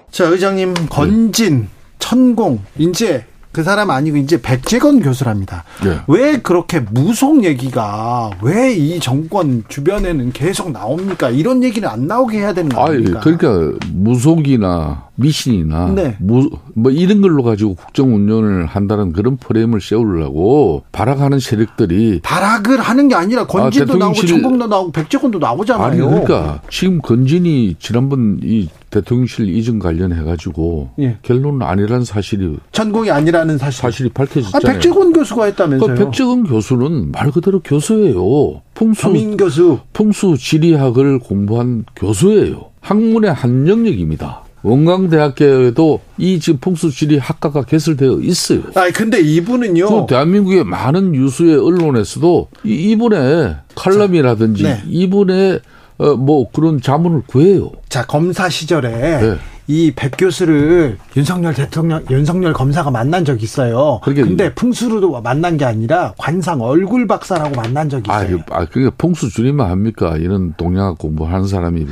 자, 0.09 0.23
의장님 0.23 0.73
건진, 0.89 1.67
천공, 1.99 2.61
인제 2.77 3.25
그 3.55 3.63
사람 3.63 3.89
아니고 3.89 4.17
이제 4.17 4.41
백재건 4.41 4.99
교수랍니다. 4.99 5.63
네. 5.81 5.99
왜 6.07 6.37
그렇게 6.41 6.81
무속 6.81 7.45
얘기가 7.45 8.31
왜 8.41 8.75
이 8.75 8.99
정권 8.99 9.63
주변에는 9.69 10.33
계속 10.33 10.71
나옵니까? 10.71 11.29
이런 11.29 11.63
얘기는 11.63 11.87
안 11.87 12.07
나오게 12.07 12.37
해야 12.39 12.53
되는 12.53 12.69
거 12.69 12.85
아닙니까? 12.85 13.21
그러니까 13.21 13.77
무속이나 13.93 15.05
미신이나 15.15 15.93
네. 15.95 16.17
무, 16.19 16.49
뭐 16.73 16.91
이런 16.91 17.21
걸로 17.21 17.41
가지고 17.43 17.75
국정 17.75 18.13
운영을 18.13 18.65
한다는 18.65 19.13
그런 19.13 19.37
프레임을 19.37 19.79
세우려고 19.79 20.83
발악하는 20.91 21.39
세력들이 21.39 22.19
발악을 22.21 22.79
하는 22.81 23.07
게 23.07 23.15
아니라 23.15 23.47
건진도 23.47 23.93
아, 23.93 23.97
나오고 23.97 24.25
천공도 24.25 24.67
나오고 24.67 24.91
백재건도 24.91 25.39
나오잖아요. 25.39 25.85
아니 25.85 25.97
그러니까 25.99 26.59
지금 26.69 27.01
건진이 27.01 27.77
지난번 27.79 28.39
이 28.43 28.67
대통령실 28.95 29.49
이전 29.49 29.79
관련해 29.79 30.23
가지고 30.23 30.91
예. 30.99 31.17
결론은 31.21 31.61
아니라는 31.61 32.05
사실이 32.05 32.57
전공이 32.71 33.11
아니라는 33.11 33.57
사실 33.57 33.81
사실이 33.81 34.09
밝혀졌잖아요. 34.09 34.69
아, 34.69 34.73
백재건 34.73 35.11
교수가 35.11 35.45
했다면서요? 35.45 35.95
그 35.95 36.05
백재건 36.05 36.43
교수는 36.43 37.11
말 37.11 37.31
그대로 37.31 37.59
교수예요. 37.59 38.61
풍수 38.73 39.37
교수 39.37 39.79
풍수 39.91 40.37
지리학을 40.37 41.19
공부한 41.19 41.83
교수예요. 41.95 42.71
학문의 42.79 43.33
한 43.33 43.67
영역입니다. 43.67 44.43
원광대학교에도 44.65 46.01
이 46.17 46.39
지금 46.39 46.59
풍수지리 46.59 47.19
학과가 47.19 47.65
개설되어 47.65 48.19
있어요. 48.21 48.61
아 48.73 48.89
근데 48.89 49.19
이분은요. 49.21 50.07
대한민국의 50.07 50.63
많은 50.63 51.13
유수의 51.13 51.57
언론에서도 51.57 52.47
이, 52.63 52.95
분의 52.95 53.57
칼럼이라든지 53.75 54.63
네. 54.63 54.81
이분의 54.87 55.53
어, 55.53 55.59
뭐 55.97 56.49
그런 56.51 56.81
자문을 56.81 57.21
구해요. 57.27 57.71
자 57.89 58.05
검사 58.05 58.49
시절에 58.49 58.89
네. 59.21 59.37
이백 59.67 60.13
교수를 60.17 60.97
윤석열 61.17 61.53
대통령, 61.53 62.03
윤석열 62.11 62.53
검사가 62.53 62.91
만난 62.91 63.25
적이 63.25 63.45
있어요. 63.45 63.99
그게 64.03 64.21
근데 64.21 64.53
풍수로 64.53 65.21
만난 65.21 65.57
게 65.57 65.65
아니라 65.65 66.13
관상 66.17 66.61
얼굴 66.61 67.07
박사라고 67.07 67.55
만난 67.55 67.89
적이 67.89 68.11
있어요. 68.11 68.43
아, 68.51 68.61
아 68.61 68.65
그게 68.65 68.89
풍수 68.95 69.29
줄이면 69.29 69.67
합니까? 69.69 70.17
이런 70.17 70.53
동양학 70.55 70.99
공부하는 70.99 71.47
사람이 71.47 71.87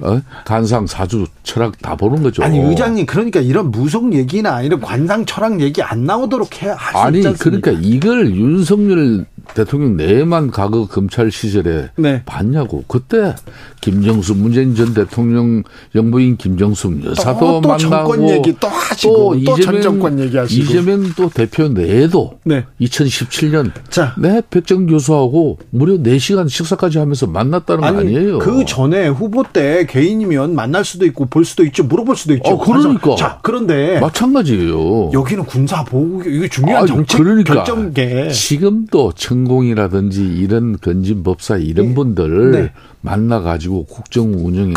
어? 0.00 0.20
관상 0.44 0.86
사주 0.86 1.26
철학 1.42 1.80
다 1.80 1.96
보는 1.96 2.22
거죠. 2.22 2.42
아니 2.42 2.58
의장님 2.58 3.06
그러니까 3.06 3.40
이런 3.40 3.70
무속 3.70 4.12
얘기나 4.12 4.62
이런 4.62 4.80
관상 4.80 5.24
철학 5.24 5.60
얘기 5.60 5.82
안 5.82 6.04
나오도록 6.04 6.62
해 6.62 6.70
아니 6.94 7.22
그러니까 7.22 7.72
이걸 7.72 8.34
윤석열 8.34 9.26
대통령 9.54 9.96
내만 9.96 10.50
과거 10.50 10.86
검찰 10.86 11.30
시절에 11.30 11.90
네. 11.96 12.22
봤냐고 12.26 12.84
그때 12.88 13.34
김정수 13.80 14.34
문재인 14.34 14.74
전 14.74 14.92
대통령 14.92 15.62
영부인 15.94 16.36
김정숙 16.36 17.04
여사도 17.04 17.38
또, 17.38 17.60
또 17.60 17.68
만나고 17.68 17.78
정권 17.78 18.28
얘기 18.28 18.56
또 18.58 18.68
하시고 18.68 19.14
또, 19.14 19.44
또 19.44 19.58
이재명 19.58 19.82
정권 19.82 20.18
얘기하시고 20.18 20.62
이재명 20.62 21.12
또 21.16 21.28
대표 21.28 21.68
내에도 21.68 22.38
네. 22.44 22.64
2017년 22.80 23.70
자. 23.88 24.14
네 24.18 24.42
백정 24.50 24.86
교수하고 24.86 25.58
무려 25.70 25.94
4시간 25.94 26.48
식사까지 26.48 26.98
하면서 26.98 27.26
만났다는 27.26 27.84
아니, 27.84 27.94
거 27.94 28.00
아니에요. 28.00 28.38
그 28.40 28.64
전에 28.64 29.08
후보 29.08 29.44
때 29.44 29.85
개인이면 29.86 30.54
만날 30.54 30.84
수도 30.84 31.06
있고 31.06 31.26
볼 31.26 31.44
수도 31.44 31.64
있죠. 31.64 31.84
물어볼 31.84 32.16
수도 32.16 32.34
있죠. 32.34 32.50
어, 32.50 32.58
그러니까. 32.58 33.16
자, 33.16 33.38
그런데 33.42 33.98
마찬가지예요. 34.00 35.10
여기는 35.12 35.44
군사 35.44 35.84
보호 35.84 36.22
이게 36.22 36.48
중요한 36.48 36.82
아니, 36.82 36.88
정책 36.88 37.18
그러니까 37.18 37.54
결정계. 37.54 38.30
지금도 38.30 39.12
천공이라든지 39.12 40.22
이런 40.24 40.78
건진 40.78 41.22
법사 41.22 41.56
이런 41.56 41.88
네. 41.88 41.94
분들 41.94 42.50
네. 42.52 42.72
만나 43.00 43.40
가지고 43.40 43.84
국정 43.86 44.32
운영에 44.34 44.74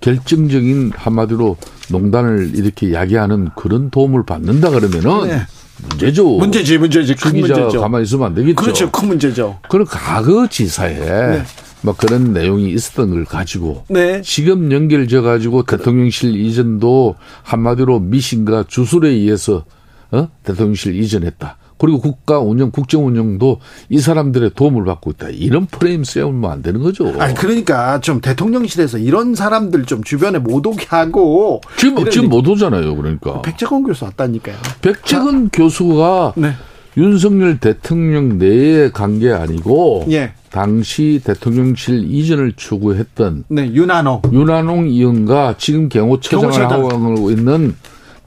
결정적인 0.00 0.92
한마디로 0.94 1.56
농단을 1.90 2.52
이렇게 2.54 2.92
야기하는 2.92 3.50
그런 3.54 3.90
도움을 3.90 4.24
받는다 4.24 4.70
그러면은 4.70 5.28
네. 5.28 5.40
문제죠. 5.88 6.28
문제지, 6.38 6.78
문제지. 6.78 7.14
큰 7.14 7.40
문제죠. 7.40 7.80
가만히 7.80 8.04
있으면 8.04 8.26
안 8.26 8.34
되겠죠. 8.34 8.54
그렇죠. 8.56 8.90
큰 8.90 9.08
문제죠. 9.08 9.58
그럼 9.68 9.86
과거 9.88 10.46
지사에 10.46 10.94
네. 10.98 11.42
뭐 11.84 11.94
그런 11.94 12.32
내용이 12.32 12.70
있었던 12.70 13.10
걸 13.10 13.24
가지고 13.26 13.84
네. 13.88 14.22
지금 14.22 14.72
연결져 14.72 15.20
가지고 15.20 15.64
대통령실 15.64 16.34
이전도 16.34 17.16
한마디로 17.42 18.00
미신과 18.00 18.64
주술에 18.68 19.10
의해서 19.10 19.66
어? 20.10 20.28
대통령실 20.44 20.94
이전했다. 20.94 21.58
그리고 21.76 22.00
국가 22.00 22.38
운영, 22.38 22.70
국정 22.70 23.06
운영도 23.06 23.60
이 23.90 23.98
사람들의 23.98 24.52
도움을 24.54 24.84
받고 24.84 25.10
있다. 25.10 25.28
이런 25.28 25.66
프레임 25.66 26.04
세우면 26.04 26.50
안 26.50 26.62
되는 26.62 26.80
거죠. 26.80 27.12
아니 27.18 27.34
그러니까 27.34 28.00
좀 28.00 28.22
대통령실에서 28.22 28.96
이런 28.96 29.34
사람들 29.34 29.84
좀 29.84 30.02
주변에 30.02 30.38
못 30.38 30.66
오게 30.66 30.86
하고 30.88 31.60
지금 31.76 32.08
지금 32.08 32.30
못 32.30 32.48
오잖아요. 32.48 32.96
그러니까 32.96 33.42
백재건 33.42 33.82
교수 33.82 34.06
왔다니까요. 34.06 34.56
백재건 34.80 35.50
교수가 35.50 36.34
네. 36.36 36.52
윤석열 36.96 37.58
대통령 37.58 38.38
내에 38.38 38.90
간게 38.90 39.32
아니고 39.32 40.06
예. 40.10 40.32
당시 40.54 41.20
대통령실 41.24 42.04
이전을 42.08 42.52
추구했던 42.52 43.42
네, 43.48 43.72
윤한홍 43.72 44.22
윤한홍 44.32 44.86
의원과 44.86 45.56
지금 45.58 45.88
경호처장을 45.88 46.70
하고 46.70 47.32
있는 47.32 47.74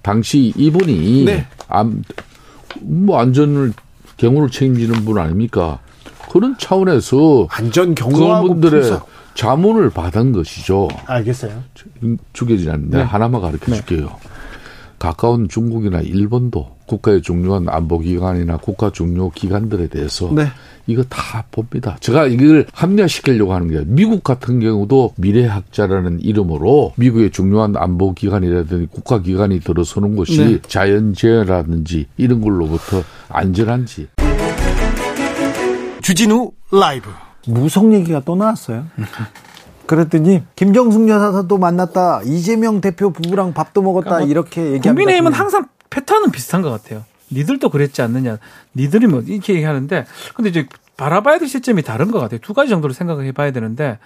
당시 0.01 0.51
이분이 0.57 1.23
네. 1.23 1.47
암, 1.69 2.03
뭐 2.81 3.19
안전을 3.19 3.71
경호를 4.17 4.49
책임지는 4.49 5.05
분 5.05 5.19
아닙니까? 5.19 5.79
그런 6.29 6.57
차원에서 6.59 7.47
안전 7.49 7.95
경호하고 7.95 8.49
그분들의 8.49 8.81
분석. 8.81 9.07
자문을 9.33 9.91
받은 9.91 10.33
것이죠. 10.33 10.89
알겠어요. 11.05 11.63
죽여지지 12.33 12.69
않는데 12.69 12.97
네. 12.97 13.03
하나만 13.03 13.39
가르쳐 13.39 13.71
네. 13.71 13.77
줄게요. 13.77 14.17
가까운 14.99 15.47
중국이나 15.47 16.01
일본도 16.01 16.75
국가의 16.87 17.21
중요한 17.21 17.67
안보 17.69 17.99
기관이나 17.99 18.57
국가 18.57 18.89
중요 18.91 19.29
기관들에 19.29 19.87
대해서 19.87 20.31
네. 20.33 20.47
이거 20.87 21.03
다 21.03 21.43
봅니다. 21.51 21.97
제가 21.99 22.27
이걸 22.27 22.65
합리화시키려고 22.73 23.53
하는 23.53 23.67
게 23.67 23.83
미국 23.85 24.23
같은 24.23 24.59
경우도 24.59 25.13
미래학자라는 25.17 26.21
이름으로 26.21 26.93
미국의 26.95 27.31
중요한 27.31 27.75
안보 27.75 28.13
기관이라든지 28.13 28.87
국가 28.89 29.21
기관이 29.21 29.59
들어서는 29.59 30.15
것이 30.15 30.37
네. 30.39 30.59
자연재해라든지 30.65 32.07
이런 32.15 32.41
걸로부터 32.41 33.03
안전한지. 33.29 34.07
주진우 36.01 36.51
라이브. 36.71 37.09
무속 37.47 37.93
얘기가 37.93 38.21
또 38.21 38.35
나왔어요. 38.35 38.85
그랬더니 39.87 40.43
김정숙 40.55 41.07
여사도 41.09 41.57
만났다. 41.57 42.21
이재명 42.25 42.81
대표 42.81 43.11
부부랑 43.11 43.53
밥도 43.53 43.81
먹었다. 43.81 44.09
그러니까 44.09 44.25
뭐 44.25 44.31
이렇게 44.31 44.61
얘기합니다. 44.61 44.91
국민의힘은 44.93 45.33
항상 45.33 45.67
패턴은 45.97 46.31
비슷한 46.31 46.61
것 46.61 46.69
같아요. 46.69 47.03
니들도 47.31 47.69
그랬지 47.69 48.01
않느냐. 48.03 48.37
니들이 48.75 49.07
뭐 49.07 49.21
이렇게 49.21 49.55
얘기하는데 49.55 50.05
근데 50.35 50.49
이제 50.49 50.67
바라봐야 50.95 51.39
될 51.39 51.47
시점이 51.47 51.81
다른 51.81 52.11
것 52.11 52.19
같아요. 52.19 52.39
두 52.39 52.53
가지 52.53 52.69
정도로 52.69 52.93
생각을 52.93 53.25
해봐야 53.25 53.51
되는데 53.51 53.97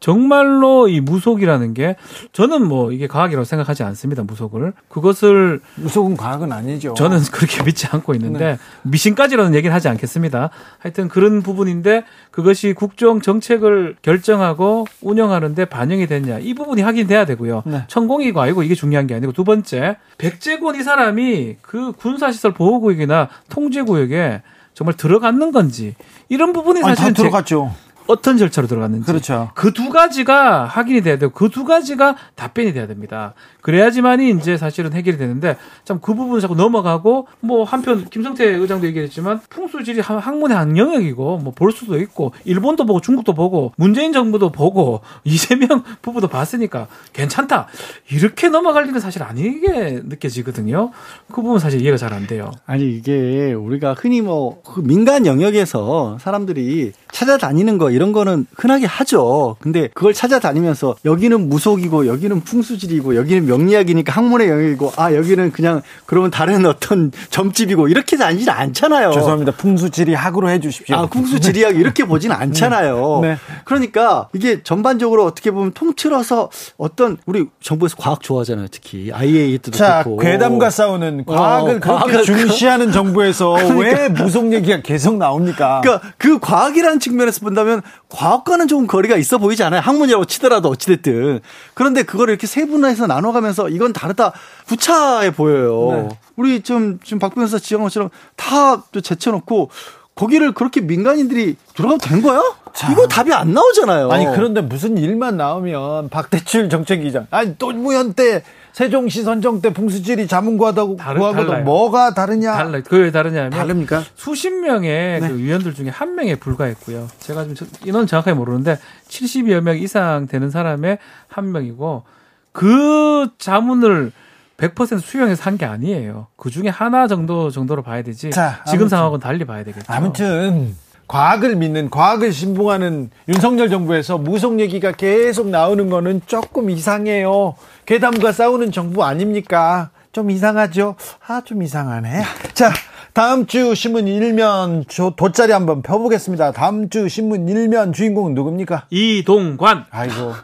정말로 0.00 0.88
이 0.88 1.00
무속이라는 1.00 1.74
게 1.74 1.96
저는 2.32 2.66
뭐 2.66 2.90
이게 2.90 3.06
과학이라고 3.06 3.44
생각하지 3.44 3.82
않습니다. 3.84 4.22
무속을 4.22 4.72
그것을 4.88 5.60
무속은 5.76 6.16
과학은 6.16 6.50
아니죠. 6.52 6.94
저는 6.94 7.20
그렇게 7.30 7.62
믿지 7.62 7.86
않고 7.86 8.14
있는데 8.14 8.38
네. 8.38 8.58
미신까지라는 8.82 9.54
얘기는 9.54 9.74
하지 9.74 9.88
않겠습니다. 9.88 10.50
하여튼 10.78 11.08
그런 11.08 11.42
부분인데 11.42 12.04
그것이 12.30 12.72
국정 12.72 13.20
정책을 13.20 13.96
결정하고 14.00 14.86
운영하는데 15.02 15.66
반영이 15.66 16.06
됐냐 16.06 16.38
이 16.38 16.54
부분이 16.54 16.80
확인돼야 16.80 17.26
되고요. 17.26 17.62
네. 17.66 17.84
천공이고 17.86 18.40
아니고 18.40 18.62
이게 18.62 18.74
중요한 18.74 19.06
게 19.06 19.14
아니고 19.14 19.32
두 19.32 19.44
번째 19.44 19.96
백제군 20.16 20.76
이 20.76 20.82
사람이 20.82 21.56
그 21.60 21.92
군사시설 21.92 22.54
보호구역이나 22.54 23.28
통제구역에 23.50 24.40
정말 24.72 24.96
들어갔는 24.96 25.52
건지 25.52 25.94
이런 26.30 26.54
부분이 26.54 26.80
사실 26.80 27.12
들어갔죠. 27.12 27.74
어떤 28.10 28.36
절차로 28.36 28.66
들어갔는지 28.66 29.06
그렇죠. 29.06 29.50
그 29.54 29.72
두 29.72 29.88
가지가 29.90 30.64
확인이 30.64 31.00
돼야 31.02 31.16
되고 31.18 31.32
그 31.32 31.48
두 31.50 31.64
가지가 31.64 32.16
답변이 32.34 32.72
돼야 32.72 32.86
됩니다. 32.86 33.34
그래야지만이 33.62 34.30
이제 34.30 34.56
사실은 34.56 34.92
해결이 34.92 35.16
되는데 35.18 35.56
참 35.84 36.00
그 36.00 36.14
부분을 36.14 36.40
자꾸 36.40 36.54
넘어가고 36.54 37.26
뭐 37.40 37.64
한편 37.64 38.04
김성태 38.08 38.44
의장도 38.44 38.86
얘기했지만 38.86 39.40
풍수질이 39.50 40.00
학문의 40.00 40.56
한 40.56 40.76
영역이고 40.76 41.38
뭐 41.38 41.52
볼 41.54 41.72
수도 41.72 41.98
있고 42.00 42.32
일본도 42.44 42.86
보고 42.86 43.00
중국도 43.00 43.34
보고 43.34 43.72
문재인 43.76 44.12
정부도 44.12 44.50
보고 44.50 45.00
이재명 45.24 45.82
부부도 46.02 46.28
봤으니까 46.28 46.86
괜찮다 47.12 47.66
이렇게 48.10 48.48
넘어갈 48.48 48.88
일은 48.88 48.98
사실 49.00 49.22
아니게 49.22 50.00
느껴지거든요. 50.04 50.90
그 51.28 51.42
부분 51.42 51.58
사실 51.58 51.80
이해가 51.82 51.96
잘 51.96 52.10
안 52.12 52.26
돼요. 52.26 52.50
아니 52.66 52.90
이게 52.90 53.52
우리가 53.52 53.94
흔히 53.94 54.20
뭐 54.20 54.62
그 54.64 54.80
민간 54.80 55.26
영역에서 55.26 56.18
사람들이 56.20 56.92
찾아다니는 57.12 57.78
거 57.78 57.90
이런 58.00 58.12
거는 58.12 58.46
흔하게 58.56 58.86
하죠. 58.86 59.56
근데 59.60 59.90
그걸 59.92 60.14
찾아다니면서 60.14 60.96
여기는 61.04 61.50
무속이고 61.50 62.06
여기는 62.06 62.40
풍수질이고 62.40 63.14
여기는 63.14 63.44
명리학이니까 63.44 64.10
학문의 64.10 64.48
영역이고 64.48 64.94
아 64.96 65.12
여기는 65.14 65.52
그냥 65.52 65.82
그러면 66.06 66.30
다른 66.30 66.64
어떤 66.64 67.12
점집이고 67.28 67.88
이렇게 67.88 68.16
다니지 68.16 68.48
않잖아요. 68.48 69.12
죄송합니다. 69.12 69.52
풍수지리 69.52 70.14
학으로 70.14 70.48
해주십시오. 70.48 70.96
아 70.96 71.06
풍수지리학 71.08 71.76
이렇게 71.76 72.06
보진 72.06 72.32
않잖아요. 72.32 73.18
네. 73.20 73.28
네. 73.32 73.36
그러니까 73.66 74.30
이게 74.32 74.62
전반적으로 74.62 75.26
어떻게 75.26 75.50
보면 75.50 75.72
통틀어서 75.72 76.48
어떤 76.78 77.18
우리 77.26 77.48
정부에서 77.62 77.96
과학 77.98 78.22
좋아하잖아요. 78.22 78.68
특히 78.70 79.12
IAEA 79.12 79.58
때도 79.58 79.76
자, 79.76 80.02
그렇고. 80.04 80.16
괴담과 80.22 80.70
싸우는 80.70 81.26
과학을 81.26 81.76
어, 81.76 81.80
그렇게 81.80 81.86
과학을 81.86 82.22
중시하는 82.24 82.92
정부에서 82.92 83.50
그러니까. 83.68 83.78
왜 83.78 84.08
무속 84.08 84.50
얘기가 84.54 84.80
계속 84.80 85.18
나옵니까? 85.18 85.82
그러니까 85.82 86.12
그 86.16 86.38
과학이라는 86.38 86.98
측면에서 86.98 87.40
본다면 87.40 87.82
과학과는 88.08 88.68
조금 88.68 88.86
거리가 88.86 89.16
있어 89.16 89.38
보이지 89.38 89.62
않아요? 89.62 89.80
학문이라고 89.80 90.24
치더라도 90.24 90.68
어찌됐든. 90.68 91.40
그런데 91.74 92.02
그걸 92.02 92.28
이렇게 92.28 92.46
세분화해서 92.46 93.06
나눠가면서 93.06 93.68
이건 93.68 93.92
다르다. 93.92 94.32
구차해 94.66 95.32
보여요. 95.32 96.08
네. 96.08 96.18
우리 96.36 96.60
좀, 96.62 96.98
지금 97.04 97.18
박 97.18 97.34
변호사 97.34 97.58
지적한 97.58 97.84
것처럼 97.84 98.10
다 98.36 98.82
제쳐놓고 99.02 99.70
거기를 100.14 100.52
그렇게 100.52 100.80
민간인들이 100.80 101.56
들어가도 101.74 102.06
된 102.06 102.20
거야? 102.20 102.42
자. 102.74 102.90
이거 102.92 103.06
답이 103.06 103.32
안 103.32 103.54
나오잖아요. 103.54 104.10
아니, 104.10 104.26
그런데 104.26 104.60
무슨 104.60 104.98
일만 104.98 105.36
나오면 105.36 106.08
박대출 106.08 106.68
정책위장, 106.68 107.26
아니, 107.30 107.56
노무현 107.56 108.12
때 108.12 108.42
세종시 108.72 109.22
선정 109.22 109.60
때 109.60 109.72
풍수질이 109.72 110.26
자문구하다고 110.26 110.96
구하고도 110.96 111.58
뭐가 111.60 112.14
다르냐? 112.14 112.52
달라. 112.52 112.80
그왜 112.80 113.10
다르냐면 113.10 113.50
다릅니까? 113.50 114.02
수십 114.14 114.50
명의 114.50 115.20
네. 115.20 115.28
그 115.28 115.36
위원들 115.38 115.74
중에 115.74 115.88
한 115.88 116.14
명에 116.14 116.36
불과했고요. 116.36 117.08
제가 117.18 117.44
좀 117.54 117.68
인원 117.84 118.06
정확하게 118.06 118.34
모르는데 118.34 118.78
70여 119.08 119.60
명 119.60 119.76
이상 119.78 120.26
되는 120.26 120.50
사람의 120.50 120.98
한 121.28 121.52
명이고 121.52 122.04
그 122.52 123.28
자문을 123.38 124.12
100% 124.56 125.00
수용해서 125.00 125.42
한 125.44 125.56
게 125.56 125.64
아니에요. 125.64 126.26
그 126.36 126.50
중에 126.50 126.68
하나 126.68 127.06
정도 127.06 127.50
정도로 127.50 127.82
봐야 127.82 128.02
되지. 128.02 128.30
자, 128.30 128.62
지금 128.68 128.88
상황은 128.88 129.18
달리 129.18 129.44
봐야 129.46 129.64
되겠죠. 129.64 129.90
아무튼 129.92 130.74
과학을 131.10 131.56
믿는 131.56 131.90
과학을 131.90 132.32
신봉하는 132.32 133.10
윤석열 133.26 133.68
정부에서 133.68 134.16
무속 134.16 134.60
얘기가 134.60 134.92
계속 134.92 135.48
나오는 135.48 135.90
거는 135.90 136.20
조금 136.26 136.70
이상해요. 136.70 137.56
괴담과 137.84 138.30
싸우는 138.30 138.70
정부 138.70 139.02
아닙니까? 139.02 139.90
좀 140.12 140.30
이상하죠? 140.30 140.94
아, 141.26 141.42
좀 141.44 141.64
이상하네. 141.64 142.22
자, 142.54 142.70
다음 143.12 143.46
주 143.46 143.74
신문 143.74 144.06
일면 144.06 144.84
돗자리 145.16 145.50
한번 145.50 145.82
펴보겠습니다. 145.82 146.52
다음 146.52 146.88
주 146.90 147.08
신문 147.08 147.48
일면 147.48 147.92
주인공은 147.92 148.34
누굽니까? 148.34 148.86
이동관. 148.90 149.86
아이고. 149.90 150.34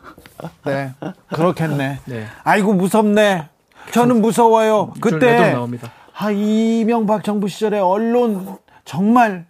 네. 0.65 0.91
그렇겠네. 1.33 2.01
네. 2.07 2.27
아이고, 2.43 2.73
무섭네. 2.73 3.45
저는 3.93 4.21
무서워요. 4.21 4.95
그때. 5.01 5.55
아, 6.13 6.33
이명박 6.33 7.23
정부 7.23 7.47
시절에 7.47 7.79
언론 7.79 8.59
정말 8.85 9.47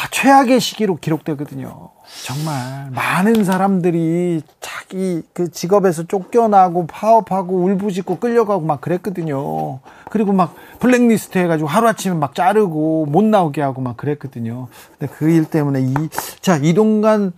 아, 0.00 0.06
최악의 0.12 0.60
시기로 0.60 0.96
기록되거든요. 0.96 1.90
정말 2.24 2.88
많은 2.92 3.44
사람들이 3.44 4.42
자기 4.60 5.22
그 5.32 5.50
직업에서 5.50 6.04
쫓겨나고 6.04 6.86
파업하고 6.86 7.64
울부짖고 7.64 8.18
끌려가고 8.18 8.64
막 8.64 8.80
그랬거든요. 8.80 9.80
그리고 10.08 10.32
막 10.32 10.54
블랙리스트 10.78 11.38
해가지고 11.38 11.68
하루아침에 11.68 12.14
막 12.14 12.34
자르고 12.36 13.06
못 13.06 13.24
나오게 13.24 13.60
하고 13.60 13.80
막 13.82 13.96
그랬거든요. 13.96 14.68
근데 14.98 15.12
그 15.12 15.28
일 15.28 15.44
때문에 15.44 15.80
이, 15.82 15.94
자, 16.40 16.56
이동관, 16.56 17.32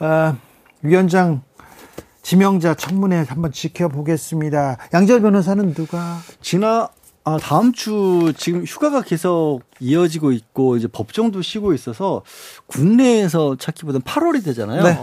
어, 0.00 0.36
위원장 0.82 1.42
지명자 2.22 2.74
청문회 2.74 3.24
한번 3.28 3.52
지켜보겠습니다. 3.52 4.76
양절 4.92 5.22
변호사는 5.22 5.74
누가? 5.74 6.18
지나 6.42 6.88
아, 7.24 7.38
다음 7.38 7.72
주 7.72 8.32
지금 8.36 8.64
휴가가 8.64 9.02
계속 9.02 9.60
이어지고 9.78 10.32
있고 10.32 10.76
이제 10.76 10.88
법정도 10.88 11.42
쉬고 11.42 11.74
있어서 11.74 12.22
국내에서 12.66 13.56
찾기보다는 13.56 14.02
8월이 14.02 14.44
되잖아요. 14.44 14.82
네. 14.82 14.98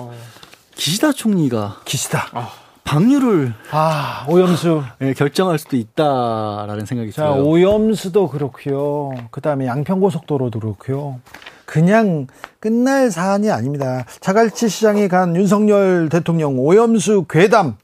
기시다 0.76 1.12
총리가 1.12 1.82
기시다. 1.86 2.28
아. 2.34 2.50
방류를 2.88 3.54
아 3.72 4.26
오염수 4.30 4.82
네, 5.00 5.14
결정할 5.14 5.60
수도 5.60 5.76
있다라는 5.76 6.86
생각이 6.86 7.12
자, 7.12 7.24
들어요. 7.24 7.44
오염수도 7.44 8.30
그렇고요. 8.30 9.12
그다음에 9.30 9.66
양평고속도로도 9.68 10.60
그렇고요. 10.62 11.20
그냥 11.66 12.28
끝날 12.62 13.12
사안이 13.12 13.52
아닙니다. 13.52 14.06
자갈치 14.22 14.70
시장에 14.70 15.10
간 15.10 15.36
윤석열 15.36 16.08
대통령 16.08 16.58
오염수 16.58 17.26
괴담 17.30 17.76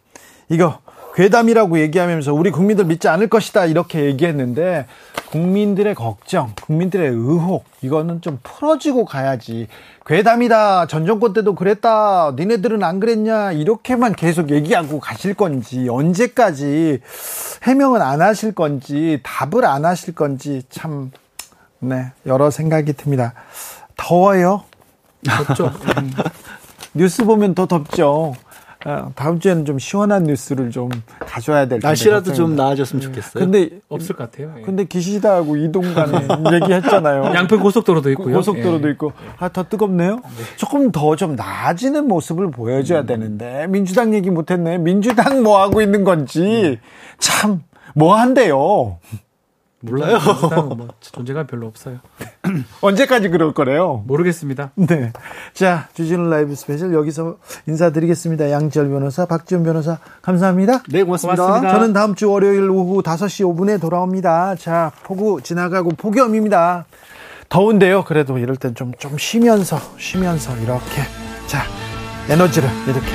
이거 0.47 0.79
괴담이라고 1.13 1.79
얘기하면서 1.79 2.33
우리 2.33 2.49
국민들 2.49 2.85
믿지 2.85 3.07
않을 3.07 3.29
것이다 3.29 3.65
이렇게 3.65 4.05
얘기했는데 4.05 4.87
국민들의 5.29 5.93
걱정, 5.95 6.53
국민들의 6.61 7.07
의혹 7.09 7.65
이거는 7.81 8.21
좀 8.21 8.39
풀어지고 8.43 9.05
가야지. 9.05 9.67
괴담이다. 10.05 10.87
전 10.87 11.05
정권 11.05 11.33
때도 11.33 11.55
그랬다. 11.55 12.33
니네들은 12.35 12.83
안 12.83 12.99
그랬냐. 12.99 13.51
이렇게만 13.51 14.13
계속 14.13 14.49
얘기하고 14.49 14.99
가실 14.99 15.33
건지 15.33 15.87
언제까지 15.89 16.99
해명은 17.63 18.01
안 18.01 18.21
하실 18.21 18.53
건지 18.53 19.19
답을 19.23 19.65
안 19.65 19.85
하실 19.85 20.13
건지 20.13 20.63
참 20.69 21.11
네, 21.79 22.11
여러 22.25 22.49
생각이 22.49 22.93
듭니다. 22.93 23.33
더워요. 23.97 24.63
덥죠. 25.25 25.71
음. 25.97 26.11
뉴스 26.93 27.23
보면 27.23 27.55
더 27.55 27.65
덥죠. 27.65 28.35
아, 28.85 29.09
다음 29.15 29.39
주에는 29.39 29.63
좀 29.65 29.79
시원한 29.79 30.23
뉴스를 30.23 30.69
좀 30.71 30.89
가져야 31.19 31.59
될 31.61 31.79
텐데. 31.79 31.87
날씨라도 31.87 32.33
좀 32.33 32.55
나아졌으면 32.55 33.01
좋겠어요. 33.01 33.43
근데 33.43 33.69
없을 33.87 34.15
것 34.15 34.29
같아요. 34.29 34.53
예. 34.57 34.61
근데 34.61 34.83
기시다하고 34.83 35.55
이동간에 35.55 36.27
얘기했잖아요. 36.55 37.33
양평 37.33 37.61
고속도로도 37.61 38.09
있고요. 38.11 38.35
고속도로도 38.35 38.87
예. 38.89 38.91
있고. 38.91 39.13
아, 39.39 39.47
더 39.49 39.63
뜨겁네요. 39.63 40.15
네. 40.17 40.21
조금 40.57 40.91
더 40.91 41.15
좀 41.15 41.35
나아지는 41.35 42.07
모습을 42.07 42.49
보여줘야 42.51 43.01
음. 43.01 43.05
되는데 43.05 43.67
민주당 43.67 44.13
얘기 44.13 44.29
못했네. 44.29 44.79
민주당 44.79 45.43
뭐 45.43 45.61
하고 45.61 45.81
있는 45.81 46.03
건지 46.03 46.79
참뭐 47.19 48.15
한대요. 48.15 48.97
몰라요. 49.83 50.17
뭐 50.75 50.87
존재감 51.01 51.45
별로 51.45 51.67
없어요. 51.67 51.99
언제까지 52.81 53.29
그럴 53.29 53.53
거래요? 53.53 54.03
모르겠습니다. 54.07 54.71
네. 54.75 55.11
자, 55.53 55.89
주진우 55.93 56.29
라이브 56.29 56.55
스페셜 56.55 56.93
여기서 56.93 57.37
인사드리겠습니다. 57.67 58.49
양지열 58.49 58.89
변호사, 58.89 59.25
박지훈 59.25 59.63
변호사, 59.63 59.99
감사합니다. 60.21 60.83
네, 60.89 61.03
고맙습니다. 61.03 61.43
고맙습니다. 61.43 61.73
저는 61.73 61.93
다음 61.93 62.15
주 62.15 62.31
월요일 62.31 62.69
오후 62.69 63.03
5시 63.03 63.43
5분에 63.55 63.81
돌아옵니다. 63.81 64.55
자, 64.55 64.91
폭우 65.03 65.41
지나가고 65.41 65.89
폭염입니다. 65.91 66.85
더운데요. 67.49 68.05
그래도 68.05 68.37
이럴 68.37 68.55
땐 68.55 68.73
좀, 68.75 68.93
좀 68.97 69.17
쉬면서, 69.17 69.77
쉬면서 69.97 70.55
이렇게. 70.57 71.01
자, 71.45 71.63
에너지를 72.29 72.69
이렇게 72.87 73.07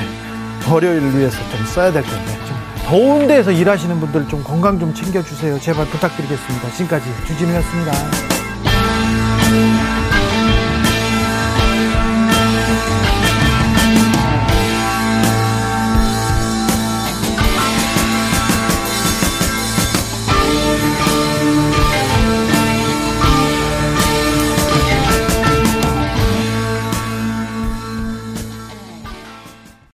월요일을 0.71 1.17
위해서 1.17 1.37
좀 1.49 1.65
써야 1.65 1.91
될 1.91 2.03
텐데. 2.03 2.31
좀 2.47 2.58
더운 2.89 3.27
데서 3.27 3.51
일하시는 3.51 3.99
분들 3.99 4.27
좀 4.27 4.43
건강 4.43 4.79
좀 4.79 4.91
챙겨주세요. 4.95 5.59
제발 5.59 5.85
부탁드리겠습니다. 5.89 6.71
지금까지 6.71 7.07
주진우였습니다. 7.27 8.38